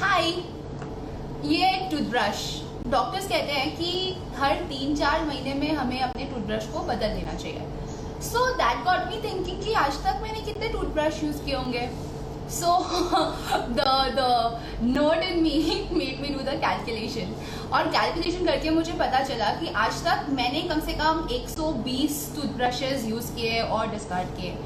हाय 0.00 0.26
ये 1.50 1.68
toothbrush 1.90 2.40
doctors 2.90 3.28
कहते 3.28 3.52
हैं 3.52 3.70
कि 3.76 4.16
हर 4.38 4.56
तीन 4.70 4.96
चार 4.96 5.24
महीने 5.26 5.54
में 5.60 5.70
हमें 5.76 6.00
अपने 6.00 6.24
टूथब्रश 6.24 6.66
को 6.72 6.80
बदल 6.88 7.14
देना 7.14 7.34
चाहिए। 7.34 8.20
So 8.24 8.44
that 8.56 8.84
got 8.84 9.08
me 9.10 9.20
thinking 9.22 9.62
कि 9.62 9.72
आज 9.84 9.96
तक 10.04 10.20
मैंने 10.22 10.40
कितने 10.42 10.68
टूथब्रश 10.68 11.22
यूज़ 11.24 11.42
किए 11.44 11.54
होंगे। 11.54 11.88
So 12.50 12.76
the 13.70 13.86
the 14.16 14.20
note 14.82 15.22
in 15.24 15.42
me 15.42 15.56
made 15.92 16.20
me 16.20 16.28
do 16.28 16.42
the 16.42 16.60
calculation 16.64 17.34
और 17.74 17.88
कैलकुलेशन 17.96 18.46
करके 18.46 18.70
मुझे 18.70 18.92
पता 19.00 19.22
चला 19.24 19.50
कि 19.60 19.72
आज 19.84 20.02
तक 20.04 20.26
मैंने 20.32 20.60
कम 20.68 20.80
से 20.86 20.92
कम 21.00 21.26
120 21.36 22.24
टूथब्रशेज 22.36 23.08
यूज़ 23.10 23.34
किए 23.36 23.60
और 23.62 23.90
डिस्कार्ड 23.90 24.36
किए। 24.40 24.56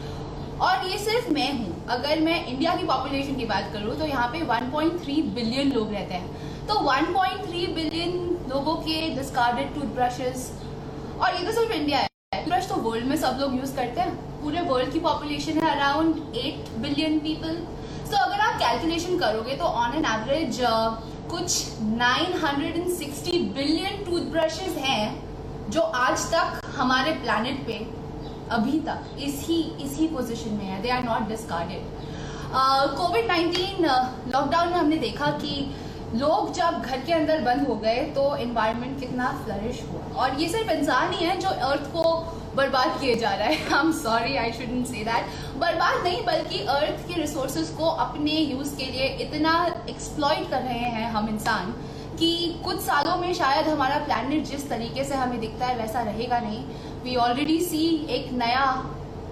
और 0.61 0.87
ये 0.87 0.99
सिर्फ़ 0.99 1.31
मैं 1.33 1.53
हूँ। 1.59 1.87
अगर 1.91 2.21
मैं 2.21 2.45
इंडिया 2.47 2.75
की 2.77 2.87
पॉपुलेशन 2.87 3.37
की 3.37 3.45
बात 3.47 3.73
करूँ 3.73 3.97
तो 3.99 4.07
यहाँ 4.07 4.29
पे 4.33 4.41
1.3 4.47 5.35
बिलियन 5.35 5.73
लोग 5.73 5.93
रहते 5.93 6.15
हैं। 6.15 6.67
तो 6.67 6.75
1.3 6.87 7.75
बिलियन 7.75 8.13
लोगों 8.51 8.75
के 8.79 9.01
डिस्कार्डेड 9.17 9.75
टूथब्रशेस 9.75 10.51
और 11.21 11.35
ये 11.35 11.47
तो 11.47 11.53
सिर्फ़ 11.53 11.73
इंडिया 11.73 11.99
है। 11.99 12.09
टूथब्रश 12.35 12.69
तो 12.69 12.75
वर्ल्ड 12.83 13.07
में 13.07 13.17
सब 13.19 13.39
लोग 13.41 13.57
यूज़ 13.59 13.75
करते 13.77 14.01
हैं। 14.01 14.15
पूरे 14.43 14.61
वर्ल्ड 14.63 14.93
की 14.93 15.01
पॉपुलेशन 15.01 15.59
है 15.61 15.71
अराउंड 15.71 16.37
8 16.39 16.69
बिलियन 16.83 17.19
पीपल 17.21 17.55
तो 18.11 18.17
अगर 18.19 18.41
आप 18.41 18.59
कैलकुलेशन 18.61 19.19
करोगे 19.19 19.55
तो 19.57 19.65
ऑन 19.65 19.95
एन 19.97 20.05
एवरेज 20.07 20.61
कुछ 21.31 21.49
960 21.99 23.39
बिलियन 23.57 24.05
टूथब्रशेस 24.05 24.77
हैं, 24.79 25.05
जो 25.71 25.81
आज 25.81 26.25
तक 26.33 26.61
हमारे 26.77 27.13
प्लानट 27.21 27.67
पे 27.67 27.79
अभी 28.53 28.79
तक, 28.87 29.17
इसी 29.21 29.61
इसी 29.85 30.07
पोजिशन 30.09 30.51
में 30.53 30.65
है. 30.65 30.81
They 30.83 30.91
are 30.91 31.03
not 31.05 31.29
discarded 31.29 31.83
COVID 32.97 33.27
nineteen 33.27 33.85
lockdown 34.33 34.69
में 34.69 34.77
हमने 34.77 34.97
देखा 34.99 35.27
कि 35.43 35.55
लोग 36.15 36.53
जब 36.55 36.81
घर 36.81 37.01
के 37.01 37.13
अंदर 37.13 37.41
बंद 37.43 37.67
हो 37.67 37.75
गए 37.83 38.01
तो 38.15 38.25
इन्वायरमेंट 38.39 38.99
कितना 39.01 39.31
फ्लरिश 39.45 39.83
हुआ. 39.91 40.01
और 40.23 40.41
ये 40.41 40.49
सिर्फ़ 40.49 40.71
इंसान 40.73 41.13
ही 41.13 41.25
है 41.25 41.37
जो 41.41 41.49
अर्थ 41.69 41.87
को 41.93 42.03
बर्बाद 42.57 42.99
किए 43.01 43.15
जा 43.17 43.31
रहा 43.31 43.49
है. 43.49 43.57
I 43.57 43.81
am 43.81 43.93
sorry 43.99 44.37
I 44.37 44.53
shouldn't 44.53 44.87
say 44.87 45.05
that 45.05 45.59
बर्बाद 45.61 46.03
नहीं, 46.05 46.25
बल्कि 46.27 46.59
अर्थ 46.69 47.07
के 47.09 47.21
रिसोर्सेज 47.21 47.69
को 47.79 47.91
अपने 48.05 48.33
यूज़ 48.33 48.75
के 48.77 48.87
लिए 48.87 49.07
इतना 49.27 49.53
एक्सप्लॉइट 49.91 50.51
कर 50.51 50.63
रहे 50.63 50.91
हैं 50.97 51.11
हम 51.13 51.29
इंसान. 51.29 51.75
कि 52.21 52.61
कुछ 52.65 52.81
सालों 52.83 53.17
में 53.17 53.33
शायद 53.35 53.69
हमारा 53.69 53.99
प्लानट 53.99 54.45
जिस 54.47 54.69
तरीके 54.71 55.05
से 55.05 55.15
हमें 55.15 55.39
दिखता 55.41 55.67
है 55.67 55.77
वैसा 55.77 56.01
रहेगा 56.03 56.39
नहीं। 56.41 56.65
वी 57.05 57.15
ऑलरेडी 57.19 57.59
सी 57.61 57.85
एक 58.17 58.33
नया 58.35 58.65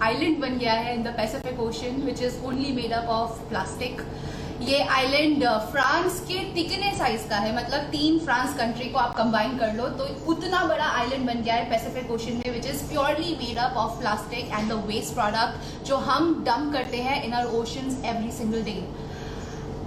आइलैंड 0.03 0.39
बन 0.41 0.57
गया 0.59 0.73
है 0.75 0.95
in 0.95 1.03
the 1.03 1.13
Pacific 1.17 1.61
Ocean 1.61 2.01
which 2.03 2.23
is 2.23 2.39
only 2.47 2.73
made 2.73 2.93
up 2.93 3.09
of 3.13 3.49
plastic 3.49 4.01
ये 4.61 4.79
आइलैंड 4.93 5.45
फ्रांस 5.73 6.21
के 6.29 6.39
तिकने 6.55 6.93
साइज़ 6.99 7.29
का 7.29 7.37
है। 7.37 7.55
मतलब 7.57 7.81
तीन 7.91 8.19
फ्रांस 8.19 8.57
कंट्री 8.59 8.89
को 8.89 8.99
आप 8.99 9.15
कंबाइन 9.17 9.59
कर 9.59 9.75
लो 9.75 9.89
तो 9.99 10.07
उतना 10.33 10.65
बड़ा 10.67 10.87
आइलैंड 11.01 11.27
बन 11.27 11.43
गया 11.43 11.55
है 11.55 11.69
पैसिफिक 11.71 12.11
ओशन 12.13 12.41
में 12.41 12.51
which 12.53 12.67
is 12.67 12.83
purely 12.89 13.37
made 13.43 13.59
up 13.65 13.77
of 13.83 13.99
plastic 14.01 14.51
and 14.53 14.73
the 14.73 14.83
waste 14.87 15.15
product 15.15 15.87
जो 15.89 15.97
हम 16.09 16.33
डंप 16.47 16.73
करते 16.73 17.03
हैं 17.03 17.23
in 17.25 17.35
our 17.35 17.47
ocean 17.61 17.97
every 18.07 18.31
single 18.39 18.63
day 18.63 18.75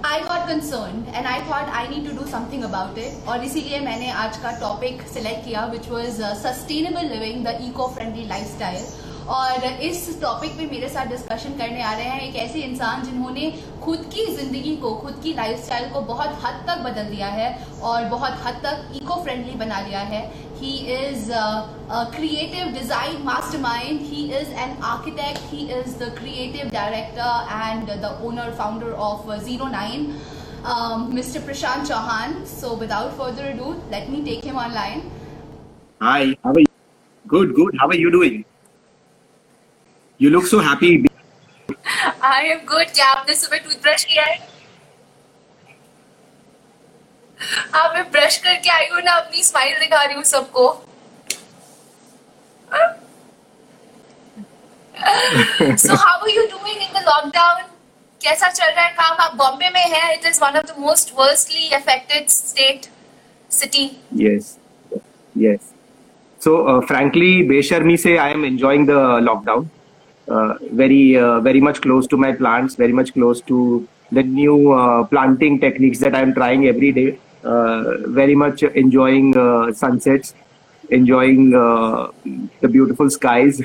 I 0.04 0.20
got 0.20 0.46
concern 0.46 1.04
and 1.14 1.26
I 1.26 1.40
thought 1.40 1.68
I 1.70 1.88
need 1.88 2.08
to 2.08 2.16
do 2.16 2.26
something 2.30 2.62
about 2.64 2.98
it 2.98 3.28
और 3.28 3.44
इसीलिए 3.44 3.80
मैंने 3.80 4.10
आज 4.22 4.36
का 4.36 4.50
topic 4.60 5.02
select 5.08 5.44
किया 5.44 5.64
which 5.66 5.88
was 5.88 6.20
sustainable 6.42 7.08
living 7.08 7.44
the 7.46 7.58
eco 7.62 7.86
friendly 7.88 8.24
life 8.28 8.54
style 8.54 8.84
और 9.30 9.64
इस 9.64 10.20
टॉपिक 10.22 10.56
पे 10.58 10.66
मेरे 10.66 10.88
साथ 10.88 11.06
डिस्कशन 11.06 11.52
करने 11.58 11.82
आ 11.82 11.92
रहे 11.92 12.04
हैं 12.04 12.20
एक 12.20 12.36
ऐसे 12.36 12.60
इंसान 12.60 13.02
जिन्होंने 13.02 13.50
खुद 13.84 13.98
की 14.14 14.26
ज़िंदगी 14.34 14.74
को, 14.76 14.94
खुद 14.94 15.20
की 15.22 15.32
लाइफस्टाइल 15.34 15.88
को 15.90 16.00
बहुत 16.08 16.38
हद 16.44 16.64
तक 16.68 16.82
बदल 16.84 17.10
दिया 17.10 17.26
है 17.28 17.48
और 17.82 18.04
बहुत 18.08 18.40
हद 18.44 18.60
तक 18.64 18.92
इको 18.96 19.22
फ्रेंडली 19.22 19.54
बना 19.58 19.80
लिया 19.80 20.00
है। 20.00 20.22
He 20.61 20.71
is 20.93 21.29
creative 22.15 22.71
design 22.73 23.21
mastermind 23.61 23.99
he 24.11 24.23
is 24.39 24.49
an 24.63 24.77
architect 24.93 25.51
he 25.51 25.67
is 25.79 25.97
the 25.99 26.13
creative 26.19 26.69
director 26.71 27.53
and 27.53 27.91
the 28.01 28.17
owner 28.25 28.51
founder 28.57 28.91
of 29.09 29.31
zero 29.45 29.67
nine 29.77 30.11
Mr. 30.67 31.39
Prashant 31.39 31.85
Chauhan. 31.85 32.45
So 32.45 32.73
without 32.75 33.15
further 33.15 33.45
ado, 33.45 33.81
let 33.89 34.09
me 34.09 34.23
take 34.23 34.43
him 34.43 34.57
online. 34.57 35.09
Hi, 36.01 36.35
how 36.43 36.51
are 36.51 36.59
you? 36.59 36.65
Good, 37.25 37.53
good. 37.55 37.75
How 37.79 37.87
are 37.87 37.95
you 37.95 38.11
doing? 38.11 38.43
You 40.19 40.29
look 40.29 40.45
so 40.47 40.59
happy. 40.59 41.07
I 42.23 42.47
am 42.47 42.59
good 42.67 42.89
क्या 42.95 43.05
आपने 43.07 43.33
सुबह 43.35 43.57
toothbrush 43.57 44.03
किया 44.03 44.23
है 44.23 44.37
आप 47.74 47.92
मैं 47.94 48.10
brush 48.12 48.36
करके 48.44 48.70
आई 48.70 48.88
हूँ 48.92 49.02
ना 49.04 49.12
अपनी 49.20 49.42
स्माइल 49.44 49.78
दिखा 49.80 50.02
रही 50.02 50.14
हूँ 50.14 50.24
सबको 50.30 50.68
so 55.84 55.94
how 55.94 56.20
are 56.20 56.30
you 56.30 56.46
doing 56.56 56.82
in 56.82 56.92
the 57.00 57.04
lockdown 57.08 57.62
कैसा 58.20 58.48
चल 58.48 58.70
रहा 58.70 58.84
है 58.84 58.92
काम 59.02 59.16
आप 59.26 59.36
बॉम्बे 59.36 59.70
में 59.74 59.84
है 59.96 60.14
it 60.14 60.26
is 60.26 60.40
one 60.42 60.58
of 60.58 60.66
the 60.72 60.74
most 60.78 61.12
worstly 61.18 61.68
affected 61.82 62.28
state 62.28 62.90
city. 63.50 63.90
So, 66.40 66.52
uh, 66.66 66.80
frankly, 66.86 67.44
Besharmi 67.48 67.96
say 67.96 68.18
I 68.18 68.30
am 68.30 68.44
enjoying 68.44 68.86
the 68.86 68.94
lockdown. 69.26 69.68
Uh, 70.28 70.54
very, 70.72 71.16
uh, 71.16 71.38
very 71.40 71.60
much 71.60 71.80
close 71.80 72.08
to 72.08 72.16
my 72.16 72.32
plants. 72.32 72.74
Very 72.74 72.92
much 72.92 73.12
close 73.14 73.40
to 73.42 73.58
the 74.10 74.24
new 74.24 74.72
uh, 74.72 75.04
planting 75.04 75.60
techniques 75.60 76.00
that 76.00 76.16
I 76.16 76.22
am 76.22 76.34
trying 76.34 76.66
every 76.66 76.90
day. 76.90 77.18
Uh, 77.44 77.98
very 78.08 78.34
much 78.36 78.62
enjoying 78.62 79.36
uh, 79.36 79.72
sunsets, 79.72 80.34
enjoying 80.90 81.54
uh, 81.54 82.08
the 82.60 82.68
beautiful 82.68 83.10
skies, 83.10 83.60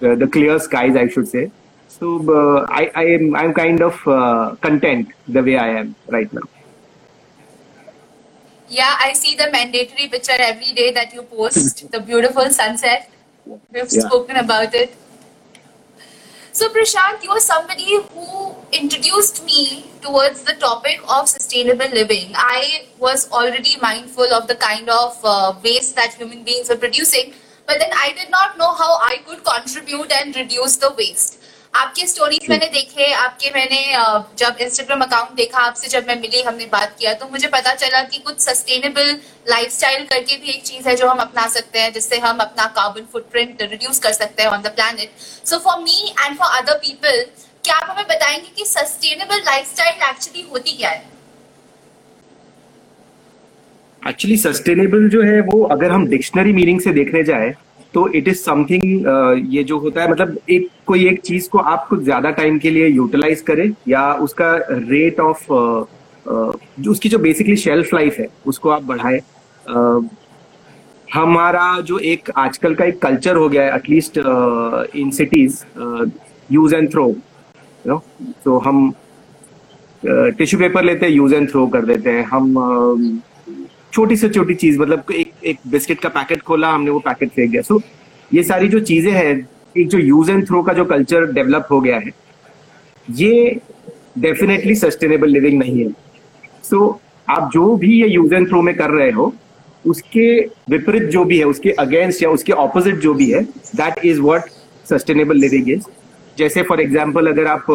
the, 0.00 0.16
the 0.16 0.26
clear 0.26 0.58
skies, 0.58 0.96
I 0.96 1.08
should 1.08 1.28
say. 1.28 1.50
So, 1.88 2.64
I, 2.68 2.90
I 2.94 3.04
am, 3.04 3.36
I'm 3.36 3.52
kind 3.54 3.82
of 3.82 4.00
uh, 4.08 4.56
content 4.62 5.08
the 5.28 5.42
way 5.42 5.58
I 5.58 5.68
am 5.80 5.94
right 6.08 6.32
now. 6.32 6.42
Yeah, 8.68 8.96
I 8.98 9.12
see 9.12 9.36
the 9.36 9.50
mandatory 9.52 10.08
picture 10.08 10.36
every 10.38 10.72
day 10.72 10.90
that 10.92 11.12
you 11.12 11.22
post, 11.22 11.90
the 11.92 12.00
beautiful 12.00 12.48
sunset. 12.50 13.10
We've 13.70 13.90
Yeah. 13.92 14.08
spoken 14.08 14.36
about 14.36 14.74
it. 14.74 14.96
So, 16.54 16.68
Prashant, 16.68 17.24
you 17.24 17.30
are 17.32 17.40
somebody 17.40 17.96
who 18.12 18.54
introduced 18.72 19.44
me 19.44 19.90
towards 20.00 20.44
the 20.44 20.54
topic 20.54 21.00
of 21.08 21.28
sustainable 21.28 21.88
living. 21.92 22.30
I 22.36 22.86
was 22.98 23.28
already 23.32 23.76
mindful 23.82 24.32
of 24.32 24.46
the 24.46 24.54
kind 24.54 24.88
of 24.88 25.18
uh, 25.24 25.54
waste 25.64 25.96
that 25.96 26.14
human 26.14 26.44
beings 26.44 26.70
are 26.70 26.76
producing, 26.76 27.34
but 27.66 27.80
then 27.80 27.90
I 27.92 28.12
did 28.12 28.30
not 28.30 28.56
know 28.56 28.72
how 28.72 28.98
I 29.02 29.16
could 29.26 29.44
contribute 29.44 30.12
and 30.12 30.36
reduce 30.36 30.76
the 30.76 30.94
waste. 30.96 31.42
आपके 31.74 32.06
stories 32.06 32.46
मैंने 32.50 32.66
देखे 32.72 33.10
आपके 33.12 33.50
मैंने 33.54 33.78
जब 34.38 34.56
Instagram 34.60 35.00
account 35.00 35.34
देखा 35.36 35.58
आपसे 35.60 35.88
जब 35.88 36.04
मैं 36.08 36.16
मिली 36.20 36.42
हमने 36.42 36.64
बात 36.72 36.94
किया 36.98 37.12
तो 37.22 37.28
मुझे 37.32 37.48
पता 37.54 37.72
चला 37.74 38.02
कि 38.02 38.18
कुछ 38.18 38.38
सस्टेनेबल 38.40 39.10
लाइफस्टाइल 39.48 40.04
करके 40.06 40.36
भी 40.36 40.52
एक 40.52 40.62
चीज़ 40.62 40.88
है 40.88 40.94
जो 40.96 41.08
हम 41.08 41.18
अपना 41.18 41.46
सकते 41.54 41.78
हैं 41.78 41.92
जिससे 41.92 42.18
हम 42.18 42.38
अपना 42.40 42.66
कार्बन 42.76 43.06
फुटप्रिंट 43.12 43.62
रिड्यूस 43.62 43.98
कर 43.98 44.12
सकते 44.12 44.42
हैं 44.42 44.50
on 44.50 44.62
the 44.62 44.72
planet 44.76 45.26
so 45.46 45.58
for 45.64 45.80
me 45.80 45.98
and 46.20 46.36
for 46.38 46.56
other 46.60 46.78
people 46.84 47.24
क्या 47.64 47.74
आप 47.76 47.90
हमें 47.90 48.04
बताएँगे 48.08 48.52
कि 48.56 48.64
सस्टेनेबल 48.66 49.42
लाइफस्टाइल 49.46 50.08
एक्चुअली 50.10 50.46
होती 50.52 50.76
क्या 50.76 50.90
है? 50.90 51.02
एक्चुअली 54.02 54.36
सस्टेनेबल 54.36 55.08
जो 55.08 55.22
है 55.22 55.40
वो 55.42 55.62
अगर 55.72 55.90
हम 55.90 56.06
डिक्शनरी 56.08 56.52
मीनिंग 56.52 56.80
से 56.80 56.92
देखने 56.92 57.22
जाए 57.24 57.52
तो 57.94 58.06
इट 58.12 58.28
इज़ 58.28 58.38
समथिंग 58.38 59.06
ये 59.54 59.64
जो 59.64 59.78
होता 59.78 60.02
है 60.02 60.10
मतलब 60.10 60.36
एक 60.50 60.68
कोई 60.86 61.06
एक 61.08 61.20
चीज़ 61.22 61.48
को 61.50 61.58
आप 61.58 61.86
कुछ 61.88 62.02
ज़्यादा 62.02 62.30
टाइम 62.40 62.58
के 62.58 62.70
लिए 62.70 62.88
यूटिलाइज 62.88 63.40
करें 63.50 63.70
या 63.88 64.12
उसका 64.24 64.54
रेट 64.70 65.20
ऑफ़ 65.20 65.44
जो 66.26 66.90
उसकी 66.90 67.08
जो 67.08 67.18
बेसिकली 67.18 67.56
शेल्फ 67.56 67.94
लाइफ 67.94 68.18
है 68.18 68.28
उसको 68.46 68.70
आप 68.70 68.82
बढ़ाए। 68.84 69.20
Uh, 69.64 70.04
हमारा 71.08 71.80
जो 71.80 71.98
एक 72.10 72.30
आजकल 72.38 72.74
का 72.74 72.84
एक 72.84 73.00
कल्चर 73.02 73.36
हो 73.36 73.48
गया 73.48 73.62
है 73.64 73.74
at least 73.74 74.18
in 74.96 75.10
cities 75.18 75.62
use 76.52 76.74
and 76.74 76.90
throw 76.92 77.06
no 77.84 78.02
तो 78.44 78.58
हम 78.58 78.92
टिश्यू 80.02 80.58
पेपर 80.60 80.84
लेते 80.84 81.06
हैं 81.06 81.12
यूज़ 81.12 81.34
एंड 81.34 81.48
थ्रो 81.50 81.66
कर 81.66 81.84
देते 81.86 82.10
हैं। 82.10 82.24
हम 82.24 82.56
अ, 82.56 83.33
छोटी 83.94 84.16
से 84.16 84.28
छोटी 84.28 84.54
चीज़ 84.54 84.78
मतलब 84.80 85.10
एक 85.12 85.32
एक 85.46 85.58
बिस्किट 85.70 86.00
का 86.00 86.08
पैकेट 86.08 86.42
खोला, 86.42 86.70
हमने 86.70 86.90
वो 86.90 86.98
पैकेट 87.00 87.30
फेंक 87.30 87.50
दिया। 87.50 87.62
सो 87.62 87.80
ये 88.30 88.42
सारी 88.42 88.68
जो 88.68 88.80
चीज़ें 88.80 89.12
हैं, 89.12 89.48
एक 89.76 89.88
जो 89.88 89.98
यूज़ 89.98 90.30
एंड 90.30 90.46
थ्रो 90.46 90.62
का 90.62 90.72
जो 90.72 90.84
कल्चर 90.84 91.26
डेवलप 91.32 91.66
हो 91.70 91.80
गया 91.80 91.98
है, 91.98 92.10
ये 93.08 93.60
डेफिनेटली 94.18 94.74
सस्टेनेबल 94.74 95.30
लिविंग 95.30 95.58
नहीं 95.58 95.84
है। 95.84 95.90
सो 96.64 97.00
आप 97.28 97.50
जो 97.52 97.76
भी 97.76 97.92
ये 98.00 98.08
यूज़ 98.08 98.34
एंड 98.34 98.48
थ्रो 98.48 98.62
में 98.62 98.74
कर 98.76 98.90
रहे 98.90 99.10
हो, 99.10 99.32
उसके 99.84 100.28
विपरीत 100.70 101.08
जो 101.10 101.24
भी 101.24 101.38
है, 101.38 101.44
उसके 101.44 101.70
अगेंस्ट 101.78 102.22
या 102.22 102.30
उसके 102.30 102.52
ऑपोजिट 102.52 102.94
जो 103.00 103.14
भी 103.14 103.30
है 103.30 103.42
that 103.42 104.04
is 104.04 104.20
what 104.20 104.48
sustainable 104.86 105.36
living 105.38 105.70
is 105.70 105.84
जैसे 106.36 106.62
फॉर 106.62 106.80
एग्ज़ाम्पल 106.80 107.26
अगर 107.28 107.46
आप 107.46 107.70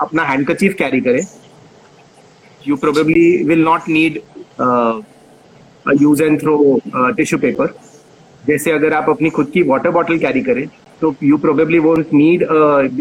अपना 0.00 0.22
हैंडकचीफ 0.24 0.74
कैरी 0.78 1.00
करें 1.00 1.20
you 2.60 2.76
probably 2.76 3.42
will 3.44 3.64
not 3.64 3.88
need 3.88 4.18
use 6.00 6.22
and 6.22 6.40
throw 6.40 6.80
tissue 7.16 7.38
paper 7.38 7.74
जैसे 8.44 8.72
अगर 8.72 8.92
आप 8.94 9.10
अपनी 9.10 9.30
खुद 9.30 9.50
की 9.54 9.62
वाटर 9.62 9.90
बॉटल 9.90 10.18
कैरी 10.18 10.40
करें 10.42 10.66
तो 11.02 11.14
you 11.22 11.36
probably 11.38 11.78
won't 11.78 12.12
need 12.14 12.42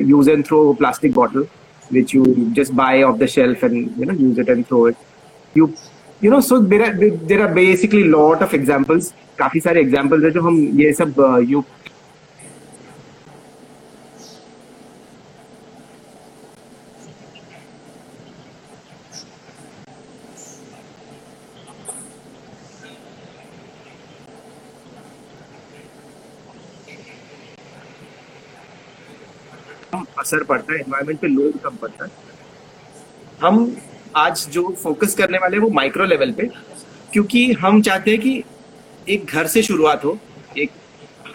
use 0.09 0.29
and 0.29 0.45
throw 0.45 0.61
plastic 0.79 1.13
bottle 1.13 1.45
which 1.93 2.15
you 2.15 2.25
just 2.57 2.73
buy 2.73 3.03
off 3.03 3.17
the 3.17 3.25
shelf 3.35 3.63
and 3.63 4.21
use 4.21 4.39
it 4.41 4.49
and 4.49 4.63
throw 4.65 4.87
it 4.89 4.95
you 5.55 5.69
you 6.21 6.31
know 6.31 6.39
so 6.41 6.57
there 6.73 6.83
are 6.83 6.93
there 7.27 7.41
are 7.41 7.53
basically 7.53 8.03
lot 8.05 8.43
of 8.43 8.55
examples 8.55 9.13
काफ़ी 9.37 9.59
सारे 9.59 9.81
examples 9.81 10.23
है 10.23 10.31
जो 10.31 10.41
हम 10.41 10.57
ये 10.79 10.91
सब 10.93 11.45
you 11.49 11.61
uh, 11.61 11.80
असर 30.19 30.43
पड़ता 30.43 30.73
है 30.73 30.79
एनवायरमेंट 30.79 31.19
पे 31.19 31.27
लोड 31.27 31.59
कम 31.63 31.75
पड़ता 31.81 32.05
है। 32.05 32.11
हम 33.41 33.75
आज 34.17 34.45
जो 34.51 34.67
फोकस 34.83 35.13
करने 35.15 35.37
वाले 35.37 35.57
हैं 35.57 35.63
वो 35.63 35.69
माइक्रो 35.71 36.05
लेवल 36.05 36.31
पे, 36.31 36.49
क्योंकि 37.13 37.51
हम 37.53 37.81
चाहते 37.81 38.11
हैं 38.11 38.19
कि 38.19 38.43
एक 39.09 39.25
घर 39.25 39.47
से 39.47 39.63
शुरुआत 39.63 40.05
हो, 40.05 40.17
एक 40.57 40.71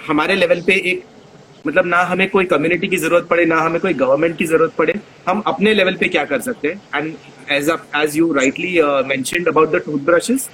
हमारे 0.07 0.35
लेवल 0.35 0.61
पे 0.63 0.75
एक 0.91 1.05
मतलब 1.67 1.87
ना 1.87 2.01
हमें 2.05 2.29
कोई 2.31 2.45
कम्युनिटी 2.47 2.89
की 2.89 2.97
ज़रूरत 2.97 3.27
पड़े, 3.29 3.45
ना 3.45 3.57
हमें 3.57 3.81
कोई 3.81 3.95
गवर्नमेंट 3.95 4.37
की 4.39 4.45
ज़रूरत 4.47 4.73
पड़े, 4.79 4.95
हम 5.29 5.41
अपने 5.47 5.73
लेवल 5.75 5.95
पे 5.97 6.09
क्या 6.09 6.25
कर 6.25 6.41
सकते 6.41 6.69
हैं? 6.69 6.81
And 6.95 7.15
as 7.53 7.71
as 7.97 8.17
you 8.17 8.33
rightly 8.33 8.81
mentioned 9.09 9.49
about 9.49 9.71
the 9.71 9.83
toothbrushes 10.05 10.49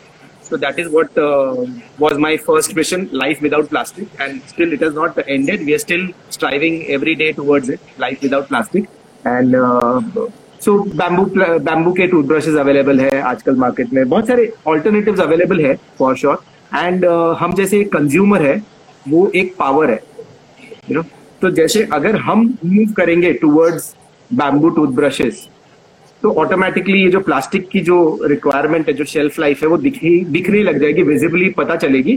So 0.53 0.59
that 0.59 0.79
is 0.79 0.89
what 0.91 1.17
uh, 1.17 1.65
was 1.99 2.19
my 2.19 2.37
first 2.37 2.77
mission, 2.77 3.09
life 3.11 3.41
without 3.41 3.71
plastic. 3.71 4.09
And 4.21 4.43
still 4.45 4.71
it 4.71 4.83
has 4.83 4.93
not 4.93 5.19
ended. 5.27 5.61
We 5.61 5.73
are 5.73 5.79
still 5.79 6.09
striving 6.29 6.75
every 6.89 7.15
day 7.15 7.33
towards 7.33 7.71
it, 7.71 7.81
life 7.97 8.21
without 8.21 8.49
plastic. 8.49 8.91
And 9.25 9.55
uh, 9.55 10.03
so 10.59 10.85
bamboo 11.01 11.25
bamboo 11.61 11.95
के 11.97 12.07
toothbrushes 12.07 12.57
available 12.57 13.01
है 13.01 13.21
आजकल 13.31 13.57
market 13.57 13.93
में 13.93 14.09
बहुत 14.09 14.27
सारे 14.27 14.47
alternatives 14.67 15.21
available 15.21 15.65
है 15.65 15.75
for 15.99 16.17
sure 16.17 16.45
and 16.73 17.05
हम 17.41 17.55
जैसे 17.55 17.83
consumer 17.97 18.43
है 18.43 18.57
वो 19.09 19.31
एक 19.35 19.55
पावर 19.59 19.91
है 19.91 20.01
यू 20.91 20.97
नो 20.97 21.03
तो 21.43 21.51
जैसे 21.61 21.89
अगर 21.93 22.17
हम 22.29 22.47
मूव 22.65 22.93
करेंगे 22.97 23.33
टूवर्ड्स 23.43 23.95
बैम्बू 24.31 24.71
टूथब्रशेस 24.77 25.47
तो 26.23 26.33
ऑटोमेटिकली 26.41 27.03
ये 27.03 27.11
जो 27.11 27.21
प्लास्टिक 27.21 27.69
की 27.69 27.81
जो 27.81 27.97
रिक्वायरमेंट 28.23 28.89
है 28.89 28.93
जो 28.95 29.05
शेल्फ 29.05 29.39
लाइफ 29.39 29.63
है 29.63 29.69
वो 29.69 29.77
दिखने 29.79 30.11
दिखने 30.33 30.63
लग 30.63 30.81
जाएगी 30.81 31.03
विजिबली 31.03 31.49
पता 31.57 31.77
चलेगी 31.77 32.17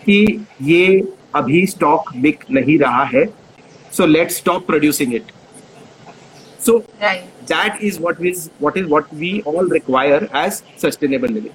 कि 0.00 0.46
ये 0.62 1.00
अभी 1.34 1.66
स्टॉक 1.66 2.12
बिक 2.16 2.44
नहीं 2.50 2.78
रहा 2.78 3.04
है। 3.14 3.24
So 3.92 4.06
let 4.06 4.30
stop 4.30 4.66
producing 4.66 5.14
it 5.14 5.32
so 6.66 6.78
that 7.02 7.82
is 7.84 8.00
what 8.00 8.24
is 8.26 8.48
what 8.62 8.76
is 8.78 8.86
what 8.88 9.14
we 9.14 9.40
all 9.46 9.72
require 9.72 10.28
as 10.36 10.62
sustainable 10.82 11.32
living 11.32 11.54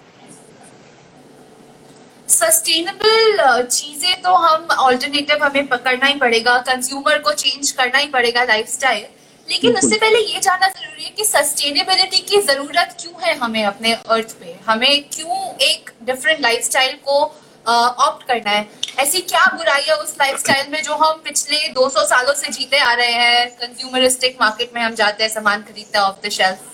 sustainable 2.29 3.61
चीज़ें 3.61 4.21
तो 4.21 4.33
हम 4.35 4.67
ऑल्टरनेटिव 4.79 5.43
हमें 5.43 5.67
पकड़ना 5.67 6.05
ही 6.05 6.13
पड़ेगा 6.19 6.57
कंज्यूमर 6.67 7.17
को 7.17 7.33
चेंज 7.33 7.71
करना 7.71 7.97
ही 7.97 8.07
पड़ेगा 8.07 8.43
लाइफस्टाइल 8.43 9.03
लेकिन 9.47 9.77
उससे 9.77 9.97
पहले 9.97 10.19
ये 10.19 10.39
जानना 10.39 10.67
ज़रूरी 10.69 11.03
है 11.03 11.09
कि 11.17 11.23
सस्टेनेबिलिटी 11.25 12.19
की 12.29 12.37
ज़रूरत 12.41 12.95
क्यों 12.99 13.13
है 13.23 13.35
हमें 13.37 13.63
अपने 13.65 13.93
अर्थ 13.93 14.31
पे? 14.39 14.55
हमें 14.67 15.03
क्यों 15.13 15.37
एक 15.63 15.91
डिफरेंट 16.05 16.41
लाइफस्टाइल 16.41 16.95
को 17.05 17.19
ऑप्ट 17.65 18.27
करना 18.27 18.51
है? 18.51 18.67
ऐसी 18.99 19.19
क्या 19.23 19.45
बुराई 19.55 19.81
है 19.87 19.95
उस 19.95 20.15
लाइफस्टाइल 20.21 20.71
में 20.71 20.81
जो 20.83 20.93
हम 20.95 21.21
पिछले 21.23 21.67
200 21.73 22.05
सालों 22.07 22.33
से 22.33 22.47
जीते 22.49 22.77
आ 22.79 22.93
रहे 22.93 23.11
हैं? 23.13 23.49
कंज्यूमरिस्टिक 23.51 24.37
मार्केट 24.41 24.75
में 24.75 24.81
हम 24.81 24.95
जाते 24.95 25.23
हैं 25.23 25.31
सामान 25.31 25.61
खरीदते 25.61 25.97
हैं 25.97 26.05
ऑफ़ 26.05 26.25
द 26.25 26.29
शेल्फ 26.31 26.69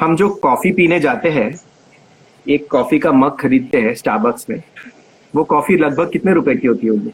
हम 0.00 0.16
जो 0.16 0.28
कॉफ़ी 0.42 0.72
पीने 0.72 1.00
जाते 1.00 1.28
हैं 1.30 1.48
एक 2.46 2.66
कॉफ़ी 2.70 2.98
का 2.98 3.12
मग 3.12 3.36
खरीदते 3.40 3.78
हैं 3.78 3.94
स्टारबक्स 3.94 4.46
में 4.50 4.62
वो 5.34 5.44
कॉफ़ी 5.44 5.76
लगभग 5.76 6.12
कितने 6.12 6.32
रुपए 6.34 6.54
की 6.56 6.66
होती 6.66 6.86
होगी? 6.86 7.10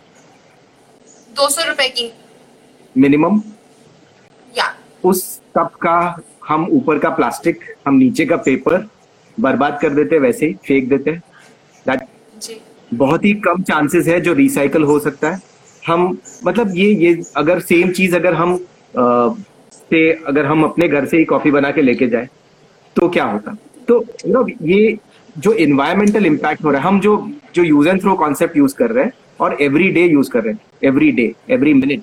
दो 1.37 1.49
सौ 1.51 1.65
रुपए 1.65 1.89
की। 1.89 2.13
मिनिमम? 2.97 3.41
या। 4.55 4.65
उस 5.05 5.41
कप 5.57 5.75
का 5.83 5.97
हम 6.49 6.67
ऊपर 6.73 6.99
का 6.99 7.11
प्लास्टिक 7.11 7.61
हम 7.87 7.95
नीचे 7.95 8.25
का 8.27 8.37
पेपर 8.39 8.87
बर्बाद 9.39 9.79
कर 9.83 9.95
देते 9.95 10.19
वैसे 10.19 10.47
ही 10.47 10.55
फेंक 10.67 10.89
देते। 10.89 11.11
हैं 11.11 11.23
दैट 11.87 12.59
बहुत 12.95 13.25
ही 13.25 13.33
कम 13.45 13.63
चांसेस 13.63 14.07
है 14.07 14.21
जो 14.21 14.33
रिसाइकल 14.35 14.83
हो 14.83 14.99
सकता 15.01 15.31
है। 15.31 15.41
हम 15.83 16.17
मतलब 16.47 16.77
ये 16.77 16.93
ये 16.95 17.23
अगर 17.37 17.61
सेम 17.63 17.91
चीज़ 17.93 18.17
अगर 18.17 18.35
हम 18.35 18.55
आ, 18.99 19.29
से 19.91 20.11
अगर 20.27 20.47
हम 20.47 20.63
अपने 20.65 20.89
घर 20.89 21.07
से 21.07 21.19
ही 21.19 21.25
कॉफ़ी 21.25 21.51
बना 21.51 21.71
के 21.71 21.83
लेके 21.83 22.07
जाए 22.09 22.29
तो 22.97 23.09
क्या 23.09 23.25
होता? 23.25 23.57
तो 23.89 24.05
यू 24.27 24.33
नो 24.33 24.47
ये 24.63 24.99
जो 25.37 25.53
इन्वायरमेंटल 25.53 26.27
इम्पैक्ट 26.27 26.65
हो 26.65 26.71
रहा 26.71 26.81
है 26.81 26.89
हम 26.89 27.01
जो 27.01 27.17
जो 27.55 27.63
use 27.63 27.89
and 27.89 28.01
throw 28.03 28.15
concept 28.17 28.57
use 28.57 28.75
कर 28.75 28.91
रहे 28.91 29.05
हैं 29.05 29.13
और 29.41 29.57
एवरी 29.63 29.89
डे 29.93 30.07
यूज़ 30.07 30.31
कर 30.31 30.43
रहे 30.43 30.53
हैं। 30.53 30.61
एवरी 30.85 31.11
डे 31.13 31.33
एवरी 31.51 31.75
मिनट 31.75 32.03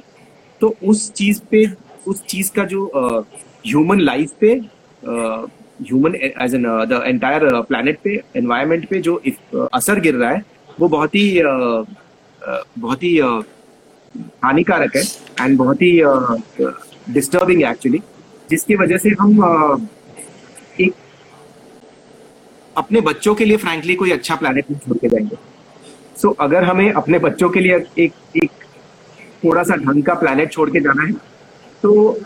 तो 0.61 0.75
उस 0.83 1.11
चीज़ 1.13 1.41
पे 1.51 1.65
उस 2.07 2.23
चीज़ 2.25 2.51
का 2.51 2.63
जो 2.63 2.85
ह्यूमन 3.67 3.99
लाइफ 3.99 4.31
पे 4.39 4.53
human 5.81 6.15
as 6.15 6.55
an 6.55 6.63
the 6.63 7.03
entire 7.05 7.61
planet 7.61 7.97
पे 8.03 8.21
एनवायरमेंट 8.35 8.87
पे 8.87 8.99
जो 8.99 9.21
uh, 9.27 9.67
असर 9.73 9.99
गिर 9.99 10.15
रहा 10.15 10.31
है 10.31 10.41
वो 10.79 10.87
बहुत 10.87 11.15
ही 11.15 11.41
uh, 11.41 11.89
uh, 12.47 12.63
बहुत 12.79 13.03
ही 13.03 13.17
हानिकारक 14.43 14.95
है 14.95 15.03
एंड 15.41 15.57
बहुत 15.57 15.81
ही 15.81 15.91
डिस्टर्बिंग 17.13 17.63
है 17.63 17.71
एक्चुअली 17.71 18.01
जिसकी 18.49 18.75
वजह 18.75 18.97
से 18.97 19.09
हम 19.09 19.87
एक 20.81 20.93
अपने 22.77 23.01
बच्चों 23.01 23.35
के 23.35 23.45
लिए 23.45 23.57
फ्रैंकली 23.57 23.95
कोई 23.95 24.11
अच्छा 24.11 24.35
प्लानट 24.35 24.65
नहीं 24.71 24.79
छोड़ 24.79 24.97
के 24.97 25.07
जाएँगे। 25.07 25.35
सो 26.21 26.27
so, 26.27 26.35
अगर 26.39 26.63
हमें 26.63 26.91
अपने 26.91 27.19
बच्चों 27.19 27.49
के 27.49 27.59
लिए 27.59 27.85
एक 27.99 28.13
एक 28.43 28.51
थोड़ा 29.43 29.63
सा 29.63 29.75
ढंग 29.77 30.03
का 30.03 30.13
प्लानट 30.15 30.51
छोड़ 30.51 30.69
के 30.69 30.79
जाना 30.79 31.03
है। 31.03 31.11
तो 31.83 32.19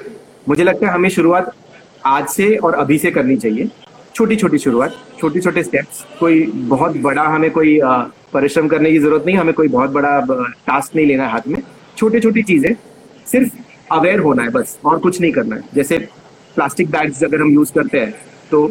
मुझे 0.49 0.63
लगता 0.63 0.87
है 0.87 0.93
हमें 0.93 1.09
शुरुआत 1.09 1.53
आज 2.05 2.27
से 2.29 2.55
और 2.57 2.73
अभी 2.75 2.97
से 2.97 3.11
करनी 3.11 3.35
चाहिए। 3.37 3.69
छोटी 4.15 4.35
छोटी 4.35 4.57
शुरुआत 4.57 4.95
छोटे 5.19 5.39
छोटे 5.41 5.63
स्टेप्स 5.63 6.03
कोई 6.19 6.41
बहुत 6.69 6.97
बड़ा 7.01 7.23
हमें 7.25 7.49
कोई 7.51 7.79
परिश्रम 8.33 8.67
करने 8.67 8.91
की 8.91 8.99
ज़रूरत 8.99 9.25
नहीं, 9.25 9.35
हमें 9.37 9.53
कोई 9.53 9.67
बहुत 9.69 9.89
बड़ा 9.91 10.19
टास्क 10.67 10.95
नहीं 10.95 11.05
लेना 11.05 11.25
है 11.25 11.31
हाथ 11.31 11.47
में। 11.47 11.61
छोटी 11.97 12.19
छोटी 12.19 12.43
चीज़ें, 12.43 12.73
सिर्फ़ 13.27 13.53
अवेयर 13.91 14.19
होना 14.19 14.43
है 14.43 14.49
बस, 14.49 14.77
और 14.85 14.99
कुछ 14.99 15.19
नहीं 15.21 15.31
करना 15.31 15.55
है। 15.55 15.61
जैसे 15.75 15.97
प्लास्टिक 16.55 16.89
बैग्स 16.91 17.23
अगर 17.23 17.41
हम 17.41 17.53
यूज़ 17.53 17.71
करते 17.73 17.99
हैं 17.99 18.11
तो 18.51 18.67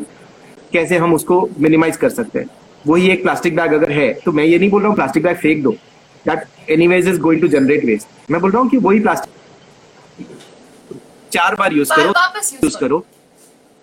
कैसे 0.72 0.96
हम 0.96 1.14
उसको 1.14 1.48
मिनिमाइज 1.58 1.96
कर 1.96 2.08
सकते 2.10 2.38
हैं? 2.38 2.46
वही 2.84 3.08
एक 3.10 3.22
प्लास्टिक 3.22 3.56
बैग 3.56 3.72
अगर 3.72 3.90
है 3.92 4.12
तो 4.24 4.32
मैं 4.32 4.44
ये 4.44 4.58
नहीं 4.58 4.70
बोल 4.70 4.80
रहा 4.80 4.88
हूँ 4.88 4.96
प्लास्टिक 4.96 5.22
बैग 5.22 5.36
फेंक 5.36 5.62
दो। 5.62 5.74
That 6.26 6.70
anyways 6.70 7.08
is 7.08 7.20
going 7.20 7.40
to 7.42 7.48
generate 7.48 7.84
waste 7.84 8.30
मैं 8.30 8.40
बोल 8.40 8.50
रहा 8.50 8.62
हूँ 8.62 8.70
कि 8.70 8.76
वही 8.78 9.00
प्लास्टिक 9.00 9.32
चार 11.32 11.54
बार 11.54 11.72
यूज़ 11.72 11.90
करो 11.92 12.12
यूज़ 12.64 12.76
करो। 12.78 13.04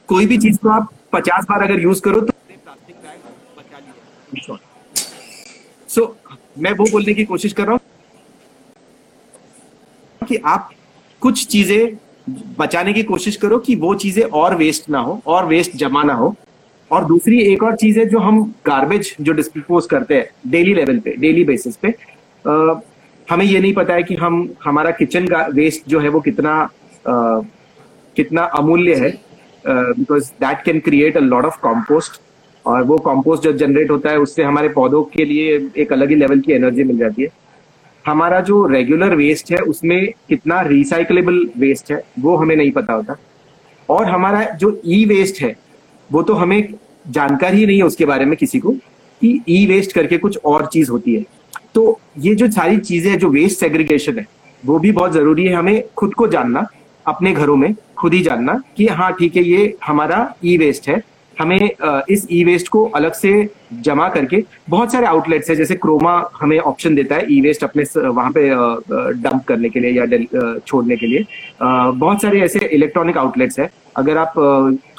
कोई 0.09 0.25
भी 0.25 0.37
चीज़ 0.37 0.57
को 0.57 0.69
आप 0.69 0.89
पचास 1.13 1.45
बार 1.49 1.63
अगर 1.63 1.79
यूज़ 1.81 2.01
करो 2.01 2.21
तो 2.21 2.25
प्लास्टिक 2.25 2.95
बैग 2.95 3.19
बचा 3.57 3.77
लीजिए 3.79 4.57
सो 5.89 6.15
मैं 6.59 6.71
वो 6.73 6.85
बोलने 6.91 7.13
की 7.13 7.25
कोशिश 7.25 7.53
कर 7.53 7.65
रहा 7.65 7.71
हूँ 7.71 7.81
कि 10.21 10.35
आप 10.47 10.69
कुछ 11.21 11.45
चीज़ें 11.47 11.97
बचाने 12.59 12.93
की 12.93 13.03
कोशिश 13.03 13.35
करो 13.37 13.57
कि 13.59 13.75
वो 13.75 13.93
चीज़ें 13.95 14.23
और 14.23 14.55
वेस्ट 14.55 14.89
ना 14.89 14.99
हो 14.99 15.21
और 15.27 15.45
वेस्ट 15.45 15.75
जमा 15.77 16.03
ना 16.03 16.13
हो। 16.13 16.35
और 16.91 17.05
दूसरी 17.05 17.39
एक 17.43 17.63
और 17.63 17.75
चीज़ 17.75 17.99
है 17.99 18.05
जो 18.09 18.19
हम 18.19 18.41
गार्बेज 18.65 19.15
जो 19.21 19.33
डिस्पोज 19.33 19.85
करते 19.89 20.15
हैं 20.15 20.51
डेली 20.51 20.73
लेवल 20.73 20.99
पे 20.99 21.15
डेली 21.17 21.43
बेसिस 21.45 21.75
पे 21.75 21.89
आ, 22.45 22.79
हमें 23.27 23.45
ये 23.45 23.59
नहीं 23.59 23.73
पता 23.73 23.93
है 23.93 24.03
कि 24.03 24.15
हम 24.15 24.47
हमारा 24.63 24.91
किचन 24.91 25.27
का 25.27 25.45
वेस्ट 25.53 25.89
जो 25.89 25.99
है 25.99 26.09
वो 26.09 26.19
कितना 26.19 26.53
आ, 26.53 27.39
कितना 28.15 28.43
अमूल्य 28.57 28.95
है 28.95 29.09
because 29.65 30.31
that 30.41 30.63
can 30.65 30.79
create 30.79 31.17
a 31.17 31.19
lot 31.19 31.45
of 31.45 31.59
compost 31.61 32.21
और 32.65 32.83
वो 32.83 32.97
कॉम्पोस्ट 32.97 33.43
जो 33.43 33.51
जनरेट 33.53 33.91
होता 33.91 34.09
है 34.09 34.19
उससे 34.19 34.43
हमारे 34.43 34.69
पौधों 34.69 35.03
के 35.13 35.25
लिए 35.25 35.69
एक 35.77 35.93
अलग 35.93 36.09
ही 36.09 36.15
लेवल 36.15 36.39
की 36.39 36.53
एनर्जी 36.53 36.83
मिल 36.83 36.97
जाती 36.97 37.23
है। 37.23 37.27
हमारा 38.05 38.39
जो 38.41 38.65
रेगुलर 38.67 39.15
वेस्ट 39.15 39.51
है 39.51 39.57
उसमें 39.63 40.13
कितना 40.29 40.61
रिसाइकलेबल 40.61 41.39
वेस्ट 41.57 41.91
है 41.91 42.01
वो 42.19 42.35
हमें 42.35 42.55
नहीं 42.55 42.71
पता 42.71 42.93
होता। 42.93 43.15
और 43.89 44.05
हमारा 44.05 44.43
जो 44.55 44.79
ई 44.85 45.03
वेस्ट 45.05 45.41
है 45.41 45.55
वो 46.09 46.23
तो 46.23 46.33
हमें 46.33 46.73
जानकारी 47.07 47.57
ही 47.57 47.65
नहीं 47.65 47.77
है 47.77 47.83
उसके 47.83 48.05
बारे 48.05 48.25
में 48.25 48.35
किसी 48.37 48.59
को 48.59 48.71
कि 49.21 49.41
ई 49.49 49.65
वेस्ट 49.67 49.91
करके 49.91 50.17
कुछ 50.17 50.37
और 50.45 50.65
चीज़ 50.65 50.91
होती 50.91 51.15
है। 51.15 51.25
तो 51.75 51.99
ये 52.19 52.33
जो 52.35 52.49
सारी 52.51 52.77
चीज़ें 52.79 53.17
जो 53.19 53.29
वेस्ट 53.29 53.59
सेग्रीगेशन 53.59 54.17
है, 54.19 54.25
वो 54.63 54.79
भी 54.79 54.91
बहुत 54.91 55.11
ज़रूरी 55.13 55.45
है 55.45 55.53
हमें 55.55 55.83
खुद 55.97 56.13
को 56.13 56.27
जानना, 56.27 56.65
अपने 57.05 57.31
घरों 57.33 57.55
में 57.55 57.73
खुद 57.97 58.13
ही 58.13 58.21
जानना 58.23 58.61
कि 58.77 58.87
हाँ 58.87 59.11
ठीक 59.13 59.35
है, 59.35 59.43
ये 59.43 59.77
हमारा 59.85 60.33
ई 60.45 60.57
वेस्ट 60.57 60.87
है। 60.89 61.01
हमें 61.37 61.69
इस 62.09 62.25
ई 62.31 62.43
वेस्ट 62.43 62.67
को 62.67 62.83
अलग 62.95 63.13
से 63.13 63.31
जमा 63.83 64.07
करके 64.09 64.43
बहुत 64.69 64.91
सारे 64.91 65.05
आउटलेट्स 65.07 65.49
है, 65.49 65.55
जैसे 65.55 65.75
क्रोमा 65.75 66.13
हमें 66.41 66.57
ऑप्शन 66.59 66.95
देता 66.95 67.15
है 67.15 67.25
ई 67.33 67.39
वेस्ट 67.41 67.63
अपने 67.63 67.83
वहाँ 67.99 68.31
पे 68.31 68.49
डंप 69.21 69.43
करने 69.47 69.69
के 69.69 69.79
लिए 69.79 69.91
या 69.91 70.59
छोड़ने 70.59 70.95
के 70.95 71.07
लिए। 71.07 71.25
बहुत 71.61 72.21
सारे 72.21 72.41
ऐसे 72.41 72.65
इलेक्ट्रॉनिक 72.65 73.17
आउटलेट्स 73.17 73.59
है। 73.59 73.69
अगर 73.97 74.17
आप 74.17 74.33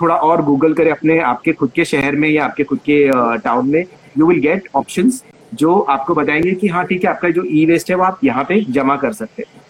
थोड़ा 0.01 0.15
और 0.15 0.43
गूगल 0.45 0.73
करें 0.75 0.91
अपने, 0.91 1.19
आपके 1.21 1.53
खुद 1.53 1.71
के 1.75 1.85
शहर 1.85 2.17
में 2.17 2.29
या 2.29 2.45
आपके 2.45 2.65
खुद 2.65 2.79
के 2.89 3.39
टाउन 3.39 3.71
में 3.71 3.85
यू 4.19 4.27
विल 4.27 4.41
गेट 4.41 4.69
ऑप्शन 4.75 5.11
जो 5.55 5.79
आपको 5.91 6.15
बताएँगे 6.15 6.53
कि 6.53 6.69
हाँ 6.69 6.85
ठीक 6.87 7.05
है, 7.05 7.11
आपका 7.11 7.31
जो 7.31 7.45
ई 7.45 7.65
वेस्ट 7.67 7.91
है 7.91 7.97
वो 7.97 8.05
आप 8.05 8.21
यहाँ 8.25 8.45
पे 8.45 8.61
जमा 8.71 8.97
कर 8.97 9.13
सकते 9.13 9.43
हैं। 9.43 9.61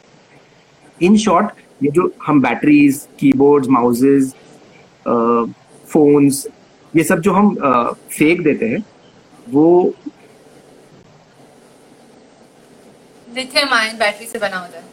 इन 1.01 1.17
शॉर्ट 1.19 1.51
ये 1.83 1.91
जो 1.91 2.13
हम 2.27 2.41
बैटरीज 2.43 3.07
कीबोर्ड्स 3.21 3.69
माउसेस 3.69 4.35
फोन्स 5.89 6.47
ये 6.95 7.05
सब 7.05 7.21
जो 7.21 7.33
हम 7.33 7.55
फेंक 8.11 8.41
देते 8.45 8.69
हैं, 8.69 8.83
वो 9.47 9.95
लिथियम 13.29 13.73
आयन 13.75 13.97
बैटरी 13.99 14.27
से 14.27 14.39
बना 14.39 14.59
होता 14.59 14.79
है। 14.79 14.85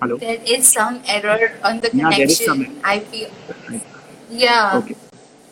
Hello. 0.00 0.16
There 0.16 0.38
is 0.46 0.68
some 0.72 1.00
error 1.06 1.52
on 1.64 1.80
the 1.80 1.90
Yeah, 1.92 2.10
there 2.10 2.26
is 2.26 2.38
connection. 2.38 2.46
some- 2.46 2.80
I 2.84 2.98
feel. 3.00 3.30
Yeah. 4.42 4.78
Okay. 4.80 4.96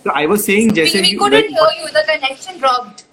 So 0.04 0.12
I 0.14 0.26
was 0.32 0.44
saying, 0.48 0.68
We, 0.72 0.76
जैसे 0.80 1.00
we 1.04 1.10
you- 1.12 1.18
couldn't 1.22 1.48
hear 1.58 1.70
you. 1.80 1.88
The 1.98 2.04
connection 2.10 2.58
dropped. 2.64 3.04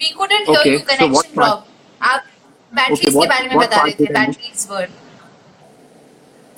We 0.00 0.10
couldn't 0.20 0.48
okay. 0.48 0.62
hear 0.62 0.72
you. 0.74 0.78
so 0.78 0.84
Connection 0.92 1.12
what 1.18 1.34
part- 1.34 1.48
dropped. 1.48 1.68
आप 2.12 2.22
batteries 2.74 2.98
Okay, 2.98 3.10
के 3.10 3.16
what- 3.18 3.28
बारे 3.32 3.48
में 3.48 3.56
what 3.56 3.66
बता 3.66 3.76
part 3.76 3.86
रहे 3.86 4.06
थे? 4.06 4.12
Batteries 4.18 4.66
were 4.70 4.88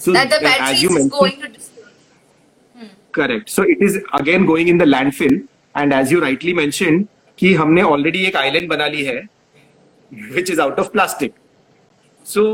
so 0.05 0.13
that 0.15 0.29
the 0.35 0.37
uh, 0.37 0.71
you 0.83 0.89
is 0.89 0.95
mentioned, 0.95 1.11
going 1.11 1.37
to 1.43 1.49
correct. 3.19 3.49
So 3.57 3.63
it 3.75 3.83
is 3.89 3.99
again 4.21 4.45
going 4.53 4.69
in 4.75 4.81
the 4.83 4.87
landfill, 4.93 5.37
and 5.83 5.95
as 5.99 6.11
you 6.15 6.21
rightly 6.25 6.53
mentioned, 6.61 7.07
कि 7.39 7.53
हमने 7.61 7.83
already 7.95 8.25
एक 8.31 8.37
island 8.41 8.69
बना 8.73 8.87
ली 8.95 9.05
है, 9.05 9.17
which 10.39 10.51
is 10.55 10.63
out 10.65 10.81
of 10.85 10.91
plastic. 10.97 11.39
So 12.33 12.45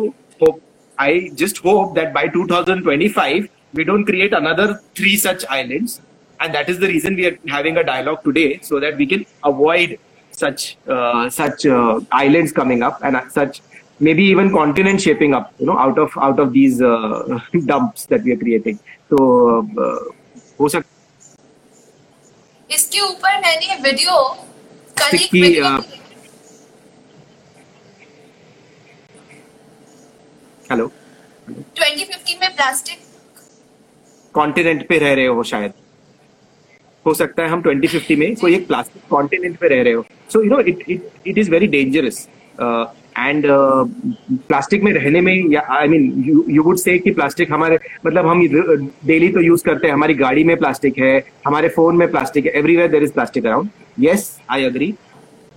hope 0.42 0.60
I 0.99 1.31
just 1.35 1.57
hope 1.57 1.95
that 1.95 2.13
by 2.13 2.27
2025 2.27 3.49
we 3.73 3.83
don't 3.83 4.05
create 4.05 4.33
another 4.33 4.81
three 4.95 5.17
such 5.17 5.45
islands, 5.47 6.01
and 6.39 6.53
that 6.53 6.69
is 6.69 6.79
the 6.79 6.87
reason 6.87 7.15
we 7.15 7.25
are 7.27 7.37
having 7.47 7.77
a 7.77 7.83
dialogue 7.83 8.23
today, 8.23 8.59
so 8.61 8.79
that 8.79 8.97
we 8.97 9.05
can 9.05 9.25
avoid 9.43 9.99
such 10.31 10.77
uh, 10.87 11.29
such 11.29 11.65
uh, 11.65 11.99
islands 12.11 12.51
coming 12.51 12.83
up 12.83 12.99
and 13.03 13.19
such 13.31 13.61
maybe 13.99 14.23
even 14.23 14.51
continent 14.51 15.01
shaping 15.01 15.33
up, 15.33 15.53
you 15.59 15.65
know, 15.65 15.77
out 15.77 15.97
of 15.97 16.11
out 16.17 16.39
of 16.39 16.53
these 16.53 16.81
uh, 16.81 17.39
dumps 17.65 18.05
that 18.07 18.23
we 18.23 18.31
are 18.33 18.37
creating. 18.37 18.79
So 19.09 19.67
uh, 19.77 19.99
हो 20.59 20.69
सकता 20.69 20.93
इसके 22.71 22.99
ऊपर 23.01 23.39
मैंने 23.41 23.75
video 23.81 24.13
कल 24.99 25.15
एक 25.17 25.29
की, 25.31 25.41
video 25.41 25.98
hello 30.70 30.84
2015 31.78 32.40
में 32.40 32.50
plastic 32.56 32.98
continent 34.34 34.86
पे 34.88 34.98
रह 34.98 35.12
रहे 35.14 35.26
हो 35.26 35.42
शायद। 35.42 35.72
हो 37.06 37.14
सकता 37.14 37.42
है 37.42 37.48
हम 37.48 37.62
2050 37.62 38.16
में 38.16 38.34
कोई 38.36 38.54
एक 38.54 38.66
प्लास्टिक 38.66 39.02
कॉन्टिनेंट 39.10 39.56
पे 39.58 39.68
रह 39.68 39.82
रहे 39.82 39.92
हो। 39.92 40.04
So 40.32 40.42
you 40.42 40.50
know 40.50 40.60
it 40.60 40.84
it 40.88 41.08
it 41.26 41.38
is 41.38 41.50
very 41.50 41.66
dangerous 41.66 42.28
and 42.60 43.46
plastic 43.48 44.82
में 44.82 44.92
रहने 44.92 45.20
में 45.20 45.34
या 45.52 45.66
आई 45.78 45.88
मीन 45.88 46.44
यू 46.48 46.62
वुड 46.62 46.78
से 46.78 46.98
कि 46.98 47.10
प्लास्टिक 47.10 47.52
हमारे 47.52 47.78
मतलब 48.06 48.26
हम 48.26 48.46
डेली 49.06 49.28
तो 49.28 49.40
यूज़ 49.40 49.64
करते 49.64 49.86
हैं। 49.86 49.94
हमारी 49.94 50.14
गाड़ी 50.14 50.44
में 50.44 50.56
प्लास्टिक 50.56 50.98
है 50.98 51.12
हमारे 51.46 51.68
फ़ोन 51.78 51.96
में 51.96 52.10
प्लास्टिक 52.10 52.46
है 52.46 52.52
everywhere 52.58 52.90
there 52.90 53.02
is 53.02 53.12
plastic 53.12 53.46
around 53.46 53.68
yes 54.00 54.30
I 54.50 54.64
agree 54.64 54.92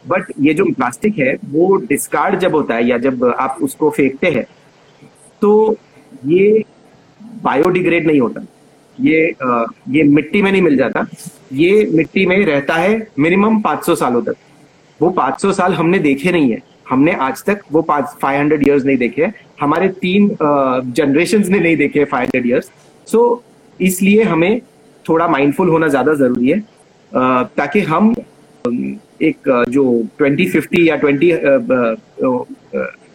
but 0.05 0.34
ये 0.41 0.53
जो 0.53 0.65
प्लास्टिक 0.74 1.20
है 1.20 1.38
वो 1.46 1.75
डिस्कार्ड 1.86 2.39
जब 2.39 2.55
होता 2.55 2.75
है 2.75 2.88
या 2.88 2.98
जब 3.08 3.24
आप 3.39 3.58
उसको 3.62 3.89
फेंकते 3.91 4.32
हैं 4.32 4.46
तो 5.43 5.51
ये 6.25 6.63
बायोडिग्रेड 7.43 8.07
नहीं 8.07 8.19
होता। 8.19 8.45
ये 8.97 9.21
ये 9.89 10.03
मिट्टी 10.09 10.41
में 10.41 10.51
नहीं 10.51 10.62
मिल 10.62 10.75
जाता। 10.77 11.05
ये 11.53 11.85
मिट्टी 11.93 12.25
में 12.25 12.45
रहता 12.45 12.75
है 12.75 12.91
मिनिमम 13.19 13.62
500 13.62 13.95
सालों 13.95 14.21
तक। 14.23 14.35
वो 15.00 15.09
500 15.17 15.51
साल 15.53 15.73
हमने 15.73 16.00
देखे 16.00 16.31
नहीं 16.31 16.51
है। 16.51 16.62
हमने 16.89 17.12
आज 17.21 17.43
तक 17.45 17.62
वो 17.71 17.81
फाइव 17.89 18.39
हंड्रेड 18.39 18.67
ईयर्स 18.67 18.85
नहीं 18.85 18.97
देखे 18.97 19.27
हमारे 19.62 19.88
तीन 20.01 20.29
जनरेशन 20.97 21.43
ने 21.51 21.59
नहीं 21.59 21.77
देखे 21.77 22.03
फाइव 22.05 22.23
हंड्रेड 22.23 22.45
ईयर्स 22.47 22.71
सो 23.07 23.43
इसलिए 23.79 24.23
हमें 24.23 24.62
थोड़ा 25.05 25.27
माइंडफुल 25.27 25.69
होना 25.69 25.88
ज़्यादा 25.88 26.13
ज़रूरी 26.15 26.50
है। 26.50 26.59
ताकि 27.57 27.79
हम 27.83 28.13
एक 29.21 29.50
जो 29.69 29.83
2050 30.21 30.79
या 30.79 30.95
20 30.97 31.31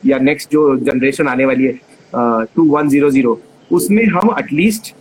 या 0.06 0.18
नेक्स्ट 0.20 0.50
जो 0.52 0.76
जनरेशन 0.78 1.28
आने 1.28 1.44
वाली 1.44 1.64
है 1.66 1.87
टू 2.12 2.64
वन 2.68 2.88
ज़ीरो 2.88 3.10
ज़ीरो 3.10 3.40
उसमें 3.70 4.04
हम 4.10 4.34
एटलीस्ट 4.38 4.94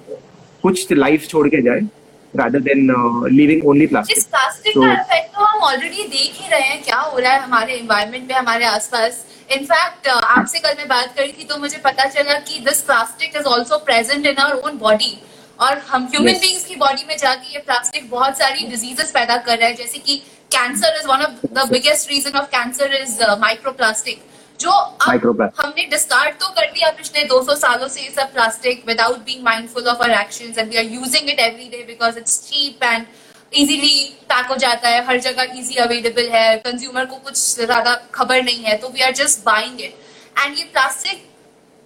कुछ 0.64 0.92
लाइफ 0.94 1.28
छोड़ 1.28 1.48
के 1.50 1.62
जाए 1.62 1.86
rather 2.34 2.60
than 2.60 2.90
uh, 2.92 3.20
leaving 3.30 3.62
only 3.64 3.84
इस 3.84 3.90
plastic. 3.92 4.24
प्लास्टिक 4.30 4.74
So- 4.74 4.84
का 4.84 4.92
इफ़ेक्ट 4.94 5.36
तो 5.36 5.44
हम 5.44 5.62
ऑलरेडी 5.64 6.04
देख 6.06 6.42
ही 6.42 6.50
रहे 6.50 6.62
हैं 6.62 6.82
क्या 6.84 6.98
हो 6.98 7.18
रहा 7.20 7.32
है 7.34 7.40
हमारे 7.42 7.74
एनवायरनमेंट 7.76 8.28
में 8.28 8.36
हमारे 8.36 8.66
आसपास 8.68 9.24
इनफैक्ट 9.52 10.08
आपसे 10.10 10.60
कल 10.60 10.74
मैं 10.78 10.88
बात 10.88 11.14
करी 11.18 11.32
थी 11.32 11.44
तो 11.50 11.58
मुझे 11.58 11.78
पता 11.86 12.06
चला 12.08 12.34
कि 12.42 12.60
this 12.66 12.82
plastic 12.82 13.36
is 13.38 13.46
also 13.48 13.78
present 13.86 14.26
in 14.26 14.38
our 14.38 14.62
own 14.68 14.78
body 14.78 15.12
और 15.60 15.78
हम 15.90 16.06
ह्यूमन 16.06 16.30
Yes. 16.30 16.42
बींग्स 16.42 16.66
की 16.66 16.76
बॉडी 16.78 17.06
में 17.08 17.18
जाके 17.18 17.54
ये 17.54 17.60
प्लास्टिक 17.62 18.10
बहुत 18.10 18.38
सारी 18.38 18.68
डिजीजेस 18.70 19.12
पैदा 19.12 19.38
कर 19.40 19.58
रहा 19.58 19.68
है 19.68 19.74
जैसे 19.76 20.00
कि 20.00 20.18
cancer 20.52 21.00
is 21.00 21.08
one 21.08 21.22
of 21.22 21.46
the 21.54 21.68
biggest 21.72 22.10
reason 22.12 22.38
of 22.40 22.50
cancer 22.52 22.94
is 22.96 23.18
microplastic 23.42 24.22
जो 24.60 24.72
हमने 25.60 25.86
डिस्कार्ड 25.90 26.36
तो 26.40 26.48
कर 26.50 26.72
दिया 26.72 26.90
पिछले 26.98 27.24
200 27.28 27.56
सालों 27.58 27.88
से 27.88 28.02
ये 28.02 28.10
सब 28.10 28.32
plastic 28.34 28.84
without 28.88 29.18
being 29.26 29.44
mindful 29.44 29.88
of 29.88 29.98
our 29.98 30.12
actions 30.20 30.58
and 30.58 30.70
we 30.70 30.78
are 30.78 30.86
using 30.86 31.30
it 31.30 31.40
every 31.40 31.70
day 31.70 31.84
because 31.88 32.18
it's 32.20 32.40
cheap 32.48 32.84
and 32.84 33.06
easily 33.54 34.04
pack 34.30 34.46
हो 34.52 34.56
जाता 34.64 34.90
है 34.90 35.06
हर 35.08 35.20
जगह 35.22 35.60
इजी 35.60 35.76
अवेलेबल 35.84 36.30
है 36.30 36.56
कंज्यूमर 36.66 37.06
को 37.06 37.16
कुछ 37.16 37.38
ज़्यादा 37.56 37.96
खबर 38.14 38.44
नहीं 38.44 38.64
है 38.64 38.78
तो 38.78 38.90
we 38.90 39.02
are 39.02 39.12
just 39.22 39.46
buying 39.46 39.82
it 39.82 40.00
and 40.40 40.58
ये 40.58 40.64
प्लास्टिक 40.64 41.26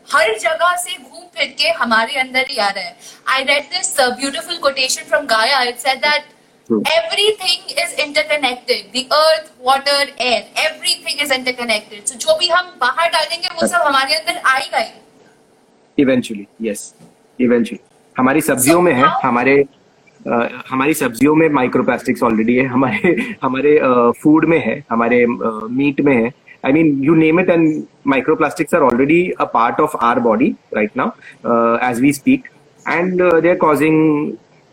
हर 0.07 0.37
जगह 0.39 0.75
से 0.77 0.97
घूम 0.97 1.23
फिर 1.37 1.55
के 1.59 1.69
हमारे 1.79 2.15
अंदर 2.19 2.45
ही 2.49 2.57
आ 2.57 2.69
रहा 2.69 2.83
है। 2.83 2.97
I 3.29 3.43
read 3.43 3.69
this 3.73 3.99
beautiful 3.99 4.57
quotation 4.63 5.03
from 5.09 5.25
Gaia 5.27 5.61
it 5.63 5.79
said 5.79 5.99
that 6.05 6.23
Everything 6.69 7.61
is 7.83 7.93
interconnected. 7.99 8.81
The 8.93 9.07
earth 9.11 9.47
water 9.59 9.99
air. 10.19 10.41
Everything 10.63 11.19
is 11.25 11.31
interconnected. 11.37 12.07
So 12.09 12.17
जो 12.25 12.37
भी 12.39 12.47
हम 12.47 12.65
बाहर 12.81 13.09
डालेंगे 13.11 13.53
वो 13.61 13.67
सब 13.67 13.81
हमारे 13.87 14.15
अंदर 14.15 14.41
आएगा 14.53 14.77
ही 14.79 16.03
इवेंचुअली 16.03 16.45
यस 16.69 16.93
इवेंचुअली 17.39 17.79
हमारी 18.15 18.41
सब्जियों 18.41 18.77
So 18.77 18.83
में 18.85 18.93
है 18.93 19.09
हमारे 19.23 19.57
अ, 19.61 20.47
हमारी 20.69 20.93
सब्जियों 20.93 21.35
में 21.35 21.47
माइक्रोप्लास्टिक्स 21.49 22.23
ऑलरेडी 22.23 22.55
है 22.55 22.65
हमारे 22.75 23.15
हमारे 23.43 23.77
फ़ूड 24.21 24.45
में 24.49 24.57
है 24.65 24.75
हमारे 24.91 25.25
मीट 25.27 26.01
में 26.07 26.15
है। 26.15 26.31
I 26.65 26.71
mean 26.73 27.03
you 27.03 27.15
name 27.15 27.39
it 27.39 27.49
and 27.49 27.83
microplastics 28.07 28.73
are 28.75 28.81
already 28.89 29.21
a 29.39 29.45
part 29.53 29.79
of 29.81 29.95
our 30.09 30.19
body 30.27 30.49
right 30.75 30.97
now 30.97 31.87
as 31.89 31.99
we 32.01 32.13
speak 32.13 32.47
and 32.85 33.21
they 33.21 33.49
are 33.49 33.55
causing 33.65 33.99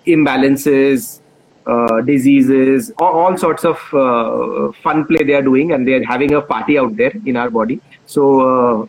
imbalances 0.06 1.06
uh, 1.68 2.00
diseases 2.00 2.90
all, 2.98 3.12
all 3.20 3.36
sorts 3.36 3.62
of 3.62 3.78
uh, 3.92 4.72
fun 4.82 5.04
play 5.04 5.22
they 5.22 5.34
are 5.34 5.42
doing 5.42 5.72
and 5.72 5.86
they 5.86 5.92
are 5.92 6.04
having 6.04 6.32
a 6.32 6.40
party 6.40 6.78
out 6.78 6.96
there 6.96 7.12
in 7.26 7.36
our 7.36 7.50
body 7.50 7.78
so 8.06 8.22
uh, 8.50 8.86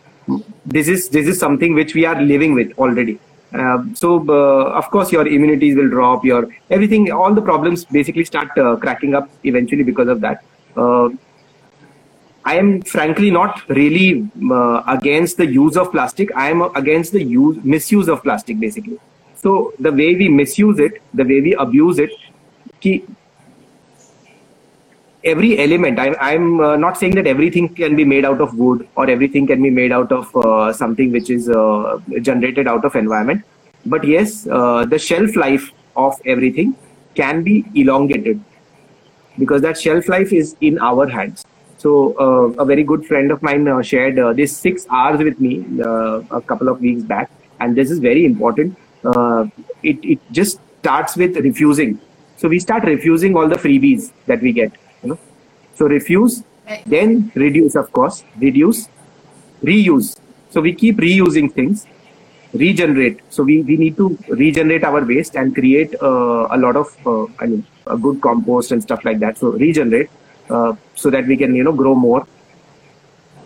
this 0.66 0.88
is 0.88 1.10
this 1.10 1.28
is 1.28 1.38
something 1.38 1.74
which 1.74 1.94
we 1.94 2.06
are 2.06 2.22
living 2.22 2.54
with 2.54 2.72
already 2.78 3.20
uh, 3.54 3.80
so 3.94 4.26
uh, 4.30 4.80
of 4.82 4.90
course 4.92 5.12
your 5.12 5.28
immunities 5.28 5.76
will 5.76 5.90
drop 5.90 6.24
your 6.24 6.48
everything 6.70 7.12
all 7.12 7.34
the 7.34 7.42
problems 7.42 7.84
basically 7.84 8.24
start 8.24 8.48
cracking 8.80 9.14
up 9.14 9.30
eventually 9.44 9.84
because 9.84 10.08
of 10.08 10.22
that 10.22 10.42
I 12.46 12.56
am 12.56 12.82
frankly 12.82 13.30
not 13.30 13.68
really 13.68 14.32
against 14.88 15.36
the 15.36 15.46
use 15.46 15.76
of 15.76 15.92
plastic. 15.92 16.34
I 16.36 16.50
am 16.50 16.62
against 16.74 17.12
the 17.12 17.22
use 17.22 17.58
misuse 17.64 18.08
of 18.08 18.24
plastic 18.24 18.60
basically. 18.60 18.98
So 19.36 19.74
the 19.80 19.92
way 19.92 20.16
we 20.16 20.30
misuse 20.30 20.80
it, 20.80 21.02
the 21.14 21.24
way 21.24 21.42
we 21.42 21.54
abuse 21.56 22.00
it, 22.00 22.12
ki 22.80 23.04
every 25.24 25.60
element. 25.60 26.00
I'm 26.00 26.62
uh, 26.62 26.78
not 26.78 26.98
saying 26.98 27.16
that 27.16 27.28
everything 27.28 27.76
can 27.76 27.96
be 27.96 28.06
made 28.06 28.26
out 28.26 28.40
of 28.40 28.58
wood 28.58 28.88
or 28.96 29.10
everything 29.10 29.48
can 29.48 29.62
be 29.62 29.70
made 29.70 29.92
out 29.92 30.12
of 30.12 30.34
uh, 30.36 30.72
something 30.72 31.12
which 31.12 31.30
is 31.30 31.50
uh, 31.50 32.00
generated 32.22 32.68
out 32.68 32.86
of 32.86 32.96
environment. 32.96 33.44
But 33.86 34.06
yes, 34.06 34.44
the 34.44 34.98
shelf 34.98 35.36
life 35.36 35.72
of 35.96 36.16
everything 36.26 36.76
can 37.16 37.44
be 37.44 37.66
elongated 37.76 38.42
because 39.38 39.62
that 39.62 39.78
shelf 39.78 40.08
life 40.08 40.32
is 40.32 40.56
in 40.62 40.80
our 40.80 41.08
hands. 41.08 41.46
So 41.78 42.14
a 42.58 42.66
very 42.66 42.84
good 42.84 43.06
friend 43.06 43.32
of 43.32 43.42
mine 43.42 43.82
shared 43.84 44.16
this 44.38 44.56
six 44.56 44.86
hours 44.90 45.20
with 45.20 45.40
me 45.40 45.66
a 45.82 46.42
couple 46.42 46.68
of 46.70 46.82
weeks 46.82 47.04
back, 47.04 47.30
and 47.60 47.76
this 47.76 47.90
is 47.90 48.00
very 48.00 48.26
important. 48.26 48.78
It 49.84 50.04
it 50.04 50.20
just 50.32 50.60
starts 50.80 51.16
with 51.16 51.36
refusing. 51.38 52.00
So 52.40 52.48
we 52.48 52.58
start 52.60 52.86
refusing 52.86 53.36
all 53.36 53.50
the 53.50 53.58
freebies 53.58 54.12
that 54.28 54.42
we 54.42 54.54
get. 54.54 54.72
You 55.04 55.10
know, 55.10 55.20
so 55.76 55.88
refuse, 55.88 56.44
then 56.86 57.34
reduce, 57.36 57.76
of 57.76 57.92
course, 57.92 58.24
reduce, 58.38 58.88
reuse. 59.62 60.18
So 60.50 60.62
we 60.62 60.74
keep 60.74 61.00
reusing 61.00 61.54
things, 61.54 61.86
regenerate. 62.54 63.20
So 63.30 63.44
we, 63.44 63.62
we 63.64 63.76
need 63.76 63.98
to 63.98 64.18
regenerate 64.30 64.86
our 64.86 65.04
waste 65.04 65.36
and 65.36 65.54
create 65.54 65.94
uh, 66.02 66.48
a 66.50 66.58
lot 66.58 66.78
of, 66.78 66.96
uh, 67.06 67.26
I 67.40 67.48
mean, 67.48 67.66
a 67.88 67.98
good 67.98 68.22
compost 68.22 68.72
and 68.72 68.82
stuff 68.82 69.04
like 69.04 69.20
that. 69.20 69.38
So 69.38 69.52
regenerate 69.52 70.10
uh, 70.50 70.76
so 70.96 71.10
that 71.10 71.28
we 71.28 71.36
can, 71.36 71.54
you 71.56 71.66
know, 71.66 71.74
grow 71.74 71.94
more 71.94 72.26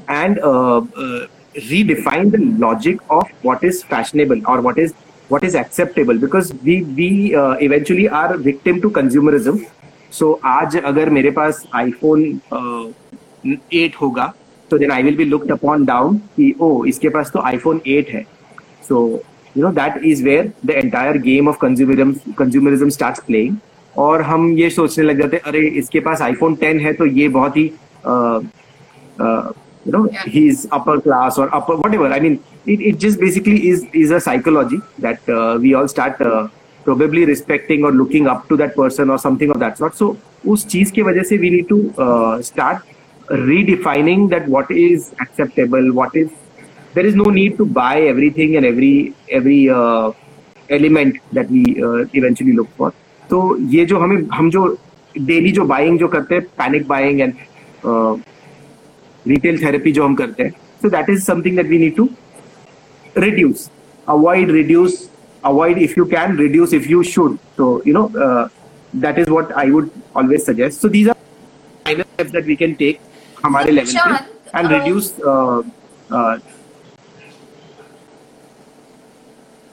and 0.07 0.37
uh, 0.37 0.77
uh, 0.77 1.27
redefine 1.55 2.31
the 2.31 2.37
logic 2.59 2.99
of 3.09 3.27
what 3.41 3.63
is 3.63 3.83
fashionable 3.83 4.47
or 4.47 4.61
what 4.61 4.77
is 4.77 4.93
what 5.33 5.43
is 5.49 5.55
acceptable? 5.55 6.19
Because 6.23 6.51
we 6.67 6.75
we 6.99 7.09
uh, 7.35 7.55
eventually 7.67 8.07
are 8.21 8.37
victim 8.49 8.81
to 8.85 8.91
consumerism. 8.99 9.59
So 10.19 10.31
आज 10.45 10.77
अगर 10.77 11.09
मेरे 11.09 11.31
पास 11.37 11.63
iPhone 11.75 12.23
eight 13.73 13.95
होगा 14.01 14.31
तो 14.71 14.77
then 14.77 14.91
I 14.91 15.03
will 15.03 15.17
be 15.17 15.25
looked 15.25 15.51
upon 15.51 15.85
down 15.85 16.17
कि 16.35 16.53
ओ 16.61 16.69
इसके 16.93 17.09
पास 17.15 17.31
तो 17.33 17.39
आईफोन 17.51 17.81
एट 17.87 18.09
है। 18.13 18.25
So 18.89 19.05
you 19.57 19.63
know 19.63 19.71
that 19.81 20.01
is 20.05 20.23
where 20.25 20.51
the 20.65 20.69
entire 20.71 21.17
game 21.27 21.47
of 21.49 21.57
consumerism 21.61 22.33
consumerism 22.37 22.89
starts 22.97 23.23
playing 23.27 23.57
और 24.05 24.21
हम 24.31 24.51
ये 24.57 24.69
सोचने 24.69 25.03
लग 25.05 25.21
जाते 25.21 25.37
हैं 25.37 25.43
अरे 25.51 25.67
इसके 25.81 25.99
पास 26.07 26.21
आईफोन 26.21 26.55
टेन 26.61 26.79
है 26.79 26.93
तो 26.93 27.05
ये 27.05 27.27
बहुत 27.29 27.57
ही 27.57 27.71
uh, 28.03 28.41
uh, 29.19 29.51
you 29.85 29.91
know 29.91 30.07
Yeah. 30.11 30.23
he's 30.25 30.67
upper 30.71 30.99
class 31.01 31.37
or 31.37 31.53
upper 31.55 31.75
whatever 31.77 32.11
i 32.17 32.19
mean 32.19 32.39
it, 32.65 32.81
it 32.81 32.99
just 32.99 33.19
basically 33.19 33.69
is 33.69 33.85
is 33.93 34.11
a 34.11 34.19
psychology 34.19 34.79
that 34.99 35.29
uh, 35.29 35.57
we 35.59 35.73
all 35.73 35.87
start 35.87 36.21
uh, 36.21 36.47
probably 36.83 37.25
respecting 37.25 37.83
or 37.83 37.91
looking 37.91 38.27
up 38.27 38.47
to 38.49 38.57
that 38.57 38.75
person 38.75 39.09
or 39.09 39.17
something 39.17 39.49
of 39.49 39.59
that 39.59 39.77
sort 39.77 39.95
so 39.95 40.15
उस 40.53 40.65
चीज़ 40.67 40.91
की 40.93 41.01
वजह 41.01 41.23
से 41.23 41.37
we 41.39 41.49
need 41.49 41.69
to 41.69 41.77
uh, 42.05 42.41
start 42.41 42.81
redefining 43.29 44.29
that 44.31 44.47
what 44.55 44.71
is 44.71 45.13
acceptable 45.25 45.91
what 45.99 46.15
is 46.21 46.29
there 46.93 47.05
is 47.05 47.15
no 47.15 47.29
need 47.37 47.57
to 47.57 47.65
buy 47.77 48.01
everything 48.01 48.57
and 48.57 48.65
every 48.65 49.13
every 49.29 49.61
uh, 49.69 50.11
element 50.69 51.21
that 51.31 51.49
we 51.49 51.63
uh, 51.81 52.05
eventually 52.21 52.57
look 52.59 52.75
for 52.81 52.91
तो 53.29 53.39
ये 53.71 53.85
जो 53.85 53.99
हमें 53.99 54.17
हम 54.33 54.49
जो 54.51 54.65
डेली 55.17 55.51
जो 55.51 55.63
buying 55.65 55.99
जो 55.99 56.07
करते 56.07 56.35
हैं 56.35 56.43
panic 56.57 56.87
buying 56.87 57.21
and 57.21 57.33
retail 59.27 59.61
therapy 59.63 59.91
जो 59.91 60.03
हम 60.05 60.15
करते 60.15 60.43
हैं 60.43 60.51
so 60.81 60.89
that 60.89 61.09
is 61.09 61.23
something 61.23 61.55
that 61.57 61.67
we 61.67 61.77
need 61.77 61.95
to 61.95 62.09
reduce. 63.15 63.69
Avoid 64.07 64.49
reduce. 64.49 65.09
Avoid 65.43 65.77
if 65.77 65.97
you 65.97 66.05
can 66.05 66.37
reduce 66.37 66.73
if 66.73 66.89
you 66.89 67.03
should. 67.03 67.39
So 67.57 67.83
you 67.83 67.93
know 67.93 68.07
uh, 68.17 68.49
that 68.93 69.17
is 69.17 69.27
what 69.27 69.51
i 69.57 69.69
would 69.69 69.89
always 70.15 70.45
suggest. 70.45 70.81
So 70.81 70.87
these 70.87 71.07
are 71.07 71.17
minor 71.85 72.05
steps 72.13 72.31
that 72.31 72.45
we 72.45 72.55
can 72.55 72.75
take 72.75 73.01
our 73.43 73.65
level 73.65 74.17
and 74.53 74.67
um, 74.67 74.73
reduce 74.73 75.19
uh, 75.19 75.63
uh, 76.09 76.39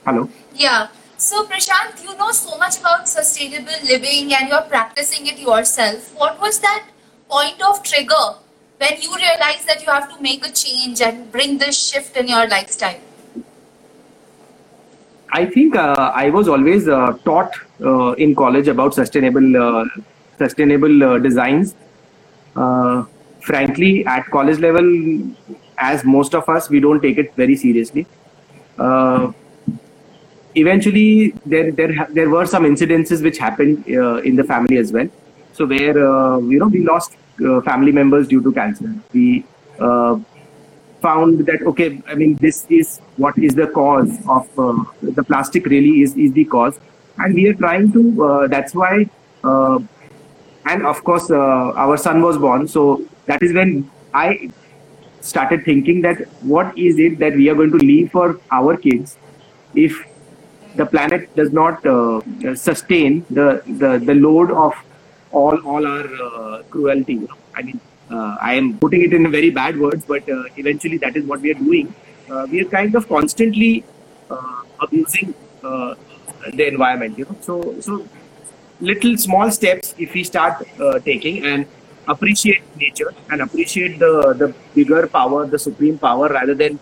hello? 0.05 0.29
Yeah. 0.55 0.87
So 1.17 1.45
prashant 1.45 2.03
you 2.03 2.17
know 2.17 2.31
so 2.31 2.57
much 2.57 2.79
about 2.79 3.07
sustainable 3.07 3.83
living 3.83 4.33
and 4.33 4.49
you're 4.49 4.67
practicing 4.75 5.27
it 5.27 5.39
yourself. 5.39 6.13
What 6.17 6.41
was 6.41 6.59
that 6.59 6.87
point 7.29 7.61
of 7.61 7.83
trigger 7.83 8.35
when 8.77 8.99
you 8.99 9.15
realized 9.15 9.67
that 9.67 9.85
you 9.85 9.91
have 9.91 10.09
to 10.15 10.21
make 10.21 10.45
a 10.45 10.51
change 10.51 11.01
and 11.01 11.31
bring 11.31 11.59
this 11.59 11.77
shift 11.79 12.17
in 12.17 12.27
your 12.27 12.47
lifestyle? 12.47 12.99
I 15.31 15.45
think 15.45 15.75
uh, 15.75 16.11
I 16.13 16.29
was 16.29 16.47
always 16.49 16.87
uh, 16.87 17.13
taught 17.23 17.55
uh, 17.83 18.11
in 18.13 18.35
college 18.35 18.67
about 18.67 18.93
sustainable 18.93 19.55
uh, 19.55 19.85
sustainable 20.37 21.03
uh, 21.03 21.19
designs. 21.19 21.75
Uh, 22.55 23.05
frankly, 23.39 24.05
at 24.05 24.25
college 24.25 24.59
level, 24.59 24.85
as 25.77 26.03
most 26.03 26.35
of 26.35 26.49
us, 26.49 26.69
we 26.69 26.81
don't 26.81 27.01
take 27.01 27.17
it 27.17 27.33
very 27.35 27.55
seriously. 27.55 28.05
Eventually, 30.53 31.33
there 31.45 31.71
there 31.71 32.07
there 32.11 32.29
were 32.29 32.45
some 32.45 32.65
incidences 32.65 33.23
which 33.23 33.37
happened 33.37 33.87
in 33.87 34.35
the 34.35 34.43
family 34.43 34.77
as 34.77 34.91
well. 34.91 35.07
So 35.53 35.65
where 35.65 35.95
you 35.95 36.59
know 36.59 36.67
we 36.67 36.83
lost 36.83 37.15
family 37.63 37.93
members 37.93 38.27
due 38.27 38.41
to 38.43 38.51
cancer. 38.51 38.93
We 39.13 39.45
found 41.01 41.45
that 41.45 41.61
okay 41.71 42.01
i 42.07 42.15
mean 42.15 42.35
this 42.35 42.65
is 42.69 42.99
what 43.17 43.37
is 43.37 43.55
the 43.55 43.67
cause 43.67 44.11
of 44.27 44.59
uh, 44.59 44.83
the 45.01 45.23
plastic 45.23 45.65
really 45.65 46.01
is 46.01 46.15
is 46.15 46.33
the 46.33 46.45
cause 46.45 46.79
and 47.17 47.33
we 47.35 47.47
are 47.47 47.53
trying 47.53 47.91
to 47.91 48.03
uh, 48.25 48.47
that's 48.47 48.73
why 48.73 48.93
uh, 49.43 49.79
and 50.65 50.85
of 50.85 51.03
course 51.03 51.31
uh, 51.31 51.85
our 51.85 51.97
son 51.97 52.21
was 52.21 52.37
born 52.37 52.67
so 52.67 52.83
that 53.25 53.41
is 53.41 53.53
when 53.53 53.89
i 54.13 54.49
started 55.21 55.63
thinking 55.63 56.01
that 56.01 56.21
what 56.53 56.77
is 56.77 56.97
it 57.07 57.19
that 57.19 57.35
we 57.35 57.49
are 57.49 57.55
going 57.55 57.71
to 57.71 57.83
leave 57.91 58.11
for 58.11 58.39
our 58.51 58.75
kids 58.77 59.17
if 59.75 60.05
the 60.75 60.85
planet 60.85 61.33
does 61.35 61.51
not 61.51 61.85
uh, 61.85 62.21
sustain 62.55 63.25
the, 63.29 63.61
the 63.67 63.97
the 63.99 64.15
load 64.15 64.51
of 64.51 64.73
all 65.31 65.57
all 65.65 65.85
our 65.85 66.07
uh, 66.27 66.63
cruelty. 66.63 67.13
You 67.13 67.27
know? 67.27 67.37
I 67.55 67.61
mean, 67.63 67.79
uh, 68.11 68.37
I 68.41 68.53
am 68.55 68.77
putting 68.77 69.01
it 69.01 69.13
in 69.13 69.31
very 69.31 69.49
bad 69.49 69.79
words, 69.79 70.03
but 70.05 70.29
uh, 70.29 70.43
eventually 70.57 70.97
that 70.97 71.15
is 71.15 71.25
what 71.25 71.41
we 71.41 71.51
are 71.51 71.59
doing. 71.65 71.93
Uh, 72.29 72.45
we 72.49 72.61
are 72.61 72.65
kind 72.65 72.95
of 72.95 73.07
constantly 73.07 73.83
uh, 74.29 74.63
abusing 74.81 75.33
uh, 75.63 75.95
the 76.53 76.67
environment. 76.67 77.17
You 77.17 77.25
know, 77.25 77.37
so 77.41 77.79
so 77.79 78.07
little 78.79 79.17
small 79.17 79.51
steps 79.51 79.95
if 79.97 80.13
we 80.13 80.23
start 80.23 80.67
uh, 80.79 80.99
taking 80.99 81.45
and 81.45 81.65
appreciate 82.07 82.61
nature 82.77 83.13
and 83.29 83.41
appreciate 83.41 83.99
the 83.99 84.13
the 84.37 84.53
bigger 84.75 85.07
power, 85.07 85.45
the 85.45 85.59
supreme 85.59 85.97
power, 85.97 86.29
rather 86.29 86.53
than 86.53 86.79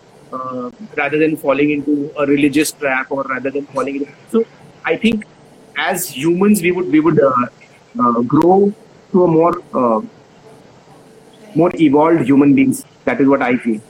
rather 0.96 1.18
than 1.18 1.36
falling 1.36 1.70
into 1.70 2.12
a 2.16 2.26
religious 2.26 2.72
trap 2.72 3.10
or 3.10 3.22
rather 3.24 3.50
than 3.50 3.66
falling 3.66 3.96
into. 3.96 4.12
So 4.30 4.44
I 4.84 4.96
think 4.96 5.26
as 5.76 6.08
humans 6.08 6.62
we 6.62 6.70
would 6.70 6.90
we 6.90 7.00
would 7.00 7.20
grow 8.26 8.72
to 9.12 9.24
a 9.24 9.28
more 9.28 9.54
more 11.54 11.70
evolved 11.74 12.26
human 12.26 12.54
beings. 12.54 12.84
That 13.04 13.20
is 13.20 13.28
what 13.28 13.42
I 13.42 13.56
feel. 13.56 13.80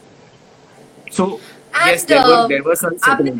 So 1.10 1.40
And, 1.72 1.90
yes, 1.90 2.04
there 2.04 2.22
were 2.26 2.34
uh, 2.34 2.46
there 2.48 2.62
were 2.62 2.76
some 2.76 2.94
आपने 3.08 3.30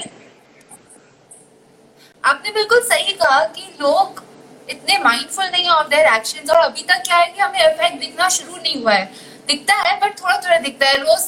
आपने 2.25 2.51
बिल्कुल 2.53 2.81
सही 2.89 3.13
कहा 3.21 3.45
कि 3.57 3.63
लोग 3.81 4.23
इतने 4.71 4.99
mindful 5.05 5.45
नहीं 5.45 5.65
है 5.65 5.71
ऑफ़ 5.71 5.89
देयर 5.89 6.07
एक्शंस 6.15 6.51
और 6.51 6.57
अभी 6.57 6.83
तक 6.89 7.03
क्या 7.07 7.17
है 7.17 7.27
कि 7.33 7.41
हमें 7.41 7.61
इफ़ेक्ट 7.61 8.01
दिखना 8.01 8.29
शुरू 8.29 8.57
नहीं 8.57 8.83
हुआ 8.83 8.93
है। 8.93 9.05
दिखता 9.49 9.75
है 9.75 9.99
बट 10.01 10.19
थोड़ा 10.21 10.37
थोड़ा 10.37 10.59
दिखता 10.59 10.87
है। 10.87 10.97
रोज 11.03 11.25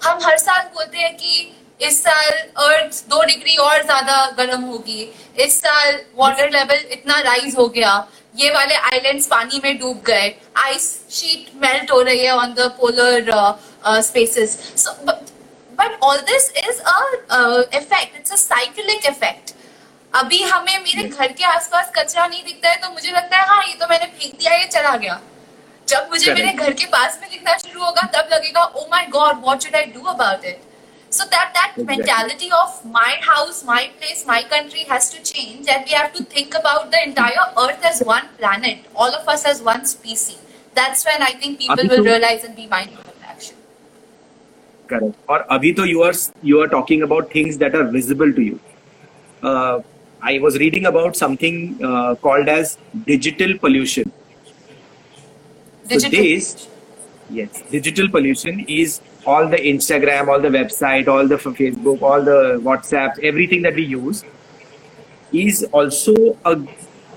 हम 0.00 0.18
हर 0.24 0.36
साल 0.38 0.62
बोलते 0.74 0.98
हैं 0.98 1.14
कि 1.16 1.52
इस 1.86 2.02
साल 2.02 2.30
अर्थ 2.66 3.04
दो 3.10 3.22
डिग्री 3.26 3.56
और 3.68 3.82
ज़्यादा 3.84 4.24
गर्म 4.38 4.62
होगी। 4.62 5.08
इस 5.44 5.58
साल 5.60 6.00
वाटर 6.18 6.50
लेवल 6.50 6.84
इतना 6.92 7.20
राइज 7.20 7.56
हो 7.58 7.68
गया। 7.68 7.96
ये 8.38 8.50
वाले 8.50 8.74
आइलैंड्स 8.74 9.26
पानी 9.26 9.60
में 9.64 9.78
डूब 9.78 10.02
गए। 10.06 10.28
आइस 10.64 10.88
शीट 11.10 11.50
मेल्ट 11.62 11.90
हो 11.90 12.00
रही 12.02 12.24
है 12.24 12.32
on 12.36 12.54
the 12.54 12.70
polar 12.80 13.30
spaces 14.02 14.58
so 14.84 14.92
but 15.78 15.98
all 16.02 16.18
this 16.32 16.50
is 16.58 16.80
a 16.80 16.98
effect 17.76 18.16
it's 18.16 18.32
a 18.32 18.36
cyclic 18.36 19.06
effect 19.06 19.54
अभी 20.12 20.42
हमें 20.42 20.78
मेरे 20.78 21.08
घर 21.08 21.32
के 21.32 21.44
आसपास 21.44 21.90
कचरा 21.96 22.26
नहीं 22.26 22.44
दिखता 22.44 22.70
है 22.70 22.76
तो 22.82 22.90
मुझे 22.90 23.10
लगता 23.10 23.38
है 23.38 23.46
हाँ 23.48 23.62
ये 23.64 23.74
तो 23.80 23.86
मैंने 23.90 24.06
फेंक 24.06 24.38
दिया 24.38 24.54
ये 24.54 24.66
चला 24.66 24.94
गया। 24.96 25.20
जब 25.88 26.08
मुझे 26.10 26.24
Correct. 26.26 26.44
मेरे 26.44 26.52
घर 26.52 26.72
के 26.72 26.86
पास 26.92 27.18
में 27.20 27.28
दिखना 27.30 27.56
शुरू 27.58 27.82
होगा 27.84 28.02
तब 28.14 28.28
लगेगा 28.32 28.62
ओ 28.64 28.86
my 28.92 29.06
God 29.10 29.42
what 29.42 29.62
should 29.62 29.76
I 29.76 29.84
do 29.96 30.00
about 30.12 30.44
it 30.44 30.60
So 31.16 31.24
that 31.32 31.52
that 31.54 31.72
exactly. 31.76 31.96
mentality 31.96 32.48
of 32.52 32.72
my 32.84 33.12
house, 33.26 33.64
my 33.64 33.90
place, 33.98 34.26
my 34.26 34.42
country 34.42 34.82
has 34.88 35.08
to 35.12 35.22
change, 35.28 35.68
and 35.74 35.86
we 35.86 35.92
have 35.92 36.12
to 36.16 36.24
think 36.24 36.56
about 36.58 36.90
the 36.90 37.02
entire 37.02 37.46
Earth 37.62 37.86
as 37.90 38.02
one 38.08 38.26
planet, 38.40 38.82
all 38.94 39.14
of 39.18 39.26
us 39.34 39.46
as 39.52 39.62
one 39.68 39.86
species. 39.86 40.42
That's 40.74 41.06
when 41.06 41.22
I 41.22 41.30
think 41.44 41.58
people 41.60 41.88
will 41.92 42.04
realize 42.04 42.44
and 42.44 42.54
be 42.54 42.66
mindful 42.66 43.00
of 43.12 43.22
action. 43.30 43.56
Correct. 44.86 45.16
Or 45.26 45.38
Abhito, 45.56 45.88
you 45.88 46.02
are 46.02 46.12
you 46.42 46.60
are 46.60 46.68
talking 46.68 47.08
about 47.08 47.32
things 47.38 47.56
that 47.64 47.74
are 47.74 47.84
visible 47.96 48.36
to 48.40 48.46
you. 48.50 48.60
Uh, 49.42 49.80
I 50.20 50.38
was 50.38 50.58
reading 50.66 50.84
about 50.84 51.16
something 51.16 51.82
uh, 51.82 52.14
called 52.16 52.54
as 52.58 52.76
digital 53.06 53.58
pollution. 53.58 54.12
Digital 55.88 56.10
so 56.10 56.22
this, 56.22 56.68
yes, 57.30 57.62
digital 57.70 58.08
pollution 58.10 58.64
is 58.68 59.00
all 59.25 59.47
the 59.47 59.57
Instagram, 59.57 60.27
all 60.27 60.39
the 60.41 60.49
website, 60.49 61.07
all 61.07 61.27
the 61.27 61.35
Facebook, 61.35 62.01
all 62.01 62.23
the 62.23 62.59
WhatsApp, 62.63 63.19
everything 63.23 63.61
that 63.61 63.75
we 63.75 63.83
use 63.83 64.25
is 65.31 65.63
also 65.71 66.13
a 66.45 66.57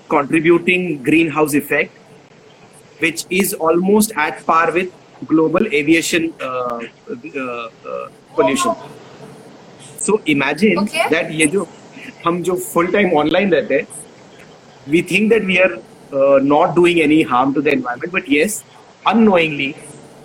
contributing 0.08 1.02
greenhouse 1.02 1.54
effect, 1.54 1.92
which 2.98 3.24
is 3.30 3.54
almost 3.54 4.12
at 4.16 4.44
par 4.46 4.72
with 4.72 4.92
global 5.26 5.66
aviation 5.72 6.32
uh, 6.40 6.80
uh, 7.10 7.68
uh, 7.88 8.08
pollution. 8.34 8.74
So 9.96 10.20
imagine 10.26 10.78
Okay. 10.78 11.08
that 11.10 11.30
ये 11.32 11.46
जो 11.52 11.66
हम 12.26 12.42
जो 12.42 12.56
full 12.72 12.90
time 12.92 13.12
online 13.22 13.50
रहते 13.52 13.74
हैं, 13.74 13.86
we 14.86 15.00
think 15.02 15.30
that 15.32 15.44
we 15.44 15.58
are 15.60 15.72
uh, 16.12 16.38
not 16.42 16.74
doing 16.74 17.00
any 17.00 17.22
harm 17.22 17.54
to 17.54 17.62
the 17.62 17.72
environment, 17.72 18.12
but 18.12 18.28
yes, 18.28 18.62
unknowingly 19.06 19.74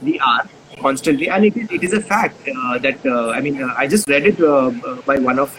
we 0.01 0.19
are 0.19 0.43
constantly, 0.80 1.28
and 1.28 1.44
it 1.44 1.56
is, 1.56 1.70
it 1.70 1.84
is 1.84 1.92
a 1.92 2.00
fact 2.00 2.36
uh, 2.48 2.78
that 2.78 3.04
uh, 3.06 3.30
I 3.30 3.40
mean 3.40 3.62
uh, 3.62 3.74
I 3.76 3.86
just 3.86 4.08
read 4.08 4.26
it 4.26 4.38
by 5.06 5.18
one 5.18 5.38
of 5.38 5.52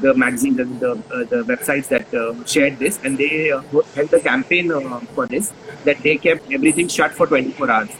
the 0.00 0.14
magazines 0.14 0.58
and 0.58 0.78
the 0.80 0.92
uh, 0.92 1.24
the 1.32 1.42
websites 1.50 1.88
that 1.88 2.12
uh, 2.14 2.34
shared 2.44 2.78
this, 2.78 2.98
and 3.04 3.18
they 3.18 3.50
uh, 3.50 3.62
held 3.94 4.12
a 4.12 4.20
campaign 4.20 4.70
for 5.14 5.26
this 5.26 5.52
that 5.84 6.02
they 6.02 6.16
kept 6.16 6.52
everything 6.52 6.88
shut 6.88 7.12
for 7.12 7.26
24 7.26 7.70
hours 7.70 7.90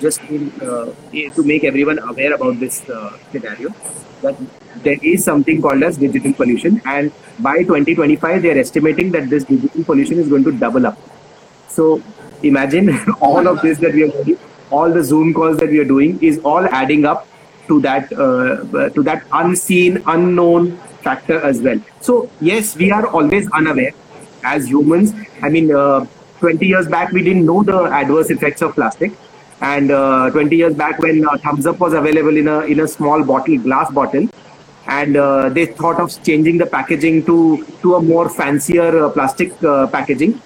just 0.00 0.20
in, 0.24 0.50
to 0.60 1.42
make 1.42 1.64
everyone 1.64 1.98
aware 1.98 2.34
about 2.34 2.60
this 2.60 2.82
scenario 3.30 3.70
that 4.22 4.36
there 4.82 4.98
is 5.02 5.24
something 5.24 5.62
called 5.62 5.82
as 5.82 5.96
digital 5.96 6.32
pollution 6.32 6.80
and 6.84 7.12
by 7.38 7.56
2025 7.62 8.42
they 8.42 8.50
are 8.50 8.58
estimating 8.58 9.10
that 9.10 9.30
this 9.30 9.44
digital 9.44 9.84
pollution 9.84 10.18
is 10.18 10.28
going 10.28 10.44
to 10.44 10.52
double 10.52 10.86
up. 10.86 10.98
So 11.68 12.02
imagine 12.42 12.98
all 13.20 13.46
of 13.46 13.62
this 13.62 13.78
that 13.78 13.94
we 13.94 14.04
are 14.04 14.24
doing 14.24 14.38
all 14.70 14.92
the 14.92 15.02
zoom 15.02 15.32
calls 15.34 15.58
that 15.58 15.70
we 15.70 15.78
are 15.78 15.84
doing 15.84 16.18
is 16.22 16.38
all 16.40 16.64
adding 16.66 17.04
up 17.04 17.26
to 17.68 17.80
that 17.80 18.12
uh, 18.12 18.88
to 18.90 19.02
that 19.02 19.24
unseen 19.32 20.02
unknown 20.06 20.76
factor 21.06 21.40
as 21.40 21.60
well. 21.60 21.80
So 22.00 22.30
yes 22.40 22.76
we 22.76 22.90
are 22.90 23.06
always 23.06 23.50
unaware 23.52 23.92
as 24.44 24.68
humans. 24.68 25.12
I 25.42 25.48
mean 25.48 25.74
uh, 25.74 26.06
20 26.40 26.66
years 26.66 26.88
back 26.88 27.12
we 27.12 27.22
didn't 27.22 27.46
know 27.46 27.62
the 27.62 27.84
adverse 27.84 28.30
effects 28.30 28.62
of 28.62 28.74
plastic. 28.74 29.12
And 29.60 29.90
uh, 29.90 30.30
20 30.30 30.54
years 30.54 30.74
back 30.74 30.98
when 30.98 31.26
uh, 31.26 31.38
thumbs 31.38 31.66
up 31.66 31.80
was 31.80 31.94
available 31.94 32.36
in 32.36 32.46
a 32.46 32.60
in 32.60 32.80
a 32.80 32.88
small 32.88 33.24
bottle 33.24 33.58
glass 33.58 33.90
bottle 33.90 34.28
and 34.86 35.16
uh, 35.16 35.48
they 35.48 35.66
thought 35.66 36.00
of 36.00 36.10
changing 36.22 36.58
the 36.58 36.66
packaging 36.66 37.24
to 37.24 37.64
to 37.82 37.94
a 37.96 38.02
more 38.02 38.28
fancier 38.28 39.04
uh, 39.04 39.10
plastic 39.10 39.52
uh, 39.64 39.86
packaging 39.88 40.40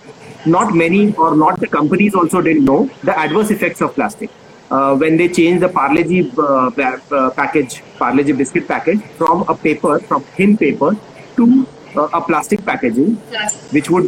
not 0.47 0.75
many 0.75 1.15
or 1.15 1.37
not 1.37 1.61
the 1.61 1.67
companies 1.67 2.15
also 2.15 2.41
didn't 2.41 2.65
know 2.65 2.91
the 3.03 3.19
adverse 3.19 3.51
effects 3.51 3.81
of 3.81 3.95
plastic 3.95 4.31
uh, 4.71 4.97
when 4.97 5.17
they 5.17 5.29
changed 5.29 5.63
the 5.63 5.69
Parle-G 5.69 6.33
uh, 6.39 6.71
uh, 6.77 7.31
package, 7.31 7.83
Parle-G 7.99 8.33
biscuit 8.33 8.69
package 8.69 9.03
from 9.19 9.43
a 9.49 9.55
paper, 9.55 9.99
from 10.01 10.23
thin 10.23 10.57
paper 10.57 10.97
to 11.37 11.67
uh, 11.97 12.09
a 12.13 12.21
plastic 12.21 12.65
packaging, 12.65 13.17
Plastic. 13.17 13.73
which 13.73 13.91
would 13.91 14.05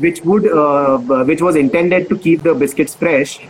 which 0.00 0.20
would 0.22 0.46
uh, 0.46 0.98
which 1.24 1.40
was 1.40 1.56
intended 1.56 2.08
to 2.10 2.18
keep 2.18 2.42
the 2.42 2.54
biscuits 2.54 2.94
fresh, 2.94 3.40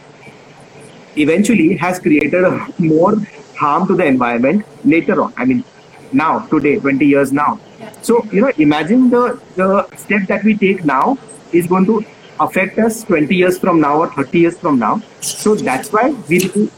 eventually 1.17 1.77
has 1.77 1.99
created 1.99 2.45
more 2.79 3.17
harm 3.57 3.89
to 3.89 3.97
the 3.97 4.05
environment 4.05 4.65
later 4.85 5.21
on. 5.21 5.35
I 5.37 5.45
mean, 5.45 5.65
now 6.13 6.41
today, 6.47 6.79
20 6.79 7.05
years 7.05 7.33
now. 7.33 7.59
So 8.03 8.25
you 8.31 8.43
know, 8.43 8.53
imagine 8.57 9.11
the 9.11 9.41
the 9.57 9.89
step 9.97 10.29
that 10.29 10.45
we 10.45 10.57
take 10.57 10.85
now 10.85 11.19
is 11.53 11.67
going 11.67 11.87
to 11.87 12.05
affect 12.45 12.79
us 12.79 13.03
20 13.05 13.35
years 13.35 13.59
from 13.59 13.81
now 13.81 13.99
or 13.99 14.09
30 14.13 14.39
years 14.39 14.59
from 14.59 14.79
now. 14.79 15.01
So 15.21 15.55
that's 15.55 15.93
why 15.93 16.11
we 16.29 16.39
do 16.39 16.71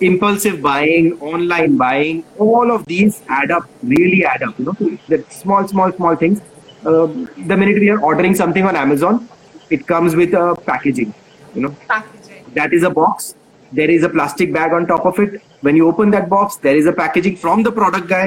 impulsive 0.00 0.60
buying, 0.60 1.12
online 1.20 1.76
buying, 1.76 2.24
all 2.38 2.70
of 2.70 2.84
these 2.86 3.22
add 3.28 3.50
up, 3.50 3.68
really 3.82 4.24
add 4.24 4.42
up. 4.42 4.58
You 4.58 4.66
know, 4.66 4.98
the 5.08 5.24
small, 5.30 5.66
small, 5.68 5.92
small 5.92 6.16
things. 6.16 6.40
Um 6.84 7.28
the 7.52 7.56
minute 7.56 7.80
we 7.84 7.88
are 7.94 8.00
ordering 8.08 8.34
something 8.40 8.64
on 8.70 8.76
Amazon, 8.76 9.28
it 9.70 9.86
comes 9.86 10.14
with 10.20 10.34
a 10.34 10.46
packaging. 10.66 11.14
You 11.54 11.62
know, 11.62 11.74
Packaging. 11.88 12.44
that 12.54 12.72
is 12.72 12.82
a 12.82 12.90
box. 12.90 13.34
There 13.72 13.90
is 13.90 14.04
a 14.04 14.08
plastic 14.08 14.52
bag 14.52 14.72
on 14.72 14.86
top 14.86 15.06
of 15.06 15.18
it. 15.18 15.40
When 15.62 15.76
you 15.76 15.88
open 15.88 16.10
that 16.10 16.28
box, 16.28 16.56
there 16.56 16.76
is 16.76 16.86
a 16.86 16.92
packaging 16.92 17.36
from 17.36 17.62
the 17.62 17.72
product 17.72 18.08
guy. 18.08 18.26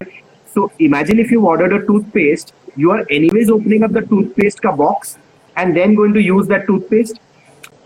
So 0.53 0.71
imagine 0.79 1.19
if 1.19 1.31
you 1.31 1.45
ordered 1.45 1.73
a 1.73 1.85
toothpaste, 1.85 2.53
you 2.75 2.91
are 2.91 3.05
anyways 3.09 3.49
opening 3.49 3.83
up 3.83 3.91
the 3.91 4.01
toothpaste 4.01 4.61
ka 4.61 4.75
box 4.75 5.17
and 5.59 5.75
then 5.75 5.95
going 5.95 6.13
to 6.13 6.21
use 6.21 6.47
that 6.47 6.65
toothpaste. 6.67 7.19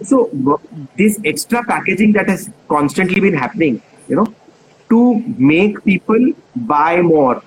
So 0.03 0.21
this 0.97 1.19
extra 1.25 1.63
packaging 1.63 2.13
that 2.13 2.29
has 2.29 2.49
constantly 2.67 3.19
been 3.25 3.33
happening, 3.33 3.81
you 4.07 4.15
know, 4.15 4.27
to 4.89 5.01
make 5.53 5.83
people 5.83 6.31
buy 6.55 7.01
more 7.01 7.41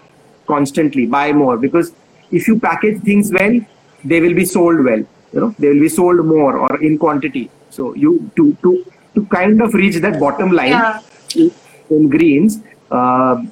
constantly, 0.46 1.06
buy 1.06 1.32
more 1.32 1.56
because 1.56 1.92
if 2.30 2.48
you 2.48 2.58
package 2.58 3.02
things 3.02 3.32
well, 3.32 3.60
they 4.04 4.20
will 4.20 4.34
be 4.34 4.44
sold 4.44 4.84
well. 4.84 5.04
You 5.32 5.40
know, 5.40 5.54
they 5.58 5.68
will 5.68 5.80
be 5.80 5.88
sold 5.88 6.24
more 6.24 6.58
or 6.58 6.82
in 6.82 6.98
quantity. 6.98 7.50
So 7.70 7.94
you 7.94 8.30
to 8.36 8.52
to 8.62 8.72
to 9.14 9.26
kind 9.26 9.62
of 9.66 9.74
reach 9.74 9.96
that 10.06 10.18
bottom 10.20 10.50
line 10.52 10.70
Yeah. 10.70 11.00
in, 11.90 12.08
greens, 12.14 12.60
uh, 12.90 13.42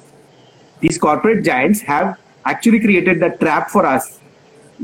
these 0.79 0.97
corporate 0.97 1.43
giants 1.45 1.81
have 1.81 2.17
actually 2.45 2.79
created 2.79 3.19
that 3.21 3.39
trap 3.39 3.69
for 3.69 3.85
us 3.85 4.19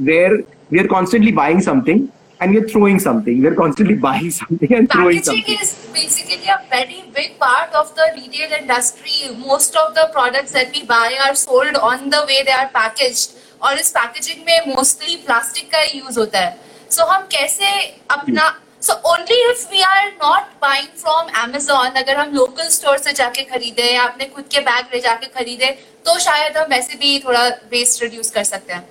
where 0.09 0.39
we 0.71 0.79
are 0.79 0.87
constantly 0.87 1.31
buying 1.31 1.61
something 1.61 2.11
and 2.39 2.55
we're 2.55 2.67
throwing 2.67 2.97
something. 2.97 3.41
We're 3.41 3.55
constantly 3.55 3.95
buying 3.95 4.31
something 4.31 4.73
and 4.73 4.89
throwing 4.91 5.21
Packaging 5.21 5.43
something. 5.45 5.59
is 5.61 5.73
basically 5.93 6.47
a 6.47 6.59
very 6.69 7.03
big 7.13 7.37
part 7.37 7.71
of 7.73 7.93
the 7.95 8.07
retail 8.15 8.51
industry. 8.53 9.35
Most 9.37 9.75
of 9.75 9.93
the 9.93 10.09
products 10.11 10.51
that 10.53 10.71
we 10.73 10.83
buy 10.85 11.19
are 11.27 11.35
sold 11.35 11.75
on 11.75 12.09
the 12.09 12.25
way 12.27 12.41
they 12.43 12.57
are 12.63 12.69
packaged. 12.69 13.37
और 13.61 13.79
इस 13.79 13.89
packaging 13.95 14.45
में 14.45 14.75
mostly 14.75 15.15
plastic 15.25 15.67
का 15.71 15.81
use 15.81 16.17
होता 16.19 16.39
है 16.39 16.57
सो 16.91 17.01
so, 17.01 17.09
हम 17.09 17.27
कैसे 17.31 17.67
अपना 18.11 18.47
so 18.81 18.93
only 19.11 19.35
if 19.49 19.67
we 19.71 19.81
are 19.87 20.07
not 20.23 20.47
buying 20.61 20.87
from 21.01 21.27
Amazon 21.43 21.97
अगर 22.01 22.17
हम 22.17 22.33
लोकल 22.35 22.69
स्टोर 22.77 22.97
से 22.97 23.13
जाके 23.21 23.43
खरीदे 23.51 23.91
या 23.93 24.03
अपने 24.03 24.25
खुद 24.35 24.45
के 24.53 24.59
बैग 24.69 24.95
ले 24.95 24.99
जाके 25.01 25.27
खरीदे 25.39 25.71
तो 26.05 26.17
शायद 26.19 26.57
हम 26.57 26.69
वैसे 26.69 26.97
भी 27.03 27.17
थोड़ा 27.25 27.47
वेस्ट 27.71 28.03
रिड्यूस 28.03 28.31
कर 28.31 28.43
सकते 28.43 28.73
हैं 28.73 28.83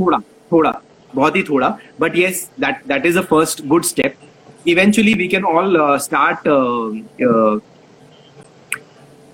थोड़ा 0.00 0.18
थोड़ा 0.52 0.72
बहुत 1.15 1.35
ही 1.35 1.43
थोड़ा 1.43 1.77
but 1.99 2.15
yes 2.17 2.49
that 2.59 2.85
that 2.87 3.05
is 3.05 3.17
a 3.17 3.21
first 3.29 3.65
good 3.67 3.83
step 3.83 4.15
eventually 4.67 5.13
we 5.13 5.27
can 5.27 5.45
all 5.55 5.77
start 6.07 6.47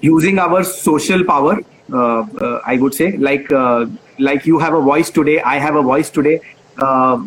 using 0.02 0.40
our 0.40 0.64
social 0.64 1.24
power 1.28 1.54
uh, 1.60 2.24
uh, 2.46 2.60
i 2.66 2.78
would 2.82 2.94
say 2.98 3.06
like 3.28 3.52
uh, 3.52 3.86
like 4.28 4.46
you 4.46 4.60
have 4.60 4.76
a 4.80 4.82
voice 4.82 5.10
today 5.16 5.38
i 5.42 5.58
have 5.64 5.76
a 5.76 5.82
voice 5.82 6.10
today 6.18 6.40
uh, 6.78 7.18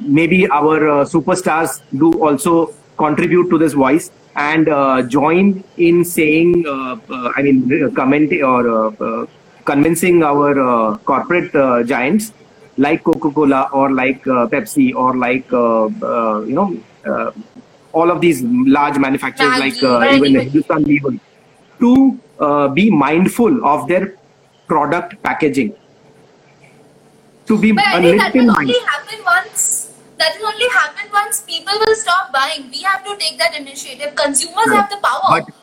maybe 0.00 0.38
our 0.60 0.78
uh, 0.88 1.04
superstars 1.04 1.80
do 2.04 2.12
also 2.28 2.54
contribute 2.96 3.50
to 3.50 3.58
this 3.58 3.72
voice 3.72 4.10
and 4.36 4.68
uh, 4.68 5.02
join 5.02 5.62
in 5.76 6.04
saying 6.04 6.64
uh, 6.66 6.96
uh, 7.10 7.32
i 7.36 7.42
mean 7.42 7.60
uh, 7.82 7.90
commenting 8.00 8.42
or 8.42 8.62
uh, 8.68 8.90
uh, 9.08 9.26
convincing 9.64 10.22
our 10.22 10.50
uh, 10.58 10.96
corporate 11.12 11.54
uh, 11.54 11.82
giants 11.82 12.32
like 12.77 13.03
coca-cola 13.03 13.69
or 13.71 13.91
like 13.91 14.25
uh, 14.27 14.47
pepsi 14.47 14.93
or 14.93 15.15
like 15.17 15.51
uh, 15.53 15.85
uh, 15.85 16.41
you 16.41 16.53
know 16.53 16.77
uh, 17.05 17.31
all 17.93 18.11
of 18.11 18.19
these 18.21 18.43
large 18.43 18.97
manufacturers 18.97 19.57
like 19.59 19.81
uh, 19.83 19.99
Maggi, 19.99 20.15
even 20.17 20.41
Hindustan 20.41 20.83
Lever 20.83 21.13
to 21.79 22.19
uh, 22.39 22.67
be 22.67 22.89
mindful 22.89 23.65
of 23.65 23.87
their 23.87 24.15
product 24.67 25.21
packaging 25.23 25.75
to 27.47 27.57
be 27.57 27.71
But 27.71 27.85
I 27.85 28.01
think 28.01 28.17
that 28.21 28.33
will 28.33 28.51
only 28.51 28.79
happen 28.85 29.19
once. 29.23 29.93
That 30.17 30.37
will 30.39 30.47
only 30.47 30.69
happen 30.69 31.11
once 31.11 31.41
people 31.41 31.73
will 31.79 31.95
stop 31.95 32.31
buying. 32.33 32.69
We 32.71 32.81
have 32.81 33.03
to 33.05 33.15
take 33.17 33.37
that 33.37 33.55
initiative. 33.55 34.15
Consumers 34.15 34.71
have 34.73 34.89
the 34.89 34.97
power. 34.97 35.29
but 35.29 35.53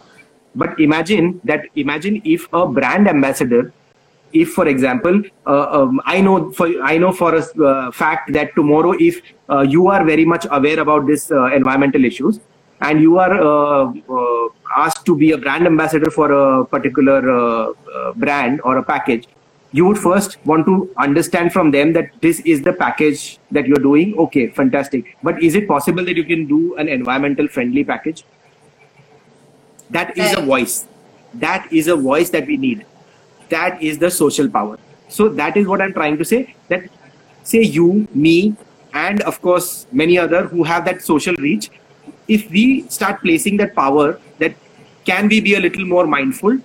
but 0.55 0.81
imagine 0.81 1.40
that 1.44 1.66
imagine 1.75 2.20
if 2.25 2.46
a 2.53 2.66
brand 2.66 3.09
ambassador 3.09 3.72
if 4.33 4.53
for 4.53 4.66
example 4.68 5.23
uh, 5.47 5.66
um, 5.79 6.01
i 6.05 6.21
know 6.21 6.51
for 6.53 6.68
i 6.83 6.97
know 6.99 7.12
for 7.12 7.35
a 7.35 7.42
uh, 7.64 7.90
fact 7.90 8.33
that 8.33 8.55
tomorrow 8.55 8.92
if 8.99 9.21
uh, 9.51 9.61
you 9.61 9.88
are 9.88 10.05
very 10.05 10.25
much 10.25 10.47
aware 10.51 10.81
about 10.81 11.07
this 11.07 11.31
uh, 11.31 11.47
environmental 11.47 12.05
issues 12.05 12.40
and 12.81 13.01
you 13.01 13.18
are 13.18 13.35
uh, 13.35 13.92
uh, 14.18 14.49
asked 14.77 15.05
to 15.07 15.16
be 15.16 15.33
a 15.33 15.38
brand 15.38 15.66
ambassador 15.66 16.11
for 16.11 16.33
a 16.33 16.64
particular 16.64 17.75
brand 18.16 18.61
or 18.64 18.79
a 18.79 18.83
package 18.83 19.29
you 19.73 19.87
would 19.87 19.99
first 19.99 20.37
want 20.45 20.66
to 20.66 20.90
understand 20.99 21.53
from 21.53 21.71
them 21.71 21.92
that 21.95 22.11
this 22.21 22.40
is 22.40 22.62
the 22.62 22.73
package 22.73 23.38
that 23.51 23.66
you're 23.66 23.85
doing. 23.88 24.14
Okay 24.18 24.51
fantastic. 24.51 25.16
But 25.23 25.42
is 25.42 25.55
it 25.55 25.66
possible 25.66 26.05
that 26.05 26.16
you 26.16 26.25
can 26.25 26.47
do 26.47 26.77
an 26.77 26.88
environmental 26.88 27.49
friendly 27.49 27.83
package? 27.83 28.25
That 29.90 30.16
is 30.16 30.37
a 30.37 30.42
voice. 30.42 30.87
That 31.35 31.73
is 31.73 31.88
a 31.88 31.97
voice 31.97 32.31
that 32.31 32.47
we 32.47 32.57
need 32.59 32.85
that 33.54 33.82
is 33.82 33.98
the 33.98 34.10
social 34.10 34.48
power. 34.48 34.78
So 35.08 35.28
that 35.40 35.56
is 35.56 35.66
what 35.66 35.82
i'm 35.82 35.92
trying 35.92 36.18
to 36.18 36.24
say 36.24 36.54
that 36.68 36.84
say 37.52 37.62
you 37.62 38.08
me 38.14 38.56
and 38.94 39.22
of 39.30 39.40
course 39.42 39.86
many 40.02 40.18
other 40.18 40.42
who 40.52 40.64
have 40.64 40.84
that 40.86 41.02
social 41.02 41.34
reach 41.46 41.70
if 42.28 42.50
we 42.50 42.64
start 42.88 43.20
placing 43.20 43.56
that 43.62 43.74
power 43.74 44.18
that 44.38 44.54
can 45.04 45.28
we 45.28 45.40
be 45.40 45.54
a 45.54 45.60
little 45.60 45.84
more 45.84 46.06
mindful? 46.06 46.58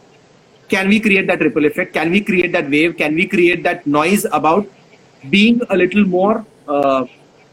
Can 0.69 0.89
we 0.89 0.99
create 0.99 1.27
that 1.27 1.39
ripple 1.39 1.65
effect? 1.65 1.93
Can 1.93 2.11
we 2.11 2.21
create 2.21 2.51
that 2.51 2.69
wave? 2.69 2.97
Can 2.97 3.15
we 3.15 3.25
create 3.25 3.63
that 3.63 3.87
noise 3.87 4.25
about 4.31 4.67
being 5.29 5.61
a 5.69 5.77
little 5.77 6.05
more 6.05 6.45
uh, 6.67 7.05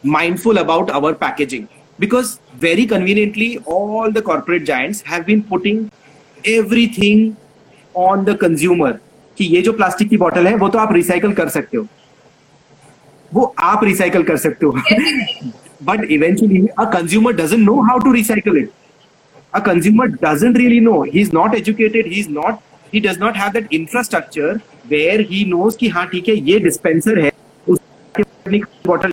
mindful 0.03 0.59
about 0.59 0.91
our 0.91 1.15
packaging? 1.15 1.69
Because 1.99 2.41
very 2.57 2.87
conveniently 2.87 3.59
all 3.65 4.11
the 4.11 4.21
corporate 4.21 4.65
giants 4.65 5.01
have 5.03 5.25
been 5.25 5.43
putting 5.43 5.91
everything 6.45 7.37
on 7.95 8.25
the 8.25 8.37
consumer 8.37 9.01
कि 9.39 9.45
ये 9.45 9.61
जो 9.63 9.73
plastic 9.73 10.09
की 10.09 10.17
bottle 10.17 10.47
है 10.47 10.55
वो 10.57 10.69
तो 10.69 10.79
आप 10.79 10.93
recycle 10.93 11.33
कर 11.33 11.49
सकते 11.49 11.77
हो। 11.77 11.87
वो 13.33 13.55
आप 13.59 13.85
रिसाइकल 13.85 14.23
कर 14.23 14.37
सकते 14.37 14.67
हो। 14.67 14.73
But 15.85 16.05
eventually 16.11 16.67
a 16.79 16.85
consumer 16.93 17.33
doesn't 17.37 17.61
know 17.61 17.81
how 17.83 17.99
to 17.99 18.13
recycle 18.13 18.57
it 18.59 18.71
a 19.55 19.59
consumer 19.67 20.07
doesn't 20.23 20.57
really 20.57 20.81
know 20.81 21.03
he 21.03 21.21
is 21.21 21.31
not 21.35 21.55
educated 21.55 22.07
he 22.07 22.21
is 22.21 22.31
not 22.31 22.59
he 22.95 23.01
does 23.01 23.19
not 23.21 23.37
have 23.37 23.51
that 23.53 23.73
infrastructure 23.73 24.61
where 24.91 25.21
he 25.31 25.45
knows 25.45 25.77
कि 25.79 25.89
हाँ 25.89 26.07
ठीक 26.09 26.29
है 26.29 26.37
ये 26.51 26.59
dispenser 26.61 27.19
है 27.25 27.33
उसके 27.67 28.59
bottle 28.87 29.13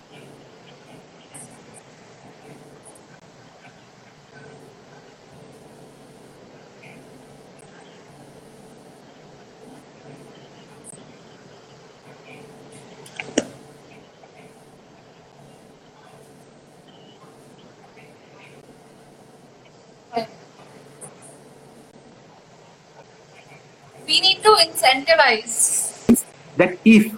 that 26.56 26.78
if 26.84 27.12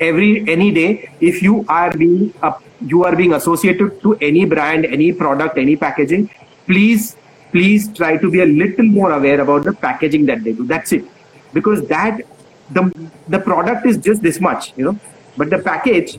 every 0.00 0.30
any 0.48 0.70
day 0.72 1.10
if 1.20 1.42
you 1.42 1.64
are 1.68 1.90
being 1.96 2.32
up 2.42 2.62
you 2.92 3.04
are 3.04 3.14
being 3.14 3.34
associated 3.34 4.00
to 4.02 4.14
any 4.28 4.44
brand 4.44 4.84
any 4.84 5.12
product 5.12 5.58
any 5.58 5.76
packaging 5.76 6.28
please 6.66 7.16
please 7.52 7.92
try 7.92 8.16
to 8.16 8.30
be 8.30 8.40
a 8.40 8.46
little 8.46 8.84
more 8.84 9.12
aware 9.12 9.40
about 9.40 9.64
the 9.64 9.72
packaging 9.72 10.26
that 10.26 10.42
they 10.42 10.52
do. 10.52 10.66
That's 10.66 10.92
it. 10.92 11.04
Because 11.52 11.86
that 11.88 12.22
the 12.70 12.82
the 13.28 13.38
product 13.38 13.86
is 13.86 13.98
just 13.98 14.22
this 14.22 14.40
much 14.40 14.72
you 14.76 14.84
know. 14.86 14.98
But 15.36 15.50
the 15.50 15.58
package 15.58 16.18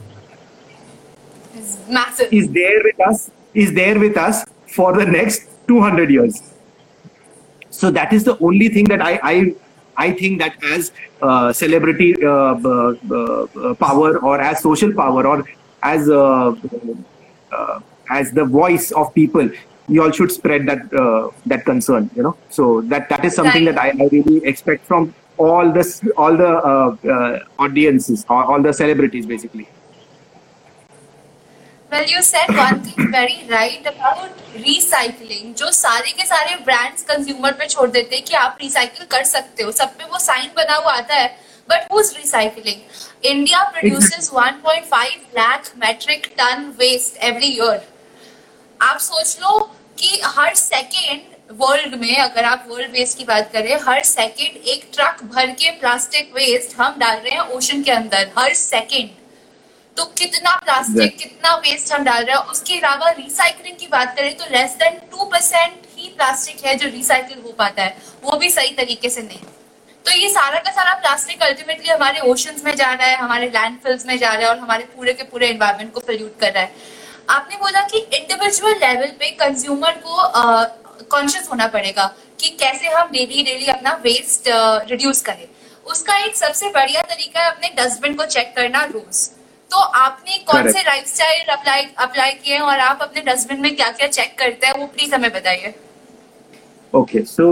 It's 1.56 1.78
massive. 1.88 2.32
is 2.32 2.50
there 2.52 2.82
with 2.84 3.08
us 3.08 3.32
is 3.54 3.74
there 3.74 4.00
with 4.00 4.18
us 4.18 4.46
for 4.76 4.94
the 4.98 5.06
next 5.06 5.50
200 5.68 6.12
years. 6.12 6.42
So 7.70 7.90
that 7.92 8.14
is 8.14 8.24
the 8.24 8.38
only 8.40 8.70
thing 8.70 8.86
that 8.94 9.02
i 9.02 9.14
i 9.34 9.56
i 9.98 10.12
think 10.12 10.40
that 10.40 10.56
as 10.64 10.92
uh, 11.22 11.54
celebrity 11.54 12.16
uh, 12.24 12.30
uh, 12.30 13.74
power 13.76 14.18
or 14.20 14.40
as 14.42 14.62
social 14.62 14.94
power 14.94 15.26
or 15.28 15.44
as 15.84 16.10
uh, 16.10 16.56
uh, 17.52 17.80
as 18.10 18.32
the 18.32 18.46
voice 18.46 18.92
of 18.92 19.14
people 19.14 19.50
you 19.88 20.02
all 20.02 20.12
should 20.12 20.32
spread 20.32 20.66
that 20.66 20.82
that 21.46 21.66
concern 21.66 22.10
you 22.16 22.24
know. 22.24 22.38
So 22.50 22.82
that 22.82 23.10
that 23.10 23.26
is 23.26 23.36
something 23.36 23.66
that 23.66 23.78
I, 23.78 23.90
I 23.90 24.08
really 24.12 24.38
expect 24.46 24.86
from 24.86 25.14
all 25.38 25.72
this 25.72 26.02
all 26.16 26.38
the 26.38 27.42
audiences 27.60 28.26
all, 28.30 28.44
all 28.54 28.62
the 28.62 28.74
celebrities 28.74 29.26
basically 29.26 29.68
Well, 31.94 32.08
you 32.10 32.24
said 32.24 32.50
one 32.58 32.80
thing 32.82 33.12
very 33.12 33.44
right 33.50 33.88
about 33.90 34.38
recycling. 34.62 35.54
जो 35.58 35.72
सारे 35.72 36.12
के 36.12 36.26
सारे 36.26 36.56
brands 36.66 37.04
consumer 37.10 37.52
पे 37.60 37.66
छोड़ 37.66 37.90
देते 37.90 38.16
हैं 38.16 38.24
कि 38.26 38.34
आप 38.36 38.58
रिसाइकिल 38.62 39.06
कर 39.12 39.24
सकते 39.24 39.64
हो। 39.64 39.72
सब 39.72 39.94
पे 39.98 40.06
वो 40.06 40.20
साइन 40.20 40.50
बना 40.58 40.76
हुआ 40.76 40.94
आता 40.94 41.16
है। 41.16 41.28
But 41.70 41.88
who's 41.92 42.12
recycling 42.18 43.26
India 43.26 43.62
produces 43.70 44.30
1.5 44.34 45.38
lakh 45.38 45.72
metric 45.86 46.28
ton 46.38 46.66
waste 46.80 47.24
every 47.24 47.54
year 47.54 47.82
आप 48.80 49.00
सोच 49.00 49.38
लो 49.42 49.58
कि 50.00 50.22
हर 50.26 50.54
सेकेंड 50.56 51.22
वर्ल्ड 51.62 51.96
में 52.02 52.16
अगर 52.18 52.44
आप 52.44 52.66
वर्ल्ड 52.70 52.92
वेस्ट 52.92 53.18
की 53.18 53.24
बात 53.24 53.52
करें 53.54 53.76
हर 53.88 54.04
सेकेंड 54.18 54.68
एक 54.68 54.90
ट्रक 54.94 55.24
भर 55.34 55.52
के 55.62 55.72
प्लास्टिक 55.82 56.34
वेस्ट 56.36 56.80
हम 56.80 57.00
डाल 57.00 57.18
रहे 57.18 57.32
हैं 57.32 57.50
ओशन 57.58 57.84
के 57.84 57.92
अंदर। 57.92 58.32
हर 58.38 58.54
सेकेंड 58.54 59.10
तो 59.98 60.04
कितना 60.18 60.56
प्लास्टिक. 60.58 61.18
कितना 61.18 61.54
वेस्ट 61.58 61.94
हम 61.94 62.04
डाल 62.04 62.24
रहे 62.24 62.36
हैं। 62.36 62.44
उसके 62.52 62.78
अलावा 62.78 63.10
रिसाइकलिंग 63.12 63.76
की 63.80 63.88
बात 63.88 64.16
करें 64.18 64.36
तो 64.38 64.46
लेस 64.52 64.72
देन 64.80 65.00
टू 65.12 65.26
परसेंट 65.26 65.82
ही 65.98 66.08
प्लास्टिक 66.18 66.66
है 66.66 66.76
जो 66.76 66.88
रिसाइकिल 66.90 67.42
हो 67.46 67.52
पाता 67.58 67.84
है। 67.84 67.98
वो 68.24 68.38
भी 68.38 68.50
सही 68.52 68.72
तरीके 68.76 69.10
से 69.10 69.22
नहीं। 69.22 69.40
तो 70.06 70.12
ये 70.12 70.30
सारा 70.30 70.60
का 70.60 70.72
सारा 70.72 70.94
प्लास्टिक 70.94 71.44
अल्टीमेटली 71.44 71.90
हमारे 71.90 72.20
ओशंस 72.30 72.64
में 72.66 72.76
जा 72.76 72.92
रहा 72.94 73.08
है 73.08 73.18
हमारे 73.18 73.46
लैंडफिल्स 73.48 74.06
में 74.06 74.18
जा 74.18 74.30
रहा 74.30 74.42
है 74.42 74.48
और 74.48 74.58
हमारे 74.60 74.84
पूरे 74.96 75.14
के 75.14 75.24
पूरे 75.24 75.48
एनवायरमेंट 75.48 75.92
को 75.94 76.00
पोल्यूट 76.00 76.40
कर 76.40 76.52
रहा 76.54 76.64
है। 76.64 76.72
आपने 77.30 77.58
बोला 77.58 77.82
कि 77.88 77.98
इंडिविजुअल 78.14 78.74
लेवल 78.78 79.12
पे 79.20 79.30
कंज्यूमर 79.40 80.02
को 80.06 81.06
कॉन्शियस 81.12 81.48
होना 81.52 81.68
पड़ेगा 81.68 82.06
कि 82.40 82.50
कैसे 82.60 82.88
हम 82.88 83.10
डेली 83.12 83.44
डेली 83.44 83.68
अपना 83.68 83.94
वेस्ट 84.04 84.50
रिड्यूस 84.90 85.22
करें। 85.22 85.48
उसका 85.86 86.18
एक 86.18 86.36
सबसे 86.36 86.70
बढ़िया 86.72 87.02
तरीका 87.04 87.44
है 87.44 87.52
अपने 87.52 87.70
डस्टबिन 87.78 88.14
को 88.14 88.26
चेक 88.28 88.54
करना 88.56 88.84
रोज। 88.86 89.30
तो 89.74 89.80
आपने 89.80 90.38
कौन. 90.48 90.72
से 90.72 90.82
लाइफस्टाइल 90.82 91.52
अप्लाई 91.52 91.86
अप्लाई 92.00 92.32
किए 92.44 92.58
और 92.62 92.80
आप 92.80 93.00
अपने 93.02 93.22
डस्टबिन 93.28 93.62
में 93.62 93.76
क्या 93.76 93.88
क्या 93.92 94.08
चेक 94.08 94.36
करते 94.40 94.68
हैं 94.68 94.74
वो 94.80 94.86
प्लीज़ 94.88 95.16
हमें 95.16 95.32
बताइए। 95.32 95.74
Okay 96.94 97.22
so 97.30 97.46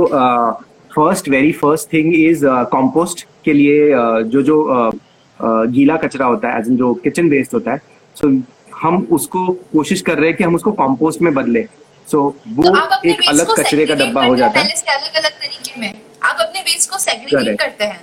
first 0.95 1.29
very 1.29 1.51
first 1.61 1.93
thing 1.93 2.13
is 2.15 2.45
compost 2.73 3.25
के 3.45 3.53
लिए 3.53 3.77
uh, 3.93 4.21
जो 4.33 4.41
जो 4.49 4.57
uh, 4.75 4.91
uh, 5.39 5.65
गीला 5.73 5.95
कचरा 5.97 6.25
होता 6.25 6.51
है 6.51 6.59
एज 6.59 6.67
इन 6.69 6.77
जो 6.77 6.93
किचन 7.05 7.29
वेस्ट 7.29 7.53
होता 7.53 7.71
है 7.71 7.77
सो 8.15 8.27
so, 8.27 8.41
हम 8.83 9.01
उसको 9.11 9.47
कोशिश 9.73 10.01
कर 10.01 10.17
रहे 10.17 10.29
हैं 10.29 10.37
कि 10.37 10.43
हम 10.43 10.55
उसको 10.55 10.71
कंपोस्ट 10.85 11.21
में 11.21 11.33
बदले। 11.33 11.63
सो 12.07 12.29
तो 12.45 12.61
वो 12.61 12.75
अपने 12.77 13.11
एक 13.11 13.27
अलग 13.29 13.57
कचरे 13.59 13.85
का 13.85 13.95
डब्बा 13.95 14.25
हो 14.25 14.35
जाता 14.35 14.59
है। 14.59 14.65
अलग 14.69 15.13
अलग 15.15 15.41
तरीके 15.41 15.79
में। 15.81 15.91
आप 16.23 16.37
अपने 16.39 16.61
वेस्ट 16.61 16.89
को 16.91 16.97
सेग्रीगेट 16.99 17.59
करते 17.59 17.85
हैं। 17.85 17.99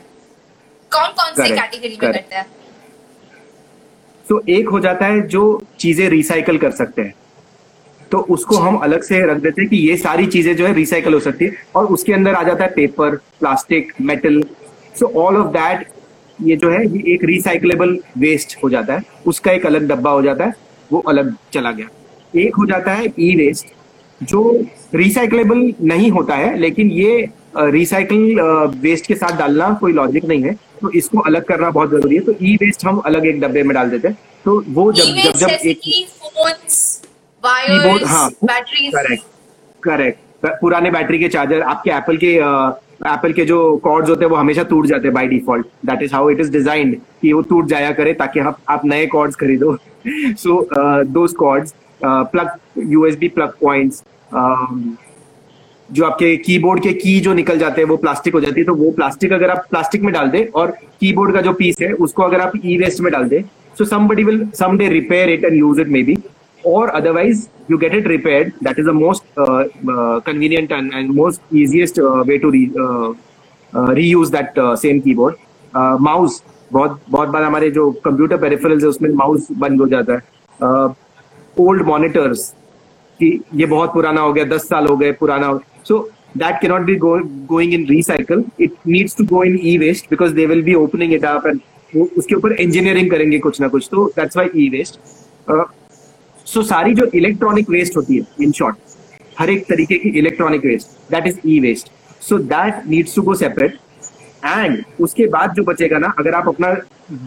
कौन 0.93 1.09
कौन 1.19 1.43
से 1.43 1.51
कैटेगरी 1.55 1.99
में 2.03 2.13
करते 2.13 2.37
हैं? 2.37 2.47
तो 4.29 4.41
एक 4.51 4.69
हो 4.69 4.81
जाता 4.81 5.07
है 5.07 5.21
जो 5.29 5.43
चीज़ें 5.81 6.09
रिसाइकल 6.11 6.59
कर 6.59 6.71
सकते 6.71 7.03
हैं। 7.03 7.15
तो 8.11 8.19
उसको 8.31 8.57
हम 8.57 8.77
अलग 8.77 9.03
से 9.03 9.21
रख 9.27 9.41
देते 9.43 9.63
हैं 9.63 9.71
कि 9.71 9.77
ये 9.79 9.97
सारी 9.97 10.27
चीज़ें 10.27 10.55
जो 10.57 10.67
है 10.67 10.73
रिसाइकल 10.75 11.15
हो 11.15 11.21
सकती 11.21 11.45
है 11.45 11.53
और 11.77 11.87
उसके 11.95 12.13
अंदर 12.13 12.35
आ 12.35 12.43
जाता 12.43 12.65
है 12.65 12.71
paper 12.75 13.17
plastic 13.41 13.93
metal 14.01 14.43
so 14.95 15.07
all 15.23 15.37
of 15.37 15.53
that 15.53 15.87
ये 16.39 16.57
जो 16.57 16.71
है 16.71 16.85
ये 16.87 17.03
एक 17.15 17.25
रिसाइकलेबल 17.25 17.99
वेस्ट 18.19 18.57
हो 18.65 18.71
जाता 18.71 18.95
है। 18.95 19.03
उसका 19.27 19.53
एक 19.53 19.67
अलग 19.67 19.89
डब्बा 19.89 20.11
हो 20.11 20.23
जाता 20.23 20.45
है 20.45 20.53
वो 20.91 20.99
अलग 21.09 21.35
चला 21.53 21.73
गया। 21.73 21.89
एक 22.35 22.57
हो 22.57 22.67
जाता 22.67 22.93
है 22.93 23.07
ई 23.21 23.35
वेस्ट 23.37 23.75
जो 24.21 24.43
रिसाइकलेबल 24.95 25.73
नहीं 25.83 26.11
होता 26.11 26.35
है 26.35 26.57
लेकिन 26.59 26.91
ये 26.91 27.29
रिसाइकल 27.57 28.71
वेस्ट 28.83 29.07
के 29.07 29.15
साथ 29.15 29.39
डालना 29.39 29.71
कोई 29.81 29.93
लॉजिक 29.93 30.25
नहीं 30.25 30.43
है। 30.43 30.55
तो 30.81 30.91
इसको 30.91 31.21
अलग 31.21 31.45
करना 31.45 31.71
बहुत 31.71 31.91
ज़रूरी 31.91 32.17
है। 32.17 32.23
तो 32.23 32.35
ई 32.43 32.55
वेस्ट 32.63 32.85
हम 32.87 32.99
अलग 33.07 33.27
एक 33.27 33.41
डब्बे 33.41 33.63
में 33.63 33.75
डाल 33.75 33.91
देते 33.91 34.09
हैं। 34.09 34.19
तो 34.45 34.63
वो 34.69 34.93
जब 34.93 35.05
जब 35.23 35.33
जब 35.39 35.49
एक 35.49 35.79
कीबोर्ड 35.85 38.05
हाँ 38.07 38.31
करेक्ट 38.43 39.25
करेक्ट 39.83 40.47
पुराने 40.61 40.91
बैटरी 40.91 41.19
के 41.19 41.29
चार्जर 41.29 41.63
आपके 41.63 41.91
एप्पल 41.91 42.17
के 42.17 42.35
एप्पल 43.07 43.33
के 43.33 43.45
जो 43.45 43.77
कॉर्ड्स 43.85 44.11
होते 44.11 44.25
हैं 44.25 44.31
वो 44.31 44.37
हमेशा 44.37 44.63
टूट 44.71 44.87
जाते 44.87 45.09
हैं 45.09 45.15
by 45.15 45.27
default 45.29 45.67
that 45.87 46.03
is 46.03 46.15
how 46.15 46.31
it 46.31 46.41
is 46.41 46.51
designed 46.53 46.97
कि 47.23 47.33
वो 47.33 47.41
टूट 47.51 47.67
जाया 47.69 47.91
करे 47.93 48.13
ताकि 48.15 48.41
आप 48.41 48.59
आप 48.69 48.85
नए 48.85 49.07
कॉर्ड्स 49.07 49.37
खरीदो। 49.37 49.77
So 50.07 50.69
those 51.05 51.33
cords 51.39 51.75
plug 52.01 52.51
USB 52.93 53.29
plug 53.29 53.53
points 53.61 54.03
जो 55.91 56.05
आपके 56.05 56.37
कीबोर्ड 56.37 56.83
के 56.83 56.93
की 56.95 57.19
जो 57.21 57.33
निकल 57.35 57.59
जाते 57.59 57.81
हैं, 57.81 57.89
वो 57.89 57.97
प्लास्टिक 57.97 58.35
हो 58.35 58.41
जाती 58.41 58.61
है 58.61 58.65
तो 58.67 58.75
वो 58.75 58.91
प्लास्टिक 58.93 59.33
अगर 59.33 59.51
आप 59.51 59.65
प्लास्टिक 59.71 60.03
में 60.03 60.13
डाल 60.15 60.29
दें 60.31 60.45
और 60.55 60.71
कीबोर्ड 61.01 61.35
का 61.35 61.41
जो 61.41 61.53
पीस 61.53 61.77
है, 61.83 61.93
उसको 61.93 62.23
अगर 62.23 62.41
आप 62.41 62.53
ई 62.65 62.77
वेस्ट 62.79 63.01
में 63.01 63.13
डाल 63.13 63.29
दें 63.29 63.43
so 63.79 63.85
some 63.85 64.25
will 64.25 64.47
someday 64.79 64.89
repair 64.89 65.31
it 65.31 65.45
and 65.45 65.57
use 65.57 65.81
it 65.81 65.89
maybe 66.03 66.17
और 66.65 66.89
otherwise 66.91 67.47
you 67.71 67.79
get 67.79 67.95
it 67.95 68.07
repair 68.09 68.53
that 68.65 68.79
is 68.79 68.87
the 68.87 68.95
most 68.95 69.25
convenient 69.39 70.73
and 70.73 70.93
and 70.95 71.11
most 71.15 71.55
easiest 71.57 71.99
way 72.27 72.39
to 72.39 72.51
reuse 74.09 74.33
that 74.33 74.53
same 74.81 75.01
keyboard 75.15 75.35
mouse 76.03 76.43
बहुत 76.73 77.01
बहुत 77.11 77.29
बार 77.29 77.43
हमारे 77.43 77.71
जो 77.71 77.91
computer 78.05 78.37
peripherals 78.37 78.83
है, 78.83 78.89
उसमें 78.89 79.11
mouse 79.11 79.47
बंद 79.59 79.81
हो 79.81 79.87
जाता 79.89 80.13
है। 80.13 80.21
uh, 80.61 80.95
ओल्ड 81.57 81.83
मॉनिटर्स 81.87 82.53
कि 83.19 83.41
ये 83.55 83.67
बहुत 83.67 83.93
पुराना 83.93 84.21
हो 84.21 84.33
गया, 84.33 84.45
दस 84.47 84.69
साल 84.69 84.87
हो 84.87 84.97
गए 84.97 85.13
पुराना 85.21 85.47
हो 85.47 85.61
so 85.89 85.99
that 86.37 86.61
cannot 86.63 86.83
be 86.83 86.95
going 86.97 87.75
in 87.75 87.87
recycle 87.89 88.45
it 88.61 88.73
needs 88.87 89.17
to 89.19 89.25
go 89.27 89.43
in 89.45 89.59
e 89.63 89.77
waste 89.79 90.11
because 90.11 90.35
they 90.35 90.47
will 90.47 90.63
be 90.63 90.75
opening 90.75 91.13
it 91.15 91.25
up 91.25 91.47
and 91.47 91.61
उसके 91.93 92.35
ऊपर 92.35 92.53
इंजीनियरिंग 92.53 93.11
करेंगे 93.11 93.39
कुछ 93.39 93.61
ना 93.61 93.69
कुछ 93.69 93.89
तो 93.93 94.07
that's 94.17 94.37
why 94.37 94.51
e 94.57 94.69
waste 94.71 95.01
so 96.47 96.63
सारी 96.65 96.95
जो 96.95 97.11
इलेक्ट्रॉनिक 97.15 97.71
वेस्ट 97.71 97.97
होती 97.97 98.17
है 98.17 98.45
इन 98.45 98.53
शॉर्ट 98.59 98.77
हर 99.39 99.51
एक 99.51 99.65
तरीके 99.69 99.99
की 99.99 100.09
electronic 100.19 100.65
waste 100.65 101.13
that 101.13 101.27
is 101.27 101.39
e 101.47 101.59
waste 101.61 101.91
so 102.21 102.39
that 102.55 102.89
needs 102.89 103.15
to 103.15 103.23
go 103.23 103.35
separate 103.35 103.79
and 104.45 104.83
उसके 105.01 105.27
बाद 105.27 105.53
जो 105.55 105.63
बचेगा 105.65 105.99
ना, 105.99 106.13
अगर 106.19 106.35
आप 106.35 106.49
अपना 106.49 106.73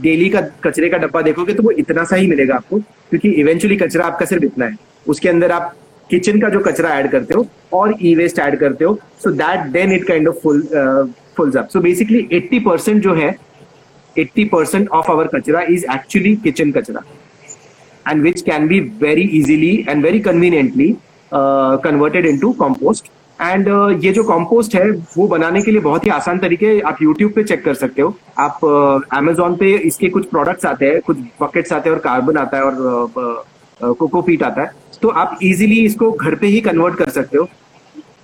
डेली 0.02 0.30
का 0.30 0.42
कचरे 0.64 0.90
का 0.90 0.98
डब्बा 0.98 1.22
देखोगे 1.22 1.54
तो 1.54 1.64
वो 1.64 1.72
इतना 1.72 2.04
सा 2.04 2.16
ही 2.16 2.28
मिलेगा 2.28 2.56
आपको, 2.56 2.80
क्योंकि 2.80 3.30
इवेंचुअली 3.42 3.78
कचरा 3.78 4.06
आपका 4.06 4.26
सिर्फ़ 4.26 4.44
इतना 4.46 4.66
है। 4.66 4.78
उसके 5.08 5.30
अंदर 5.30 5.52
आप 5.52 5.74
किचन 6.10 6.40
का 6.40 6.50
जो 6.50 6.60
कचरा 6.60 6.90
ऐड 6.90 7.12
करते 7.12 7.34
हो 7.34 7.46
और 7.74 7.94
ई 8.02 8.16
वेस्ट 8.16 8.40
ऐड 8.40 8.60
करते 8.60 8.86
हो 8.86 8.98
so 9.24 9.32
that 9.32 9.68
then 9.68 9.92
it 9.92 10.08
kind 10.08 10.28
of 10.28 10.36
full 10.36 10.62
fulls 11.38 11.56
up 11.56 11.68
so 11.68 11.80
basically 11.80 12.28
80 12.34 12.64
percent 12.66 13.02
जो 13.04 13.14
है 13.14 13.36
80 14.20 14.48
परसेंट 14.52 14.90
ऑफ़ 14.90 15.12
आवर 15.12 15.28
कचरा 15.28 15.62
इज़ 15.62 15.86
एक्चुअली 15.94 16.36
किचन 16.36 16.72
कचरा 16.72 17.04
and 18.10 18.22
which 18.24 18.42
can 18.42 18.68
be 18.68 18.80
very 18.80 19.22
easily 19.22 19.86
and 19.90 20.04
very 20.04 20.20
conveniently 20.20 20.96
converted 21.34 22.26
into 22.26 22.52
compost 22.52 23.10
and 23.42 23.68
ये 24.04 24.12
जो 24.14 24.24
compost 24.24 24.76
है 24.76 24.90
वो 25.18 25.28
बनाने 25.28 25.62
के 25.62 25.72
लिए 25.72 25.82
बहुत 25.82 26.06
ही 26.06 26.10
आसान 26.10 26.40
तरीके 26.40 26.80
आप 26.80 26.98
यूट्यूब 27.02 27.32
पे 27.32 27.44
चेक 27.44 27.64
कर 27.66 27.74
सकते 27.74 28.02
हो। 28.02 28.16
आप 28.40 28.60
अमेजोन 29.14 29.54
uh, 29.54 29.60
पे 29.60 29.72
इसके 29.74 30.10
कुछ 30.10 30.26
प्रोडक्ट्स 30.26 30.66
आते 30.66 30.86
हैं 30.86 31.00
कुछ 31.02 31.18
बकेट्स 31.42 31.74
आते 31.74 31.90
हैं 31.90 31.96
और 31.96 32.04
कार्बन 32.04 32.38
आता 32.38 32.58
है 32.58 32.64
और 32.64 33.44
कोकोपीट 33.82 34.40
uh, 34.40 34.46
uh, 34.46 34.52
आता 34.52 34.62
है। 34.62 34.81
तो 35.02 35.10
आप 35.10 35.40
इजीली 35.44 35.80
इसको 35.86 36.12
घर 36.12 36.36
पे 36.36 36.48
ही 36.48 36.60
कन्वर्ट 36.62 36.96
कर 36.96 37.10
सकते 37.10 37.38
हो। 37.38 37.48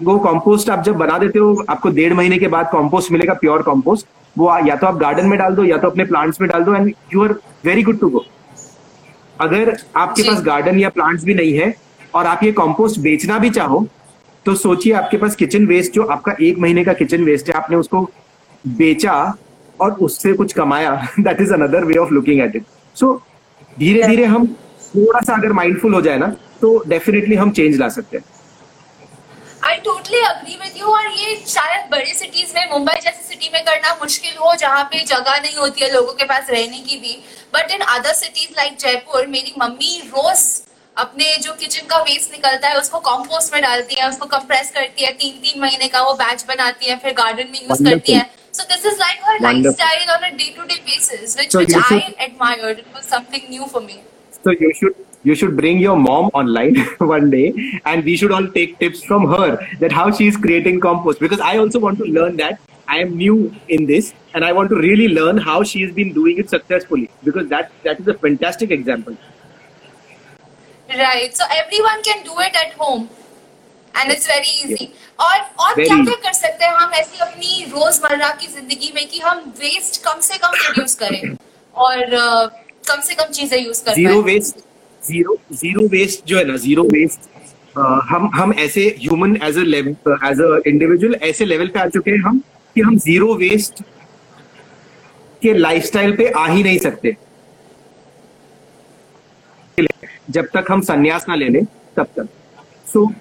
वो 0.04 0.18
कंपोस्ट 0.20 0.70
आप 0.70 0.84
जब 0.84 0.96
बना 0.96 1.18
देते 1.18 1.40
हो 1.40 1.66
आपको 1.70 1.90
डेढ़ 1.90 2.14
महीने 2.14 2.38
के 2.38 2.48
बाद 2.48 2.66
कंपोस्ट 2.66 3.12
मिलेगा 3.12 3.34
प्योर 3.34 3.62
कंपोस्ट 3.62 4.08
वो 4.36 4.50
या 4.68 4.76
तो 4.76 4.88
आप 4.88 4.98
गार्डन 4.98 5.26
में 5.26 5.38
डाल 5.40 5.56
दो 5.56 5.64
या 5.64 5.78
तो 5.78 5.90
अपने 5.90 6.06
प्लांट्स 6.06 6.42
में 6.42 6.50
डाल 6.50 6.64
दो 6.64 6.76
and 6.76 6.94
you 7.14 7.24
are 7.24 7.34
very 7.66 7.84
good 7.84 8.00
to 8.00 8.10
go 8.10 8.24
अगर 9.42 9.76
आपके 9.96 10.24
पास 10.24 10.42
गार्डन 10.44 10.80
या 10.80 10.90
प्लांट्स 10.90 11.24
भी 11.24 11.34
नहीं 11.34 11.54
है 11.54 11.74
और 12.16 12.26
आप 12.26 12.44
ये 12.44 12.52
कॉम्पोस्ट 12.52 13.00
बेचना 13.00 13.38
भी 13.40 13.50
चाहो 13.50 13.86
तो 14.46 14.56
सोचिए 14.56 14.94
आपके 14.94 15.18
पास 15.18 15.36
किचन 15.36 15.66
वेस्ट 15.68 15.94
जो 15.94 16.04
आपका 16.06 16.36
एक 16.42 16.58
महीने 16.60 16.84
का 16.84 16.94
किचन 16.94 17.24
वेस्ट 17.24 17.50
है 17.50 17.56
आपने 17.56 17.78
उसको 17.78 18.02
बेचा 18.66 19.14
और 19.80 19.92
उससे 20.02 20.34
कुछ 20.34 20.54
कमाया। 20.54 20.92
That 21.20 21.42
is 21.42 21.54
another 21.54 21.86
way 21.86 21.96
of 21.96 22.14
looking 22.14 22.42
at 22.42 22.56
it 22.56 22.64
so 22.96 23.14
धीरे 23.80 24.08
धीरे 24.08 24.26
हम 24.26 24.48
थोड़ा 24.96 25.20
सा 25.20 25.34
अगर 25.34 25.54
माइंडफुल 25.54 25.94
हो 25.94 26.02
जाए 26.02 26.18
ना 26.18 26.36
तो 26.62 26.78
डेफिनेटली 26.88 27.36
हम 27.36 27.52
चेंज 27.60 27.78
ला 27.80 27.90
सकते 27.98 28.18
हैं 28.18 28.36
I 29.66 29.78
totally 29.86 30.20
agree 30.26 30.56
with 30.56 30.78
you 30.78 30.88
और 30.88 31.08
ये 31.12 31.36
शायद 31.48 31.90
बड़ी 31.92 32.14
सिटीज़ 32.14 32.54
में 32.56 32.70
मुंबई 32.72 33.00
जैसी 33.04 33.24
सिटी 33.28 33.50
में 33.54 33.64
करना 33.66 33.94
मुश्किल 34.02 34.38
हो 34.38 34.54
जहाँ 34.56 34.84
पे 34.92 35.04
जगह 35.06 35.40
नहीं 35.42 35.56
होती 35.56 35.84
है 35.84 35.92
लोगों 35.94 36.14
के 36.14 36.26
पास 36.26 36.50
रहने 36.50 36.80
की 36.80 36.98
भी 37.00 37.18
but 37.56 37.72
in 37.72 37.82
other 37.90 38.14
cities 38.14 38.52
like 38.58 38.78
Jaipur 38.80 39.28
मेरी 39.28 39.54
मम्मी 39.60 40.00
रोज 40.08 40.46
अपने 40.98 41.36
जो 41.42 41.54
किचन 41.54 41.88
का 41.88 41.98
वेस्ट 42.04 42.32
निकलता 42.32 42.70
है 42.70 42.78
उसको 42.78 43.00
कॉम्पोस्ट 43.08 43.54
में 43.54 43.62
डालती 43.62 43.96
है 43.96 44.10
उसको 44.10 44.26
कंप्रेस 44.28 44.72
करती 44.76 45.06
है 45.06 45.12
तीन 45.20 45.34
तीन 45.42 45.62
महीने 45.62 45.88
का 45.88 46.02
वो 46.04 46.14
बैच 46.22 46.46
बनाती 46.48 46.90
है 46.90 46.98
फिर 47.04 47.14
गार्डन 47.20 47.52
में 47.52 47.60
यूज़ 47.62 47.84
करती 47.84 48.14
है 48.14 48.26
So 48.54 48.64
this 48.64 48.86
is 48.86 48.96
like 49.00 49.20
her 49.22 49.34
Wonderful. 49.40 49.74
lifestyle 49.74 50.12
on 50.12 50.24
a 50.24 50.30
day-to-day 50.38 50.78
basis, 50.86 51.36
which 51.38 51.52
so 51.52 51.60
which 51.60 51.74
I 51.76 51.82
should, 51.82 52.16
admired. 52.20 52.80
It 52.80 52.88
was 52.92 53.04
something 53.08 53.44
new 53.50 53.68
for 53.68 53.82
me. 53.82 53.98
So 54.38 54.54
you 54.54 54.72
should 54.74 54.96
you 55.27 55.35
should 55.35 55.57
bring 55.57 55.79
your 55.79 55.97
mom 55.97 56.31
online 56.35 56.77
one 57.15 57.31
day, 57.31 57.55
and 57.85 58.05
we 58.05 58.17
should 58.17 58.33
all 58.33 58.47
take 58.49 58.79
tips 58.79 59.03
from 59.05 59.27
her 59.29 59.49
that 59.81 59.93
how 59.93 60.11
she 60.11 60.27
is 60.27 60.37
creating 60.37 60.81
compost 60.81 61.21
because 61.21 61.41
I 61.41 61.57
also 61.59 61.79
want 61.79 61.99
to 61.99 62.05
learn 62.05 62.37
that. 62.37 62.61
I 62.89 62.99
am 62.99 63.17
new 63.17 63.55
in 63.69 63.87
this, 63.87 64.13
and 64.35 64.45
I 64.45 64.53
want 64.53 64.69
to 64.71 64.77
really 64.77 65.09
learn 65.09 65.39
how 65.39 65.63
she 65.63 65.83
has 65.83 65.93
been 65.95 66.13
doing 66.13 66.39
it 66.39 66.51
successfully 66.51 67.09
because 67.25 67.49
that 67.49 67.71
that 67.85 68.01
is 68.01 68.09
a 68.09 68.15
fantastic 68.15 68.71
example. 68.71 69.17
Right. 70.89 71.35
So 71.35 71.45
everyone 71.51 72.03
can 72.03 72.25
do 72.25 72.41
it 72.41 72.65
at 72.67 72.81
home. 72.85 73.11
And 73.97 74.13
it's 74.13 74.29
very 74.29 74.51
easy 74.65 74.89
और 75.21 75.39
और 75.65 75.75
क्या 75.75 75.97
क्या 76.05 76.15
कर 76.23 76.33
सकते 76.33 76.65
हैं 76.65 76.73
हम 76.75 76.93
ऐसी 76.95 77.19
अपनी 77.25 77.65
रोजमर्रा 77.73 78.29
की 78.41 78.47
जिंदगी 78.53 78.93
में 78.95 79.07
कि 79.09 79.19
हम 79.21 79.41
वेस्ट 79.59 80.03
कम 80.05 80.21
से 80.29 80.39
कम 80.45 80.57
प्रोड्यूस 80.59 80.95
करें 81.03 81.37
और 81.87 81.99
uh, 82.21 82.51
कम 82.89 83.01
से 83.09 83.15
कम 83.15 83.33
चीजें 83.33 83.59
यूज 83.59 83.81
करें 83.81 83.95
zero 83.95 84.23
waste 84.23 84.65
zero 85.04 85.38
zero 85.54 85.88
waste 85.90 86.26
जो 86.28 86.38
है 86.38 86.44
ना 86.48 86.56
ज़ीरो 86.58 86.84
वेस्ट 86.94 87.30
हम 88.10 88.30
हम 88.36 88.54
ऐसे 88.60 88.82
human 89.00 89.36
as 89.44 89.58
as 89.58 90.42
a 90.42 90.60
individual 90.68 91.16
ऐसे 91.24 91.46
लेवल 91.46 91.68
पे 91.68 91.80
आ 91.80 91.86
चुके 91.90 92.12
हैं 92.12 92.20
हम 92.20 92.42
कि 92.76 92.82
हम 92.82 92.98
ज़ीरो 93.00 93.34
वेस्ट 93.38 93.84
के 95.42 95.54
लाइफस्टाइल 95.54 96.16
पे 96.18 96.30
आ 96.30 96.46
ही 96.48 96.64
नहीं 96.64 96.80
सकते। 96.80 97.16
जब 100.30 100.48
तक 100.54 100.72
हम 100.72 100.82
संन्यास 100.82 101.26
ना 101.30 101.36
ले 101.36 101.50
लें 101.50 101.64
तब 101.98 102.08
तक। 102.18 102.28
सो 102.86 103.06
so, 103.06 103.14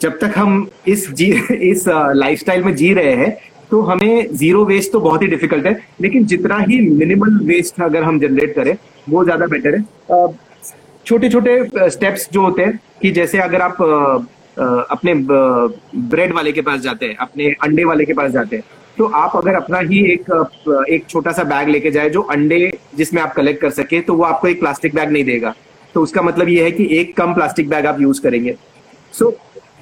जब 0.00 0.18
तक 0.18 0.32
हम 0.36 0.68
इस 0.88 1.10
जी 1.12 1.30
इस 1.70 1.84
लाइफस्टाइल 1.88 2.64
में 2.64 2.74
जी 2.76 2.92
रहे 2.94 3.14
हैं 3.16 3.36
तो 3.70 3.80
हमें 3.82 4.34
ज़ीरो 4.34 4.64
वेस्ट 4.64 4.92
तो 4.92 5.00
बहुत 5.00 5.22
ही 5.22 5.26
डिफ़िकल्ट 5.28 5.66
है 5.66 5.72
लेकिन 6.00 6.26
जितना 6.26 6.58
ही 6.58 6.80
मिनिमल 6.88 7.38
वेस्ट 7.46 7.80
अगर 7.82 8.02
हम 8.02 8.18
जनरेट 8.20 8.54
करें 8.54 8.76
वो 9.08 9.24
ज़्यादा 9.24 9.46
बेटर 9.46 9.74
है। 9.74 9.82
छोटे 11.06 11.28
छोटे 11.30 11.88
स्टेप्स 11.90 12.28
जो 12.32 12.40
होते 12.42 12.62
हैं 12.62 12.78
कि 13.02 13.10
जैसे 13.10 13.38
अगर 13.38 13.62
आप 13.62 13.76
अपने 14.90 15.14
ब्रेड 15.14 16.32
वाले 16.34 16.52
के 16.52 16.60
पास 16.60 16.80
जाते 16.80 17.06
हैं, 17.06 17.16
अपने 17.16 17.44
अंडे 17.62 17.84
वाले 17.84 18.04
के 18.04 18.12
पास 18.12 18.30
जाते 18.30 18.56
हैं 18.56 18.64
तो 18.98 19.04
आप 19.14 19.36
अगर 19.36 19.54
अपना 19.54 19.78
ही 19.80 20.00
एक 20.12 20.84
एक 20.90 21.06
छोटा 21.08 21.32
सा 21.32 21.44
बैग 21.44 21.68
लेके 21.68 21.90
जाए 21.90 22.10
जो 22.10 22.20
अंडे 22.22 22.58
जिसमें 22.96 23.20
आप 23.22 23.32
कलेक्ट 23.34 23.60
कर 23.60 23.70
सके 23.70 24.00
तो 24.00 24.14
वो 24.14 24.24
आपको 24.24 24.48
एक 24.48 24.60
प्लास्टिक 24.60 24.94
बैग 24.94 25.10
नहीं 25.10 25.24
देगा। 25.24 25.54
तो 25.94 26.02
उसका 26.02 26.22
मतलब 26.22 26.48
ये 26.48 26.64
है 26.64 26.70
कि 26.72 26.88
एक 26.98 27.16
कम 27.16 27.34
प्लास्टिक 27.34 27.68
बैग 27.68 27.86
आप 27.86 28.00
यूज़ 28.00 28.20
करेंगे। 28.22 28.54
सो 29.14 29.36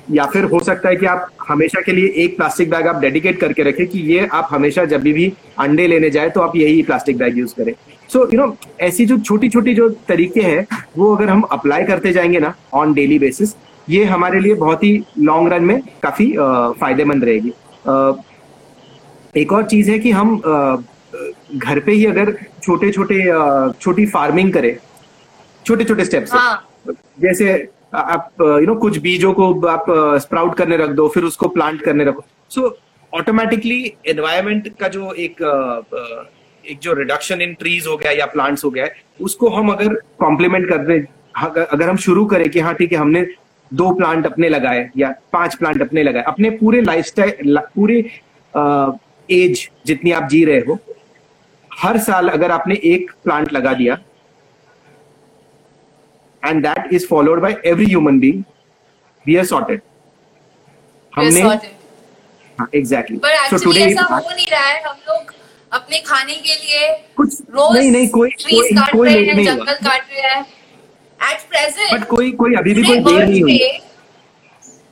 या 0.09 0.25
फिर 0.27 0.45
हो 0.45 0.61
सकता 0.61 0.89
है 0.89 0.97
कि 0.97 1.07
आप 1.07 1.29
हमेशा 1.49 1.81
के 1.81 1.93
लिए 1.93 2.13
एक 2.25 2.37
प्लास्टिक 2.37 2.71
बैग 2.71 2.87
आप 2.87 3.01
डेडिकेट 3.01 3.41
करके 3.41 3.63
रखें 3.63 3.87
कि 3.87 3.99
ये 4.13 4.27
आप 4.33 4.49
हमेशा 4.51 4.85
जब 4.85 5.03
भी 5.03 5.33
अंडे 5.59 5.87
लेने 5.87 6.11
जाए 6.11 6.31
तो 6.31 6.41
आप 6.41 6.57
यही 6.57 6.83
प्लास्टिक 6.83 7.19
बैग 7.19 7.39
यूज़ 7.39 7.55
करें। 7.55 7.73
सो 8.13 8.29
यू 8.35 8.41
नो 8.41 8.57
ऐसी 8.81 9.07
जो 9.07 9.19
छोटी 9.19 9.49
छोटी 9.49 9.75
जो 9.75 9.89
तरीके 10.09 10.41
हैं 10.41 10.67
वो 10.99 11.15
अगर 11.17 11.29
हम 11.29 11.41
अप्लाई 11.53 11.85
करते 11.85 12.13
जाएँगे 12.13 12.41
ना 12.41 12.55
ऑन 12.75 12.93
डेली 12.95 13.19
बेसिस 13.19 13.55
ये 13.89 14.05
हमारे 14.05 14.41
लिए 14.41 14.55
बहुत 14.55 14.85
ही 14.85 14.93
लॉन्ग 15.19 15.53
रन 15.53 15.65
में 15.65 15.81
काफ़ी 16.03 16.33
फ़ायदेमंद 16.81 17.25
रहेगी। 17.25 17.53
एक 19.41 19.53
और 19.53 19.65
चीज़ 19.67 19.91
है 19.91 19.99
कि 19.99 20.11
हम 20.11 20.37
घर 21.57 21.81
पे 21.81 21.93
ही 21.93 22.05
अगर 22.07 22.33
छोटे 22.63 22.91
छोटे 22.93 23.19
छोटी 23.81 24.07
फ़ार्मिंग 24.07 24.53
करें 24.53 24.77
छोटे 25.67 25.85
छोटे 25.85 26.05
स्टेप्स 26.05 26.33
हाँ. 26.33 26.65
जैसे 27.21 27.53
आप 27.95 28.31
यू 28.41 28.67
नो 28.67 28.75
कुछ 28.75 28.99
बीजों 28.99 29.33
को 29.33 29.67
आप 29.67 29.85
स्प्राउट 30.23 30.57
करने 30.57 30.77
रख 30.77 30.91
दो 30.91 31.09
फिर 31.09 31.25
उसको 31.25 31.49
प्लांट 31.49 31.81
करने 31.83 32.05
रखो 32.05 32.25
सो 32.51 32.77
ऑटोमेटिकली 33.13 33.83
एनवायरमेंट 34.07 34.69
का 34.79 34.89
जो 34.89 35.13
एक 35.13 35.43
एक 36.71 36.79
जो 36.83 36.93
रिडक्शन 36.95 37.43
इन 37.43 37.55
ट्रीज 37.55 37.87
हो 37.87 37.97
गया 37.97 38.11
या 38.13 38.27
प्लांट्स 38.27 38.65
हो 38.65 38.71
गया 38.71 38.89
उसको 39.21 39.49
हम 39.51 39.73
अगर 39.73 39.95
कॉम्प्लीमेंट 40.21 40.69
कर 40.69 40.79
दे 40.87 40.99
अगर 41.37 41.89
हम 41.89 41.97
शुरू 41.99 42.25
करें 42.27 42.49
कि 42.51 42.61
हाँ 42.61 42.75
ठीक 42.75 42.93
है 42.93 42.99
हमने 42.99 43.25
दो 43.71 43.91
प्लांट 43.95 44.27
अपने 44.27 44.49
लगाए 44.49 44.89
या 44.97 45.15
पाँच 45.33 45.55
प्लांट 45.55 45.83
अपने 45.83 46.03
लगाए 46.03 46.23
अपने 46.29 46.51
पूरे 46.59 46.81
लाइफ 46.83 47.05
स्टाइल 47.05 47.59
पूरे 47.75 47.99
एज 49.29 49.69
जितनी 49.87 50.11
आप 50.13 50.29
जी 50.31 50.45
रहे 50.45 50.61
हो 50.61 50.79
हर 51.71 51.99
साल 52.01 52.29
अगर 52.29 52.51
आपने 52.51 52.75
एक 52.85 53.11
प्लांट 53.25 53.53
लगा 53.53 53.73
दिया 53.75 53.99
and 56.43 56.63
that 56.63 56.93
is 56.93 57.07
followed 57.07 57.41
by 57.45 57.55
every 57.67 57.87
human 57.87 58.21
being 58.21 58.43
we 59.27 59.37
are 59.37 59.47
sorted. 59.47 59.81
हमने 61.13 61.43
हाँ 62.59 62.69
एग्जैक्टली 62.75 63.19
सो 63.51 63.65
टुडे 63.65 63.81
ऐसा 63.81 64.05
हो 64.05 64.31
नहीं 64.31 64.51
रहा 64.51 64.67
है 64.67 64.83
हम 64.83 64.97
लोग 65.09 65.33
अपने 65.75 65.99
खाने 66.07 66.35
के 66.35 66.55
लिए 66.55 66.89
कुछ 67.17 67.41
रोज 67.51 67.77
नहीं 67.77 67.91
नहीं 67.93 68.09
कोई 68.09 68.31
कोई 68.43 68.71
कोई 68.93 69.09
लेट 69.09 69.35
नहीं 69.35 69.47
जंगल 69.47 69.75
काट 69.87 70.07
रहे 70.13 70.31
हैं। 70.31 70.41
एट 71.21 71.49
प्रेजेंट 71.51 71.93
बट 71.93 72.07
कोई 72.09 72.31
कोई 72.43 72.55
अभी 72.59 72.75
भी 72.75 72.83
कोई 72.83 72.99
देर 72.99 73.27
नहीं 73.27 73.43
हुई। 73.43 73.59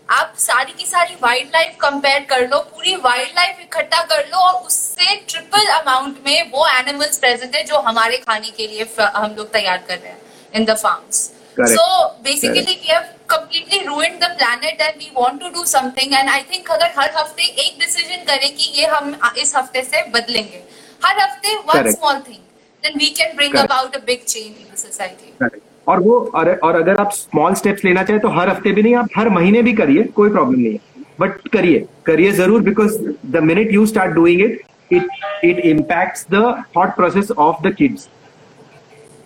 आप 0.08 0.34
सारी 0.38 0.72
की 0.78 0.86
सारी 0.86 1.14
वाइल्ड 1.22 1.48
लाइफ 1.52 1.76
कंपेयर 1.80 2.24
कर 2.30 2.48
लो 2.48 2.58
पूरी 2.70 2.94
वाइल्ड 3.04 3.30
लाइफ 3.36 3.60
इकट्ठा 3.60 4.02
कर 4.10 4.26
लो 4.32 4.38
और 4.38 4.62
उससे 4.66 5.14
ट्रिपल 5.28 5.66
अमाउंट 5.74 6.16
में 6.26 6.50
वो 6.50 6.66
एनिमल्स 6.68 7.18
प्रेजेंट 7.18 7.54
है 7.56 7.62
जो 7.64 7.78
हमारे 7.88 8.16
खाने 8.26 8.50
के 8.56 8.66
लिए 8.66 8.88
हम 9.16 9.34
लोग 9.36 9.52
तैयार 9.52 9.84
कर 9.88 9.98
रहे 9.98 10.12
हैं 10.12 10.18
in 10.54 10.64
the 10.64 10.76
farms 10.76 11.30
Correct. 11.56 11.72
So 11.72 12.14
basically 12.22 12.62
Correct. 12.62 12.80
we 12.80 12.88
have 12.88 13.08
completely 13.28 13.86
ruined 13.86 14.20
the 14.20 14.30
planet 14.38 14.76
and 14.80 14.96
we 14.98 15.10
want 15.14 15.40
to 15.40 15.50
do 15.50 15.64
something 15.66 16.14
and 16.14 16.30
I 16.30 16.42
think 16.42 16.70
अगर 16.70 16.92
हर 16.98 17.10
हफ़्ते 17.16 17.42
एक 17.64 17.78
डिसीज़न 17.80 18.24
करें 18.26 18.54
कि 18.56 18.70
ये 18.78 18.86
हम 18.86 19.14
इस 19.38 19.56
हफ़्ते 19.56 19.82
से 19.84 20.02
बदलेंगे 20.10 20.62
हर 21.02 21.20
हफ़्ते 21.20 21.56
one 21.58 21.76
Correct. 21.76 21.98
small 21.98 22.22
thing 22.22 22.40
then 22.82 22.98
we 22.98 23.10
can 23.12 23.36
bring 23.36 23.52
Correct. 23.52 23.70
about 23.70 23.96
a 23.96 24.02
big 24.02 24.26
change 24.26 24.56
in 24.64 24.70
the 24.70 24.78
society. 24.78 25.32
Correct. 25.38 25.62
और 25.88 26.00
वो 26.00 26.18
और, 26.34 26.48
और 26.54 26.76
अगर 26.76 27.00
आप 27.00 27.12
स्मॉल 27.12 27.54
स्टेप्स 27.54 27.84
लेना 27.84 28.02
चाहे 28.02 28.18
तो 28.20 28.28
हर 28.38 28.48
हफ़्ते 28.48 28.72
भी 28.72 28.82
नहीं 28.82 28.94
आप 28.96 29.08
हर 29.16 29.28
महीने 29.30 29.62
भी 29.62 29.72
करिए 29.74 30.02
कोई 30.16 30.30
प्रॉब्लम 30.30 30.60
नहीं 30.60 30.72
है 30.72 30.80
बट 31.20 31.48
करिए 31.52 31.86
करिए 32.06 32.32
ज़रूर 32.32 32.62
because 32.62 32.98
the 33.32 33.42
minute 33.44 33.72
you 33.72 33.86
start 33.86 34.12
doing 34.14 34.42
it 34.42 34.60
it 34.92 35.08
it 35.44 35.58
impacts 35.66 36.26
the 36.32 36.42
thought 36.76 36.94
process 36.96 37.30
of 37.30 37.62
the 37.68 37.74
kids 37.74 38.08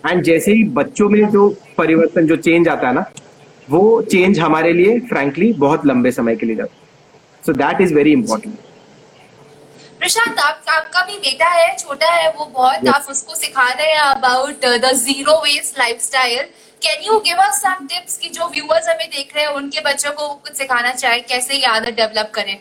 and 0.07 0.23
जैसे 0.23 0.53
ही 0.53 0.63
बच्चों 0.73 1.09
में 1.09 1.25
जो 1.31 1.47
परिवर्तन 1.77 2.27
जो 2.27 2.35
चेंज 2.37 2.67
आता 2.67 2.87
है 2.87 2.93
ना 2.93 3.05
वो 3.69 4.01
चेंज 4.01 4.39
हमारे 4.39 4.73
लिए 4.73 4.99
फ्रैंकली 5.09 5.51
बहुत 5.65 5.85
लंबे 5.85 6.11
समय 6.11 6.35
के 6.35 6.45
लिए 6.45 6.55
जाता 6.55 7.43
so 7.45 7.53
that 7.53 7.81
is 7.81 7.93
very 7.93 8.11
important 8.11 8.55
Prashant 9.99 10.39
आप, 10.39 10.61
आपका 10.69 11.01
भी 11.01 11.17
बेटा 11.17 11.49
है 11.49 11.75
छोटा 11.77 12.09
है 12.09 12.29
वो 12.29 12.45
बहुत 12.45 12.79
yes. 12.79 12.93
आप 12.93 13.07
उसको 13.09 13.35
सिखा 13.35 13.67
रहे 13.69 13.87
हैं 13.87 13.99
about 13.99 14.65
the 14.65 14.91
zero 14.95 15.37
waste 15.43 15.79
lifestyle 15.79 16.43
can 16.81 17.03
you 17.05 17.17
give 17.19 17.37
us 17.43 17.61
some 17.61 17.85
tips 17.85 18.17
कि 18.17 18.29
जो 18.29 18.47
व्यूअर्स 18.47 18.89
हमें 18.89 19.07
देख 19.07 19.35
रहे 19.35 19.45
हैं 19.45 19.53
उनके 19.53 19.81
बच्चों 19.81 20.11
को 20.11 20.27
कुछ 20.27 20.53
सिखाना 20.53 20.91
चाहे 20.93 21.19
कैसे 21.29 21.55
ये 21.55 21.65
आदत 21.67 21.95
डेवलप 21.95 22.31
करें? 22.35 22.57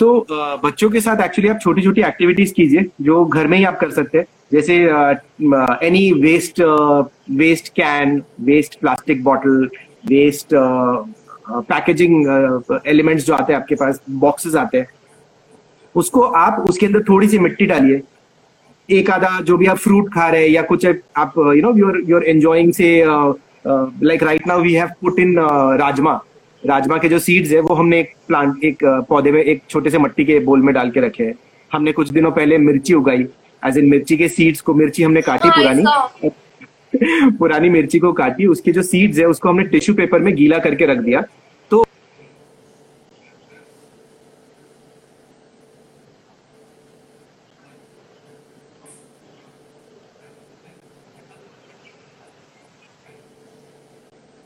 तो 0.00 0.26
बच्चों 0.64 0.90
के 0.90 1.00
साथ 1.00 1.24
एक्चुअली 1.24 1.48
आप 1.48 1.58
छोटी 1.62 1.82
छोटी 1.82 2.02
एक्टिविटीज़ 2.02 2.52
कीजिए 2.54 2.86
जो 3.00 3.24
घर 3.24 3.46
में 3.46 3.56
ही 3.58 3.64
आप 3.64 3.78
कर 3.80 3.90
सकते 3.90 4.18
हैं। 4.18 4.26
जैसे 4.50 4.76
any 5.86 6.10
waste 6.20 6.60
waste 7.38 7.68
can 7.76 8.22
waste 8.42 8.78
plastic 8.80 9.22
bottle 9.24 9.68
waste 10.06 10.54
packaging 11.48 12.82
elements 12.86 13.24
जो 13.26 13.34
आते 13.34 13.52
हैं 13.52 13.60
आपके 13.60 13.74
पास 13.74 14.00
बॉक्सेस 14.10 14.54
आते 14.56 14.78
हैं, 14.78 14.88
उसको 15.94 16.20
आप 16.20 16.64
उसके 16.68 16.86
अंदर 16.86 17.02
थोड़ी 17.08 17.28
सी 17.28 17.38
मिट्टी 17.38 17.66
डालिए। 17.66 18.00
एक 18.88 19.10
आधा 19.10 19.40
जो 19.40 19.56
भी 19.56 19.66
आप 19.66 19.76
फ्रूट 19.78 20.12
खा 20.12 20.28
रहे 20.28 20.42
हैं 20.42 20.50
या 20.50 20.62
कुछ 20.62 20.86
आप 20.86 21.32
you 21.38 21.62
know 21.62 21.72
you're 21.78 22.02
you're 22.08 22.24
enjoying 22.24 22.72
say 22.72 23.04
like 23.06 24.22
right 24.22 24.46
now 24.46 24.60
we 24.62 24.74
have 24.74 24.88
put 25.00 25.18
in 25.20 25.34
rajma. 25.80 26.20
Rajma 26.62 26.96
के 26.98 27.08
जो 27.08 27.18
सीड्स 27.18 27.50
है, 27.52 27.60
वो 27.60 27.74
हमने 27.74 27.98
एक 28.00 28.12
प्लांट 28.28 28.64
एक 28.64 28.78
पौधे 29.08 29.32
में, 29.32 29.42
एक 29.42 29.62
छोटे 29.70 29.90
से 29.90 29.98
मट्टी 29.98 30.24
के 30.24 30.38
बोल 30.40 30.62
में 30.62 30.74
डाल 30.74 30.90
के 30.90 31.00
रखे 31.00 31.24
हैं। 31.24 31.34
हमने 31.70 31.92
कुछ 31.92 32.10
दिनों 32.12 32.30
पहले 32.32 32.58
मिर्ची 32.58 32.94
उगाई। 32.94 33.26
एज 33.62 33.78
इन 33.78 33.88
मिर्ची 33.90 34.16
के 34.16 34.28
सीड्स 34.28 34.60
को 34.60 34.74
मिर्ची 34.74 35.02
हमने 35.02 35.22
काटी 35.22 35.50
पुरानी। 35.50 36.30
पुरानी 37.38 37.68
मिर्ची 37.70 37.98
को 37.98 38.12
काटी 38.12 38.46
उसके 38.46 38.72
जो 38.72 38.82
सीड्स 38.82 39.18
है 39.18 39.24
उसको 39.26 39.48
हमने 39.48 39.64
टिश्यू 39.68 39.94
पेपर 39.94 40.20
में 40.22 40.34
गीला 40.36 40.58
करके 40.58 40.86
रख 40.86 40.98
दिया। 40.98 41.20
तो 41.70 41.84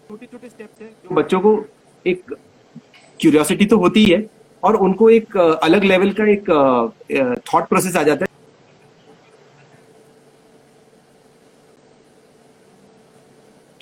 छोटे 0.08 0.26
छोटे 0.26 0.48
स्टेप्स 0.48 0.80
है 0.82 0.88
जो 0.88 1.14
बच्चों 1.14 1.40
को 1.40 1.54
एक 2.04 2.34
क्यूरियोसिटी 3.20 3.66
तो 3.66 3.78
होती 3.78 4.04
है 4.04 4.24
और 4.62 4.76
उनको 4.86 5.10
एक 5.10 5.36
अलग 5.36 5.84
लेवल 5.84 6.10
का 6.20 6.30
एक 6.32 6.50
थॉट 7.52 7.68
प्रोसेस 7.68 7.96
आ 7.96 8.02
जाता 8.02 8.24
है। 8.24 8.31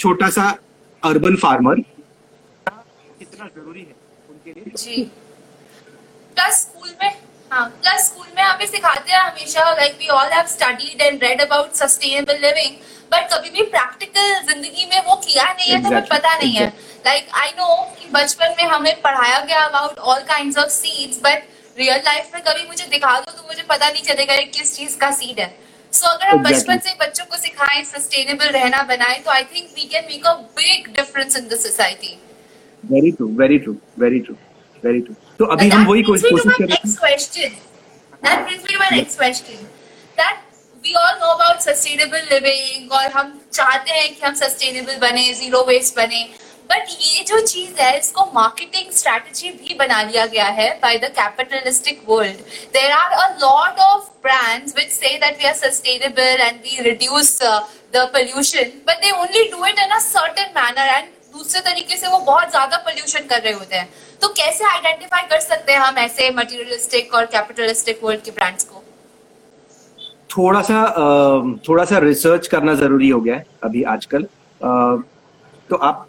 छोटा 0.00 0.28
सा 0.30 0.44
अर्बन 1.02 1.36
फार्मर 1.36 1.80
कितना 3.18 3.46
ज़रूरी 3.46 3.80
है 3.80 3.94
उनके 4.30 4.50
लिए? 4.50 4.72
जी। 4.76 5.02
प्लस 6.36 6.60
स्कूल 6.60 6.90
में 7.02 7.12
हाँ 7.50 7.68
प्लस 7.70 8.06
स्कूल 8.06 8.26
में 8.36 8.42
हमें 8.42 8.66
सिखाते 8.66 9.12
हैं 9.12 9.20
हमेशा 9.20 9.70
like 9.70 9.96
we 10.00 10.08
all 10.16 10.32
have 10.32 10.46
studied 10.48 11.00
and 11.02 11.24
read 11.24 11.40
about 11.40 11.72
sustainable 11.74 12.38
living 12.42 12.76
but 13.12 13.32
कभी 13.32 13.50
भी 13.50 13.62
प्रैक्टिकल 13.70 14.34
ज़िंदगी 14.50 14.84
में 14.92 15.00
वो 15.06 15.14
किया 15.24 15.52
नहीं 15.52 15.70
है 15.72 15.82
तो 15.82 15.88
हमें 15.88 16.06
पता 16.08 16.36
नहीं 16.36 16.54
है। 16.54 16.66
लाइक 17.06 17.28
आई 17.42 17.50
नो 17.58 17.74
कि 17.98 18.08
बचपन 18.12 18.54
में 18.58 18.64
हमें 18.66 19.00
पढ़ाया 19.02 19.40
गया 19.40 19.64
about 19.64 19.98
all 19.98 20.20
kind 20.28 20.58
of 20.58 20.68
seeds 20.72 21.20
but 21.24 21.78
real 21.78 22.00
life 22.06 22.30
में 22.34 22.42
कभी 22.44 22.66
मुझे 22.68 22.86
दिखा 22.90 23.18
दो 23.20 23.32
तो 23.32 23.46
मुझे 23.48 23.62
पता 23.68 23.88
नहीं 23.88 24.02
चलेगा 24.04 24.36
किस 24.56 24.76
चीज़ 24.76 24.96
का 24.98 25.10
सीड 25.12 25.40
है। 25.40 25.48
सो 25.92 26.06
so, 26.06 26.12
अगर 26.12 26.28
हम 26.28 26.38
exactly. 26.38 26.56
बचपन 26.56 26.78
से 26.78 26.94
बच्चों 27.00 27.24
को 27.24 27.36
सिखाएँ 27.36 27.82
सस्टेनेबल 27.84 28.48
रहना 28.48 28.82
बनाए 28.82 29.18
तो 29.18 29.30
I 29.30 29.44
think 29.44 29.70
we 29.76 29.88
can 29.92 30.04
make 30.10 30.26
a 30.26 30.32
big 30.58 30.92
difference 30.96 31.36
in 31.36 31.48
the 31.48 31.58
society 31.60 32.18
very 32.84 33.10
true 33.10 33.28
very 33.40 33.58
true 33.58 33.76
very 33.98 34.20
true 34.20 34.34
very 34.84 35.00
true 35.00 35.14
तो 35.38 35.44
अभी 35.44 35.68
हम 35.68 35.86
वही 35.86 36.02
कोशिश 36.02 36.30
कर 36.30 36.64
रहे 36.64 36.74
हैं 36.74 36.94
question 36.94 37.56
that 38.22 38.44
brings 38.44 38.64
me 38.64 38.72
to 38.72 38.78
my 38.78 38.90
next 38.90 39.18
question 39.18 39.64
that 40.20 40.38
we 40.84 40.94
all 40.94 41.18
know 41.20 41.32
about 41.32 41.58
sustainable 41.60 42.28
living 42.32 42.92
और 42.92 43.10
हम 43.12 43.40
चाहते 43.52 43.92
हैं 43.92 44.14
कि 44.14 44.26
हम 44.26 44.34
सस्टेनेबल 44.34 44.96
बने 45.08 45.32
ज़ीरो 45.34 45.64
वेस्ट 45.68 45.96
बने. 45.96 46.22
बट 46.70 46.90
ये 47.00 47.22
जो 47.28 47.40
चीज़ 47.46 47.80
है 47.80 47.98
इसको 47.98 48.24
मार्केटिंग 48.34 48.90
स्ट्रेटजी 48.92 49.48
भी 49.50 49.74
बना 49.74 50.02
लिया 50.02 50.26
गया 50.26 50.44
है 50.58 50.68
by 50.82 50.98
the 50.98 51.10
capitalistic 51.16 52.02
world 52.08 52.36
there 52.76 52.92
are 52.92 53.12
a 53.12 53.26
lot 53.40 53.78
of 53.78 54.04
brands 54.50 54.74
which 54.74 54.90
say 54.90 55.18
that 55.18 55.38
we 55.38 55.46
are 55.46 55.54
sustainable 55.54 56.44
and 56.46 56.60
we 56.62 56.74
reduce 56.90 57.40
uh, 57.42 57.60
the 57.92 58.02
pollution 58.14 58.72
but 58.86 58.96
they 59.02 59.12
only 59.12 59.48
do 59.50 59.64
it 59.64 59.78
in 59.86 59.90
a 59.92 60.00
certain 60.10 60.54
manner 60.60 60.86
and 60.98 61.16
दूसरे 61.34 61.60
तरीके 61.62 61.96
से 61.96 62.08
वो 62.10 62.18
बहुत 62.26 62.50
ज़्यादा 62.50 62.76
pollution 62.86 63.26
कर 63.30 63.40
रहे 63.42 63.52
होते 63.52 63.76
हैं। 63.76 63.88
तो 64.22 64.28
कैसे 64.38 64.64
आइडेंटिफाई 64.68 65.22
कर 65.30 65.40
सकते 65.40 65.72
हैं 65.72 65.78
हम 65.80 65.98
ऐसे 65.98 66.30
मटेरियलिस्टिक 66.38 67.14
और 67.14 67.26
कैपिटलिस्टिक 67.34 68.00
वर्ल्ड 68.04 68.22
के 68.24 68.30
ब्रांड्स 68.38 68.64
को? 68.64 68.82
थोड़ा 70.36 70.62
सा 70.62 70.80
थोड़ा 71.68 71.84
सा 71.84 71.98
रिसर्च 72.04 72.46
करना 72.54 72.74
ज़रूरी 72.82 73.08
हो 73.08 73.20
गया 73.20 73.36
है 73.36 73.46
अभी 73.64 73.82
आजकल। 73.94 74.26
तो 75.70 75.76
आप 75.76 76.06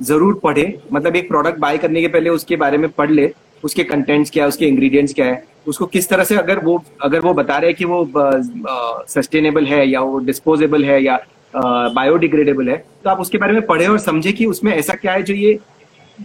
ज़रूर 0.00 0.40
पढ़े। 0.44 0.66
मतलब 0.92 1.16
एक 1.16 1.28
प्रोडक्ट 1.28 1.58
बाय 1.66 1.78
करने 1.78 2.00
के 2.00 2.08
पहले 2.14 2.30
उसके 2.30 2.56
बारे 2.64 2.78
में 2.78 2.88
पढ़ 3.00 3.10
ले। 3.10 3.26
उसके 3.64 3.84
कंटेंट्स 3.84 4.30
क्या 4.30 4.44
है 4.44 4.48
उसके 4.48 4.66
इंग्रेडिएंट्स 4.66 5.14
क्या 5.14 5.26
है 5.26 5.44
उसको 5.66 5.86
किस 5.86 6.08
तरह 6.08 6.24
से 6.24 6.36
अगर 6.36 6.58
वो 6.58 6.84
अगर 7.02 7.20
वो 7.20 7.34
बता 7.34 7.58
रहे 7.58 7.70
हैं 7.70 7.76
कि 7.76 7.84
वो 7.84 8.10
सस्टेनेबल 9.08 9.66
है 9.66 9.88
या 9.88 10.00
वो 10.00 10.18
डिस्पोजेबल 10.18 10.84
है 10.84 11.04
या 11.04 11.18
बायोडिग्रेडेबल 11.94 12.68
है 12.68 12.84
तो 13.04 13.10
आप 13.10 13.20
उसके 13.20 13.38
बारे 13.38 13.52
में 13.52 13.66
पढ़े 13.66 13.86
और 13.86 13.98
समझे 13.98 14.32
कि 14.32 14.46
उसमें 14.46 14.72
ऐसा 14.72 14.94
क्या 14.94 15.12
है 15.12 15.22
जो 15.22 15.34
ये 15.34 15.58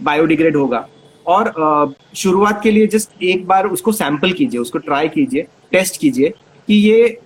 बायोडिग्रेड 0.02 0.56
होगा। 0.56 0.88
और 1.26 1.94
शुरुआत 2.14 2.62
के 2.62 2.70
लिए 2.70 2.86
जस्ट 2.86 3.22
एक 3.22 3.46
बार 3.46 3.66
उसको 3.66 3.92
सैंपल 3.92 4.32
कीजिए 4.32 4.60
उसको 4.60 4.78
ट्राई 4.78 5.08
कीजिए 5.08 5.46
टेस्ट 5.72 6.00
कीजिए 6.00 6.28
कि 6.66 6.74
ये 6.74 7.18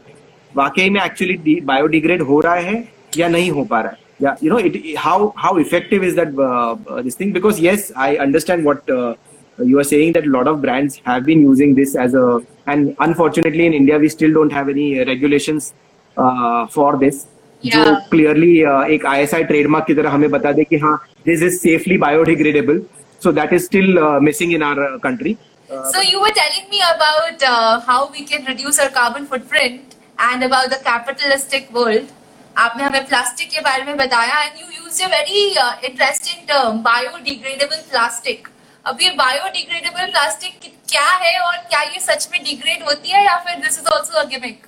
वाकई 0.56 0.90
में 0.90 1.00
एक्चुअली 1.00 1.61
बायोडिग्रेड 1.61 2.22
हो 2.22 2.40
रहा 2.40 2.54
है 2.54 2.88
या 3.16 3.28
नहीं 3.28 3.50
हो 3.50 3.64
पा 3.64 3.80
रहा 3.80 3.92
है। 3.92 3.98
it 4.20 4.96
how 4.96 5.32
how 5.44 5.52
effective 5.56 6.02
is 6.02 6.14
that 6.14 6.34
uh, 6.36 6.76
uh, 6.86 7.02
this 7.02 7.14
thing? 7.14 7.32
Because 7.32 7.58
yes 7.58 7.92
i 7.96 8.16
understand 8.16 8.64
what 8.64 8.90
uh, 8.90 9.14
you 9.59 9.79
are 9.79 9.83
saying 9.83 10.11
that 10.13 10.25
a 10.25 10.29
lot 10.29 10.47
of 10.47 10.61
brands 10.61 10.99
have 11.05 11.25
been 11.25 11.41
using 11.41 11.75
this 11.75 11.95
as 11.95 12.13
a 12.13 12.25
and 12.67 12.95
unfortunately 12.99 13.65
in 13.65 13.73
india 13.73 13.97
we 13.97 14.09
still 14.09 14.33
don't 14.33 14.51
have 14.51 14.69
any 14.69 14.89
regulations 15.13 15.73
uh, 16.17 16.67
for 16.67 16.91
this 17.05 17.25
जो 17.63 17.83
clearly 18.09 18.49
एक 18.95 19.05
ISI 19.05 19.43
trademark 19.43 19.86
की 19.86 19.93
तरह 19.95 20.09
हमें 20.11 20.29
बता 20.31 20.51
दे 20.57 20.63
कि 20.63 20.77
हाँ 20.79 20.97
this 21.25 21.43
is 21.43 21.53
safely 21.59 21.97
biodegradable 22.05 22.81
so 23.21 23.31
that 23.36 23.53
is 23.55 23.63
still 23.65 23.97
uh, 23.99 24.19
missing 24.25 24.51
in 24.55 24.63
our 24.65 24.81
uh, 24.88 24.89
country 25.03 25.31
uh, 25.69 25.77
so 25.91 26.01
you 26.07 26.19
were 26.23 26.33
telling 26.39 26.65
me 26.73 26.81
about 26.88 27.45
how 27.88 27.97
we 28.17 28.25
can 28.31 28.45
reduce 28.49 28.79
our 28.83 28.91
carbon 28.97 29.25
footprint 29.31 29.95
and 30.27 30.47
about 30.49 30.69
the 30.73 30.79
capitalistic 30.89 31.73
world 31.79 32.13
आपने 32.55 32.83
हमें 32.83 33.05
plastic 33.07 33.49
के 33.51 33.61
बारे 33.61 33.83
में 33.83 33.97
बताया 33.97 34.41
and 34.41 34.59
you 34.59 34.83
use 34.83 35.01
a 35.03 35.07
very 35.13 35.41
interesting 35.88 36.47
term 36.49 36.77
biodegradable 36.83 37.81
plastic 37.89 38.47
अब 38.86 39.01
ये 39.01 39.09
biodegradable 39.17 40.05
plastic 40.11 40.71
क्या 40.89 41.07
है 41.23 41.39
और 41.45 41.57
क्या 41.69 41.81
ये 41.81 41.99
सच 41.99 42.27
में 42.31 42.43
डिग्रेड 42.43 42.83
होती 42.89 43.09
है 43.09 43.23
या 43.25 43.36
फिर 43.47 43.59
this 43.61 43.79
is 43.79 43.88
also 43.95 44.19
a 44.21 44.29
gimmick 44.38 44.63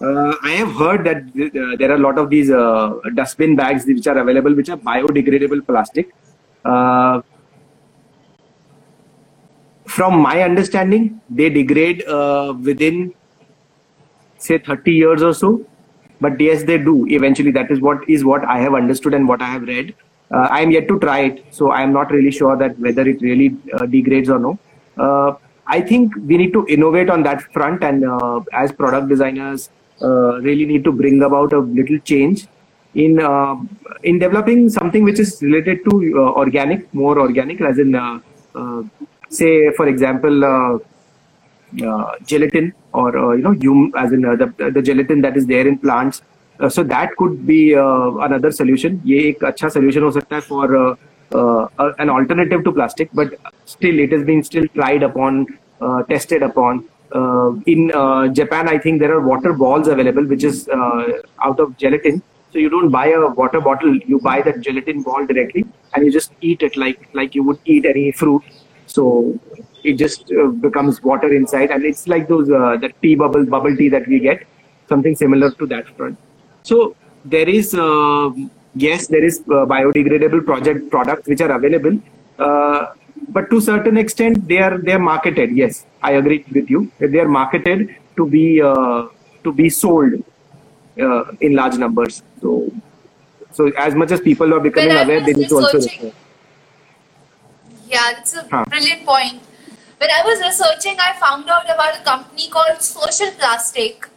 Uh, 0.00 0.34
I 0.42 0.52
have 0.58 0.70
heard 0.76 1.04
that 1.06 1.18
uh, 1.40 1.64
there 1.80 1.88
are 1.88 1.96
a 1.96 2.02
lot 2.04 2.16
of 2.20 2.24
these 2.30 2.48
uh, 2.60 3.10
dustbin 3.18 3.52
bags 3.58 3.84
which 3.90 4.06
are 4.12 4.16
available, 4.22 4.56
which 4.60 4.70
are 4.74 4.76
biodegradable 4.88 5.60
plastic. 5.68 6.08
Uh, 6.64 7.20
from 9.86 10.16
my 10.22 10.32
understanding, 10.46 11.06
they 11.40 11.48
degrade 11.58 12.02
uh, 12.16 12.54
within, 12.70 12.98
say, 14.40 14.58
30 14.70 14.96
years 14.96 15.22
or 15.28 15.32
so. 15.42 15.52
but 16.24 16.40
yes 16.46 16.62
they 16.70 16.78
do 16.78 16.94
eventually 17.18 17.52
that 17.58 17.70
is 17.74 17.80
what 17.86 18.08
is 18.16 18.24
what 18.30 18.44
i 18.54 18.58
have 18.64 18.74
understood 18.80 19.14
and 19.18 19.30
what 19.32 19.44
i 19.46 19.50
have 19.52 19.64
read 19.70 19.88
uh, 19.90 20.05
i 20.31 20.61
am 20.61 20.71
yet 20.71 20.87
to 20.87 20.99
try 20.99 21.19
it 21.29 21.45
so 21.51 21.71
i 21.71 21.81
am 21.81 21.93
not 21.93 22.11
really 22.11 22.31
sure 22.31 22.57
that 22.57 22.77
whether 22.79 23.07
it 23.07 23.21
really 23.21 23.55
uh, 23.73 23.85
degrades 23.85 24.29
or 24.29 24.39
no. 24.39 24.59
Uh, 24.97 25.33
i 25.65 25.79
think 25.79 26.13
we 26.25 26.37
need 26.37 26.51
to 26.51 26.65
innovate 26.67 27.09
on 27.09 27.23
that 27.23 27.41
front 27.53 27.83
and 27.83 28.05
uh, 28.05 28.39
as 28.53 28.71
product 28.71 29.07
designers 29.07 29.69
uh, 30.01 30.39
really 30.47 30.65
need 30.65 30.83
to 30.83 30.91
bring 30.91 31.21
about 31.23 31.53
a 31.53 31.59
little 31.59 31.99
change 31.99 32.47
in 32.95 33.19
uh, 33.19 33.55
in 34.03 34.19
developing 34.19 34.69
something 34.69 35.03
which 35.03 35.19
is 35.19 35.41
related 35.41 35.83
to 35.89 36.17
organic 36.43 36.93
more 36.93 37.19
organic 37.19 37.61
as 37.61 37.79
in 37.79 37.91
say 39.29 39.71
for 39.71 39.87
example 39.87 40.45
uh, 41.83 42.15
gelatin 42.25 42.73
or 42.93 43.17
uh, 43.17 43.31
you 43.33 43.43
know 43.43 43.53
hum, 43.53 43.93
as 43.97 44.13
in 44.13 44.23
uh, 44.23 44.35
the, 44.35 44.71
the 44.71 44.81
gelatin 44.81 45.21
that 45.21 45.35
is 45.35 45.45
there 45.45 45.67
in 45.67 45.77
plants 45.77 46.21
uh, 46.21 46.23
so 46.68 46.82
that 46.82 47.16
could 47.16 47.46
be 47.46 47.74
uh, 47.74 48.10
another 48.26 48.50
solution 48.50 49.00
ये 49.06 49.18
एक 49.28 49.44
अच्छा 49.44 49.68
solution 49.76 50.02
हो 50.02 50.10
सकता 50.10 50.36
है 50.36 50.42
for 50.42 50.66
uh, 50.76 50.94
uh, 51.34 51.92
an 51.98 52.10
alternative 52.10 52.64
to 52.64 52.72
plastic 52.72 53.10
but 53.12 53.34
still 53.64 53.98
it 53.98 54.12
has 54.12 54.24
been 54.24 54.42
still 54.42 54.66
tried 54.74 55.02
upon 55.02 55.46
uh, 55.80 56.02
tested 56.04 56.42
upon 56.42 56.84
uh, 57.14 57.52
in 57.66 57.90
uh, 57.92 58.28
Japan 58.28 58.68
I 58.68 58.78
think 58.78 59.00
there 59.00 59.14
are 59.14 59.20
water 59.20 59.52
balls 59.52 59.88
available 59.88 60.24
which 60.24 60.44
is 60.44 60.68
uh, 60.68 61.20
out 61.42 61.60
of 61.60 61.76
gelatin 61.76 62.22
so 62.52 62.58
you 62.58 62.68
don't 62.68 62.90
buy 62.90 63.06
a 63.08 63.26
water 63.28 63.60
bottle 63.60 63.96
you 64.12 64.18
buy 64.20 64.40
that 64.42 64.60
gelatin 64.60 65.02
ball 65.02 65.26
directly 65.26 65.64
and 65.94 66.04
you 66.04 66.12
just 66.12 66.32
eat 66.40 66.62
it 66.62 66.76
like 66.76 67.08
like 67.14 67.34
you 67.34 67.42
would 67.42 67.58
eat 67.64 67.86
any 67.86 68.10
fruit 68.12 68.42
so 68.86 69.38
it 69.84 69.94
just 69.94 70.30
uh, 70.32 70.46
becomes 70.66 71.02
water 71.02 71.32
inside 71.34 71.70
and 71.70 71.84
it's 71.84 72.06
like 72.08 72.28
those 72.28 72.50
uh, 72.50 72.76
the 72.76 72.90
tea 73.02 73.14
bubble 73.14 73.44
bubble 73.44 73.76
tea 73.76 73.88
that 73.88 74.06
we 74.06 74.18
get 74.18 74.46
something 74.88 75.16
similar 75.16 75.50
to 75.50 75.66
that 75.66 75.88
front 75.96 76.18
so 76.69 76.77
there 77.33 77.49
is 77.59 77.67
uh, 77.87 78.27
yes 78.85 79.07
there 79.13 79.25
is 79.29 79.35
uh, 79.57 79.65
biodegradable 79.73 80.43
project 80.49 80.89
products 80.95 81.27
which 81.31 81.41
are 81.45 81.51
available 81.59 81.95
uh, 82.45 82.79
but 83.35 83.49
to 83.51 83.59
certain 83.69 83.97
extent 84.03 84.35
they 84.51 84.59
are 84.67 84.75
they 84.87 84.93
are 84.97 85.03
marketed 85.11 85.49
yes 85.61 85.85
i 86.09 86.11
agree 86.21 86.39
with 86.57 86.67
you 86.75 86.81
that 86.99 87.11
they 87.13 87.21
are 87.25 87.31
marketed 87.39 87.79
to 88.19 88.25
be 88.35 88.45
uh, 88.71 88.99
to 89.45 89.51
be 89.61 89.67
sold 89.81 90.13
uh, 91.05 91.23
in 91.47 91.53
large 91.61 91.77
numbers 91.85 92.21
so 92.41 92.51
so 93.57 93.67
as 93.87 93.93
much 94.01 94.11
as 94.17 94.21
people 94.29 94.53
are 94.57 94.63
becoming 94.69 94.91
aware 95.03 95.21
they 95.27 95.33
need 95.41 95.49
to 95.53 95.59
also 95.61 95.77
researching- 95.81 96.13
Yeah, 97.89 98.07
that's 98.15 98.33
a 98.35 98.41
Huh. 98.51 98.63
brilliant 98.71 99.05
point. 99.05 99.37
When 99.99 100.09
I 100.15 100.21
was 100.29 100.39
researching, 100.45 100.97
I 101.03 101.13
found 101.19 101.49
out 101.49 101.69
about 101.73 101.93
a 101.99 102.03
company 102.07 102.47
called 102.55 102.81
Social 102.87 103.29
Plastic, 103.39 104.07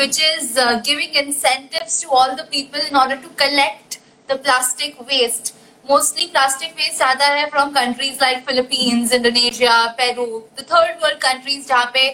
which 0.00 0.18
is 0.26 0.56
uh, 0.56 0.80
giving 0.80 1.14
incentives 1.14 2.00
to 2.00 2.08
all 2.10 2.36
the 2.36 2.44
people 2.52 2.80
in 2.90 2.96
order 2.96 3.16
to 3.16 3.30
collect 3.40 3.98
the 4.28 4.36
plastic 4.38 5.00
waste. 5.06 5.54
Mostly 5.88 6.28
plastic 6.28 6.76
waste 6.76 7.02
आता 7.02 7.26
है 7.34 7.50
from 7.50 7.74
countries 7.74 8.20
like 8.20 8.46
Philippines, 8.46 9.12
Indonesia, 9.12 9.74
Peru, 9.98 10.44
the 10.56 10.64
third 10.72 11.02
world 11.02 11.20
countries 11.20 11.66
जहाँ 11.68 11.90
पे 11.94 12.04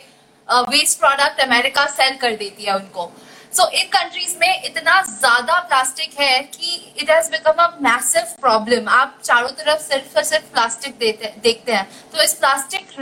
uh, 0.48 0.64
waste 0.72 1.00
product 1.00 1.44
America 1.46 1.86
sell 1.98 2.18
कर 2.20 2.36
देती 2.36 2.64
है 2.64 2.74
उनको. 2.76 3.10
सो 3.52 3.62
so, 3.62 3.68
इन 3.72 3.86
countries 3.88 4.36
में 4.38 4.64
इतना 4.64 5.00
ज़्यादा 5.02 5.58
प्लास्टिक 5.68 6.18
है 6.20 6.38
कि 6.54 6.74
it 7.02 7.10
has 7.10 7.30
become 7.30 7.62
a 7.64 7.68
massive 7.82 8.34
problem 8.40 8.88
आप 8.96 9.18
चारों 9.24 9.48
तरफ़ 9.60 9.82
सिर्फ़ 9.82 10.16
और 10.16 10.24
सिर्फ़ 10.24 10.50
प्लास्टिक 10.52 10.98
देते 10.98 11.32
देखते 11.42 11.72
हैं 11.72 11.86
तो 12.12 12.22
इस 12.22 12.34
प्लास्टिक 12.42 12.98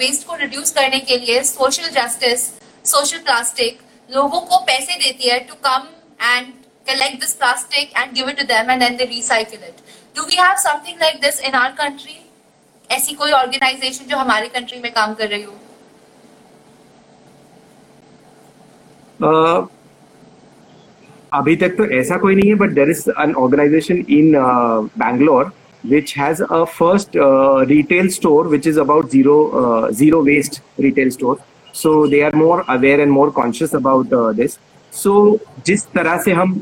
वेस्ट 0.00 0.26
को 0.26 0.34
रिड्यूस 0.44 0.70
करने 0.78 1.00
के 1.10 1.18
लिए 1.18 1.42
सोशल 1.44 1.90
जस्टिस 2.00 2.48
सोशल 2.92 3.18
प्लास्टिक 3.18 3.80
लोगों 4.08 4.40
को 4.42 4.58
पैसे 4.66 4.94
देती 4.98 5.28
है 5.28 5.38
to 5.48 5.54
come 5.64 5.86
and 6.24 6.46
collect 6.86 7.20
this 7.20 7.32
plastic 7.34 7.90
and 7.98 8.12
give 8.14 8.30
to 8.30 8.44
them 8.46 8.70
and 8.70 8.82
they 8.98 9.04
recycle 9.04 9.66
it 9.68 9.80
do 10.16 10.24
we 10.24 10.36
have 10.36 10.56
something 10.60 11.00
like 11.02 11.20
this 11.22 11.40
in 11.40 11.54
our 11.54 11.70
country 11.78 12.18
ऐसी 12.90 13.14
कोई 13.14 13.32
ऑर्गेनाइजेशन 13.32 14.04
जो 14.10 14.16
हमारे 14.16 14.48
कंट्री 14.48 14.80
में 14.80 14.92
काम 14.92 15.14
कर 15.14 15.28
रही 15.28 15.42
हो? 15.42 15.54
अभी 21.32 21.54
तक 21.56 21.74
तो 21.78 21.84
ऐसा 21.94 22.16
कोई 22.18 22.34
नहीं 22.34 22.48
है 22.48 22.54
but 22.56 22.70
there 22.74 22.90
is 22.90 23.08
an 23.10 23.34
organisation 23.36 24.04
in 24.10 24.32
Bangalore 24.98 25.52
which 25.84 26.14
has 26.18 26.42
first 26.52 27.10
retail 27.68 28.08
store 28.10 28.48
which 28.48 28.66
is 28.66 28.80
about 28.80 29.10
zero 29.10 30.22
waste 30.22 30.60
retail 30.80 31.10
store 31.10 31.40
so 31.82 32.06
they 32.08 32.20
are 32.20 32.34
more 32.36 32.64
aware 32.68 33.00
and 33.00 33.10
more 33.10 33.30
conscious 33.30 33.74
about 33.74 34.14
this 34.36 34.58
so 34.92 35.38
जिस 35.66 35.84
तरह 35.86 36.16
से 36.22 36.32
हम 36.32 36.54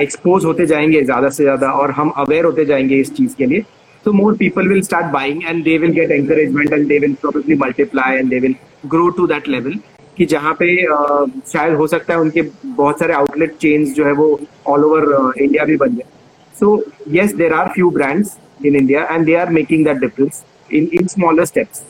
एक्सपोज 0.00 0.34
uh, 0.34 0.40
uh 0.40 0.46
होते 0.46 0.66
जाएँगे 0.66 1.02
ज़्यादा 1.02 1.28
से 1.28 1.42
ज़्यादा 1.42 1.70
और 1.72 1.90
हम 1.90 2.08
अवेयर 2.18 2.44
होते 2.44 2.64
जाएँगे 2.64 2.96
इस 3.00 3.14
चीज़ 3.16 3.34
के 3.38 3.46
लिए 3.46 3.60
so 4.04 4.12
more 4.12 4.36
people 4.36 4.68
will 4.68 4.80
start 4.82 5.06
buying 5.12 5.42
and 5.48 5.62
they 5.64 5.76
will 5.78 5.92
get 5.92 6.10
encouragement 6.10 6.72
and 6.72 6.86
they 6.88 6.98
probably 7.12 7.56
multiply 7.58 8.16
and 8.16 8.30
they 8.30 8.38
will 8.38 8.54
grow 8.86 9.08
to 9.10 9.26
that 9.26 9.48
level 9.48 9.78
कि 10.16 10.24
जहाँ 10.24 10.52
पे 10.58 10.70
uh, 10.86 11.28
शायद 11.52 11.74
हो 11.74 11.86
सकता 11.86 12.14
है 12.14 12.20
उनके 12.20 12.42
बहुत 12.64 12.98
सारे 12.98 13.14
आउटलेट 13.14 13.54
चेन्स 13.56 13.94
जो 13.94 14.04
है 14.04 14.12
वो 14.12 14.28
ऑल 14.66 14.84
ओवर 14.84 15.32
इंडिया 15.38 15.64
भी 15.64 15.76
बन 15.76 15.94
जाए। 15.96 16.10
So 16.54 16.84
yes 17.10 17.34
there 17.34 17.52
are 17.52 17.68
few 17.68 17.90
brands 17.90 18.36
in 18.66 18.76
India 18.76 19.04
and 19.10 19.24
they 19.26 19.34
are 19.34 19.50
making 19.50 19.84
that 19.84 19.96
difference 19.98 20.44
in 20.72 20.88
in 20.92 21.06
smaller 21.06 21.44
steps 21.44 21.82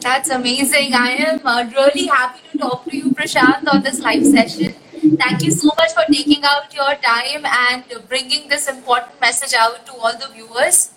That's 0.00 0.30
amazing. 0.30 0.94
I 0.94 1.10
am 1.28 1.40
uh, 1.44 1.68
really 1.74 2.06
happy 2.06 2.40
to 2.52 2.58
talk 2.58 2.84
to 2.84 2.96
you, 2.96 3.10
Prashant, 3.12 3.72
on 3.72 3.82
this 3.82 4.00
live 4.00 4.24
session. 4.24 4.74
Thank 5.22 5.42
you 5.42 5.50
so 5.50 5.70
much 5.78 5.92
for 5.94 6.04
taking 6.12 6.44
out 6.44 6.72
your 6.74 6.94
time 6.96 7.44
and 7.44 7.84
bringing 8.08 8.48
this 8.48 8.68
important 8.68 9.20
message 9.20 9.54
out 9.54 9.84
to 9.86 9.92
all 9.94 10.12
the 10.12 10.28
viewers. 10.32 10.90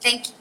Thank 0.00 0.28
you. 0.28 0.34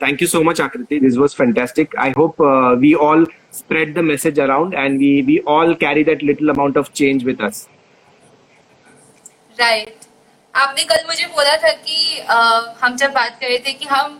Thank 0.00 0.20
you 0.20 0.26
so 0.26 0.42
much, 0.42 0.58
Akriti. 0.58 1.00
This 1.00 1.16
was 1.16 1.32
fantastic. 1.32 1.92
I 1.96 2.10
hope 2.16 2.40
uh, 2.40 2.76
we 2.78 2.94
all 2.94 3.24
spread 3.50 3.94
the 3.94 4.02
message 4.02 4.38
around 4.38 4.74
and 4.74 4.98
we, 4.98 5.22
we 5.22 5.40
all 5.42 5.74
carry 5.76 6.02
that 6.04 6.22
little 6.22 6.50
amount 6.50 6.76
of 6.76 6.92
change 6.92 7.24
with 7.24 7.40
us. 7.40 7.68
Right 9.58 10.06
आपने 10.56 10.84
कल 10.90 11.04
मुझे 11.06 11.26
बोला 11.34 11.56
था 11.62 11.72
कि 11.86 12.20
uh, 12.34 12.82
हम 12.82 12.96
जब 12.96 13.12
बात 13.12 13.38
कर 13.40 13.46
रहे 13.46 13.58
थे 13.66 13.72
कि 13.72 13.86
हम 13.86 14.18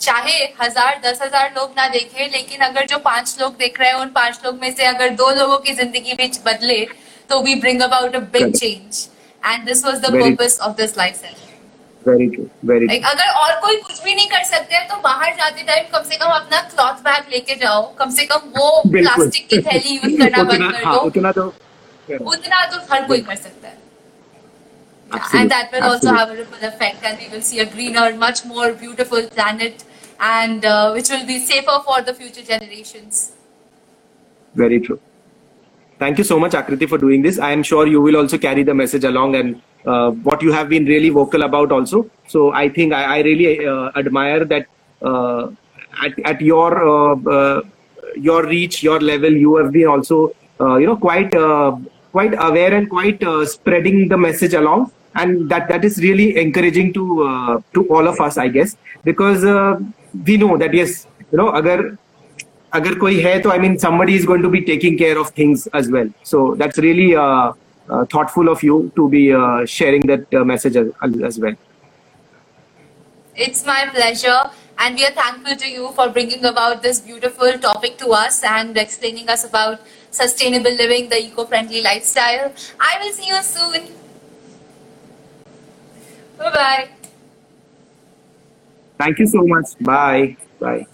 चाहे 0.00 0.36
हज़ार 0.62 1.00
दस 1.04 1.22
हज़ार 1.22 1.52
लोग 1.56 1.70
ना 1.76 1.86
देखें 1.88 2.30
लेकिन 2.32 2.60
अगर 2.60 2.86
जो 2.86 2.98
पाँच 2.98 3.36
लोग 3.40 3.56
देख 3.56 3.80
रहे 3.80 3.88
हैं 3.88 3.96
उन 3.96 4.08
पाँच 4.08 4.40
लोग 4.44 4.60
में 4.60 4.70
से 4.74 4.84
अगर 4.84 5.08
दो 5.14 5.30
लोगों 5.30 5.58
की 5.58 5.72
ज़िंदगी 5.74 6.14
में 6.20 6.30
बदले 6.46 6.86
तो 7.30 7.40
we 7.42 7.54
bring 7.54 7.82
about 7.82 8.14
a 8.14 8.20
big 8.32 8.54
change 8.56 9.06
and 9.42 9.64
this 9.64 9.84
was 9.84 9.98
the 10.00 10.12
purpose 10.14 10.58
of 10.62 10.76
this 10.76 10.98
life 10.98 11.22
true. 12.02 12.44
Very 12.64 12.86
अगर 13.04 13.30
और 13.30 13.58
कोई 13.60 13.76
कुछ 13.76 14.02
भी 14.02 14.14
नहीं 14.14 14.26
कर 14.26 14.44
सकते 14.44 14.74
हैं 14.74 14.86
तो 14.88 14.96
बाहर 14.96 15.34
जाते 15.36 15.62
टाइम 15.62 15.84
कम 15.92 16.02
से 16.08 16.16
कम 16.16 16.30
अपना 16.32 16.60
क्लॉथ 16.60 17.02
बैग 17.02 17.24
लेके 17.32 17.54
जाओ। 17.54 17.82
कम 17.98 18.10
से 18.10 18.24
कम 18.26 18.48
वो 18.56 18.82
प्लास्टिक 18.86 19.48
की 19.48 19.58
थैली 19.62 19.96
यूज़ 19.96 20.16
करना 20.22 20.42
बंद 20.42 20.72
कर 20.72 20.84
हाँ 20.84 20.94
दो। 20.94 21.00
उतना 21.00 21.32
तो 21.32 21.44
उतना 22.26 22.64
तो 22.66 22.78
हर 22.92 23.04
कोई 23.04 23.20
कर 23.20 23.34
सकता 23.36 23.68
है। 23.68 23.76
Absolutely, 25.10 25.40
and 25.40 25.50
that 25.50 25.72
will 25.72 25.82
also 25.84 26.12
have 26.12 26.30
a 26.30 26.36
ripple 26.36 26.68
effect 26.68 27.02
and 27.04 27.18
we 27.18 27.28
will 27.28 27.40
see 27.40 27.60
a 27.60 27.66
greener 27.66 28.14
much 28.14 28.44
more 28.44 28.72
beautiful 28.72 29.26
planet 29.28 29.84
and 30.20 30.64
uh, 30.64 30.90
which 30.92 31.08
will 31.08 31.26
be 31.26 31.38
safer 31.38 31.80
for 31.84 32.02
the 32.02 32.14
future 32.14 32.42
generations 32.42 33.32
Very 34.54 34.80
true. 34.80 35.00
Thank 35.98 36.18
you 36.18 36.24
so 36.24 36.38
much, 36.38 36.52
Akriti, 36.52 36.88
for 36.88 36.98
doing 36.98 37.22
this. 37.22 37.38
I 37.38 37.52
am 37.52 37.62
sure 37.62 37.86
you 37.86 38.00
will 38.00 38.16
also 38.16 38.38
carry 38.38 38.62
the 38.62 38.74
message 38.74 39.04
along 39.04 39.34
and 39.34 39.60
uh, 39.86 40.10
what 40.10 40.42
you 40.42 40.52
have 40.52 40.68
been 40.68 40.84
really 40.84 41.08
vocal 41.08 41.42
about 41.42 41.72
also. 41.72 42.10
So 42.26 42.52
I 42.52 42.68
think 42.68 42.92
I, 42.92 43.18
I 43.18 43.22
really 43.22 43.66
uh, 43.66 43.90
admire 43.96 44.44
that 44.44 44.66
uh, 45.02 45.50
at, 46.02 46.18
at 46.24 46.40
your 46.40 46.88
uh, 46.88 47.16
uh, 47.30 47.62
your 48.16 48.46
reach, 48.46 48.82
your 48.82 49.00
level, 49.00 49.32
you 49.32 49.56
have 49.56 49.72
been 49.72 49.86
also 49.86 50.34
uh, 50.60 50.76
you 50.76 50.86
know 50.86 50.96
quite 50.96 51.34
uh, 51.34 51.76
quite 52.12 52.34
aware 52.38 52.74
and 52.74 52.88
quite 52.88 53.22
uh, 53.22 53.44
spreading 53.44 54.08
the 54.08 54.16
message 54.16 54.54
along 54.54 54.92
and 55.14 55.48
that 55.50 55.68
that 55.68 55.84
is 55.84 55.98
really 55.98 56.36
encouraging 56.36 56.92
to 56.92 57.22
uh, 57.22 57.60
to 57.74 57.86
all 57.88 58.08
of 58.08 58.20
us 58.20 58.38
i 58.38 58.48
guess. 58.48 58.76
Because 59.04 59.44
uh, 59.44 59.78
we 60.26 60.36
know 60.36 60.56
that 60.58 60.74
yes 60.74 61.06
you 61.30 61.38
know 61.38 61.54
agar 61.54 61.98
agar 62.74 62.94
koi 62.96 63.14
hai 63.22 63.38
to 63.40 63.52
i 63.52 63.58
mean 63.58 63.78
somebody 63.78 64.14
is 64.14 64.26
going 64.26 64.42
to 64.42 64.50
be 64.50 64.60
taking 64.62 64.98
care 64.98 65.18
of 65.18 65.30
things 65.30 65.66
as 65.72 65.90
well. 65.90 66.08
So 66.22 66.54
that's 66.56 66.78
really 66.78 67.14
uh, 67.16 67.52
uh 67.88 68.04
thoughtful 68.04 68.48
of 68.48 68.62
you 68.62 68.92
to 68.96 69.08
be 69.08 69.32
uh, 69.32 69.64
sharing 69.64 70.06
that 70.12 70.34
uh, 70.34 70.44
message 70.44 70.76
as, 70.76 70.88
as 71.30 71.38
well. 71.38 71.54
It's 73.34 73.64
my 73.64 73.88
pleasure. 73.94 74.50
And 74.80 74.94
we 74.94 75.04
are 75.04 75.10
thankful 75.10 75.56
to 75.56 75.68
you 75.68 75.90
for 75.92 76.08
bringing 76.08 76.44
about 76.44 76.82
this 76.82 77.00
beautiful 77.00 77.58
topic 77.58 77.98
to 77.98 78.10
us 78.10 78.44
and 78.44 78.76
explaining 78.78 79.28
us 79.28 79.44
about 79.44 79.80
sustainable 80.12 80.70
living 80.70 81.08
the 81.08 81.20
eco-friendly 81.20 81.82
lifestyle. 81.82 82.52
I 82.78 82.98
will 83.00 83.12
see 83.12 83.26
you 83.26 83.42
soon 83.42 83.88
bye 86.38 86.50
bye 86.50 86.88
thank 88.98 89.18
you 89.18 89.26
so 89.26 89.42
much. 89.46 89.66
Bye. 89.80 90.36
Bye 90.60 90.86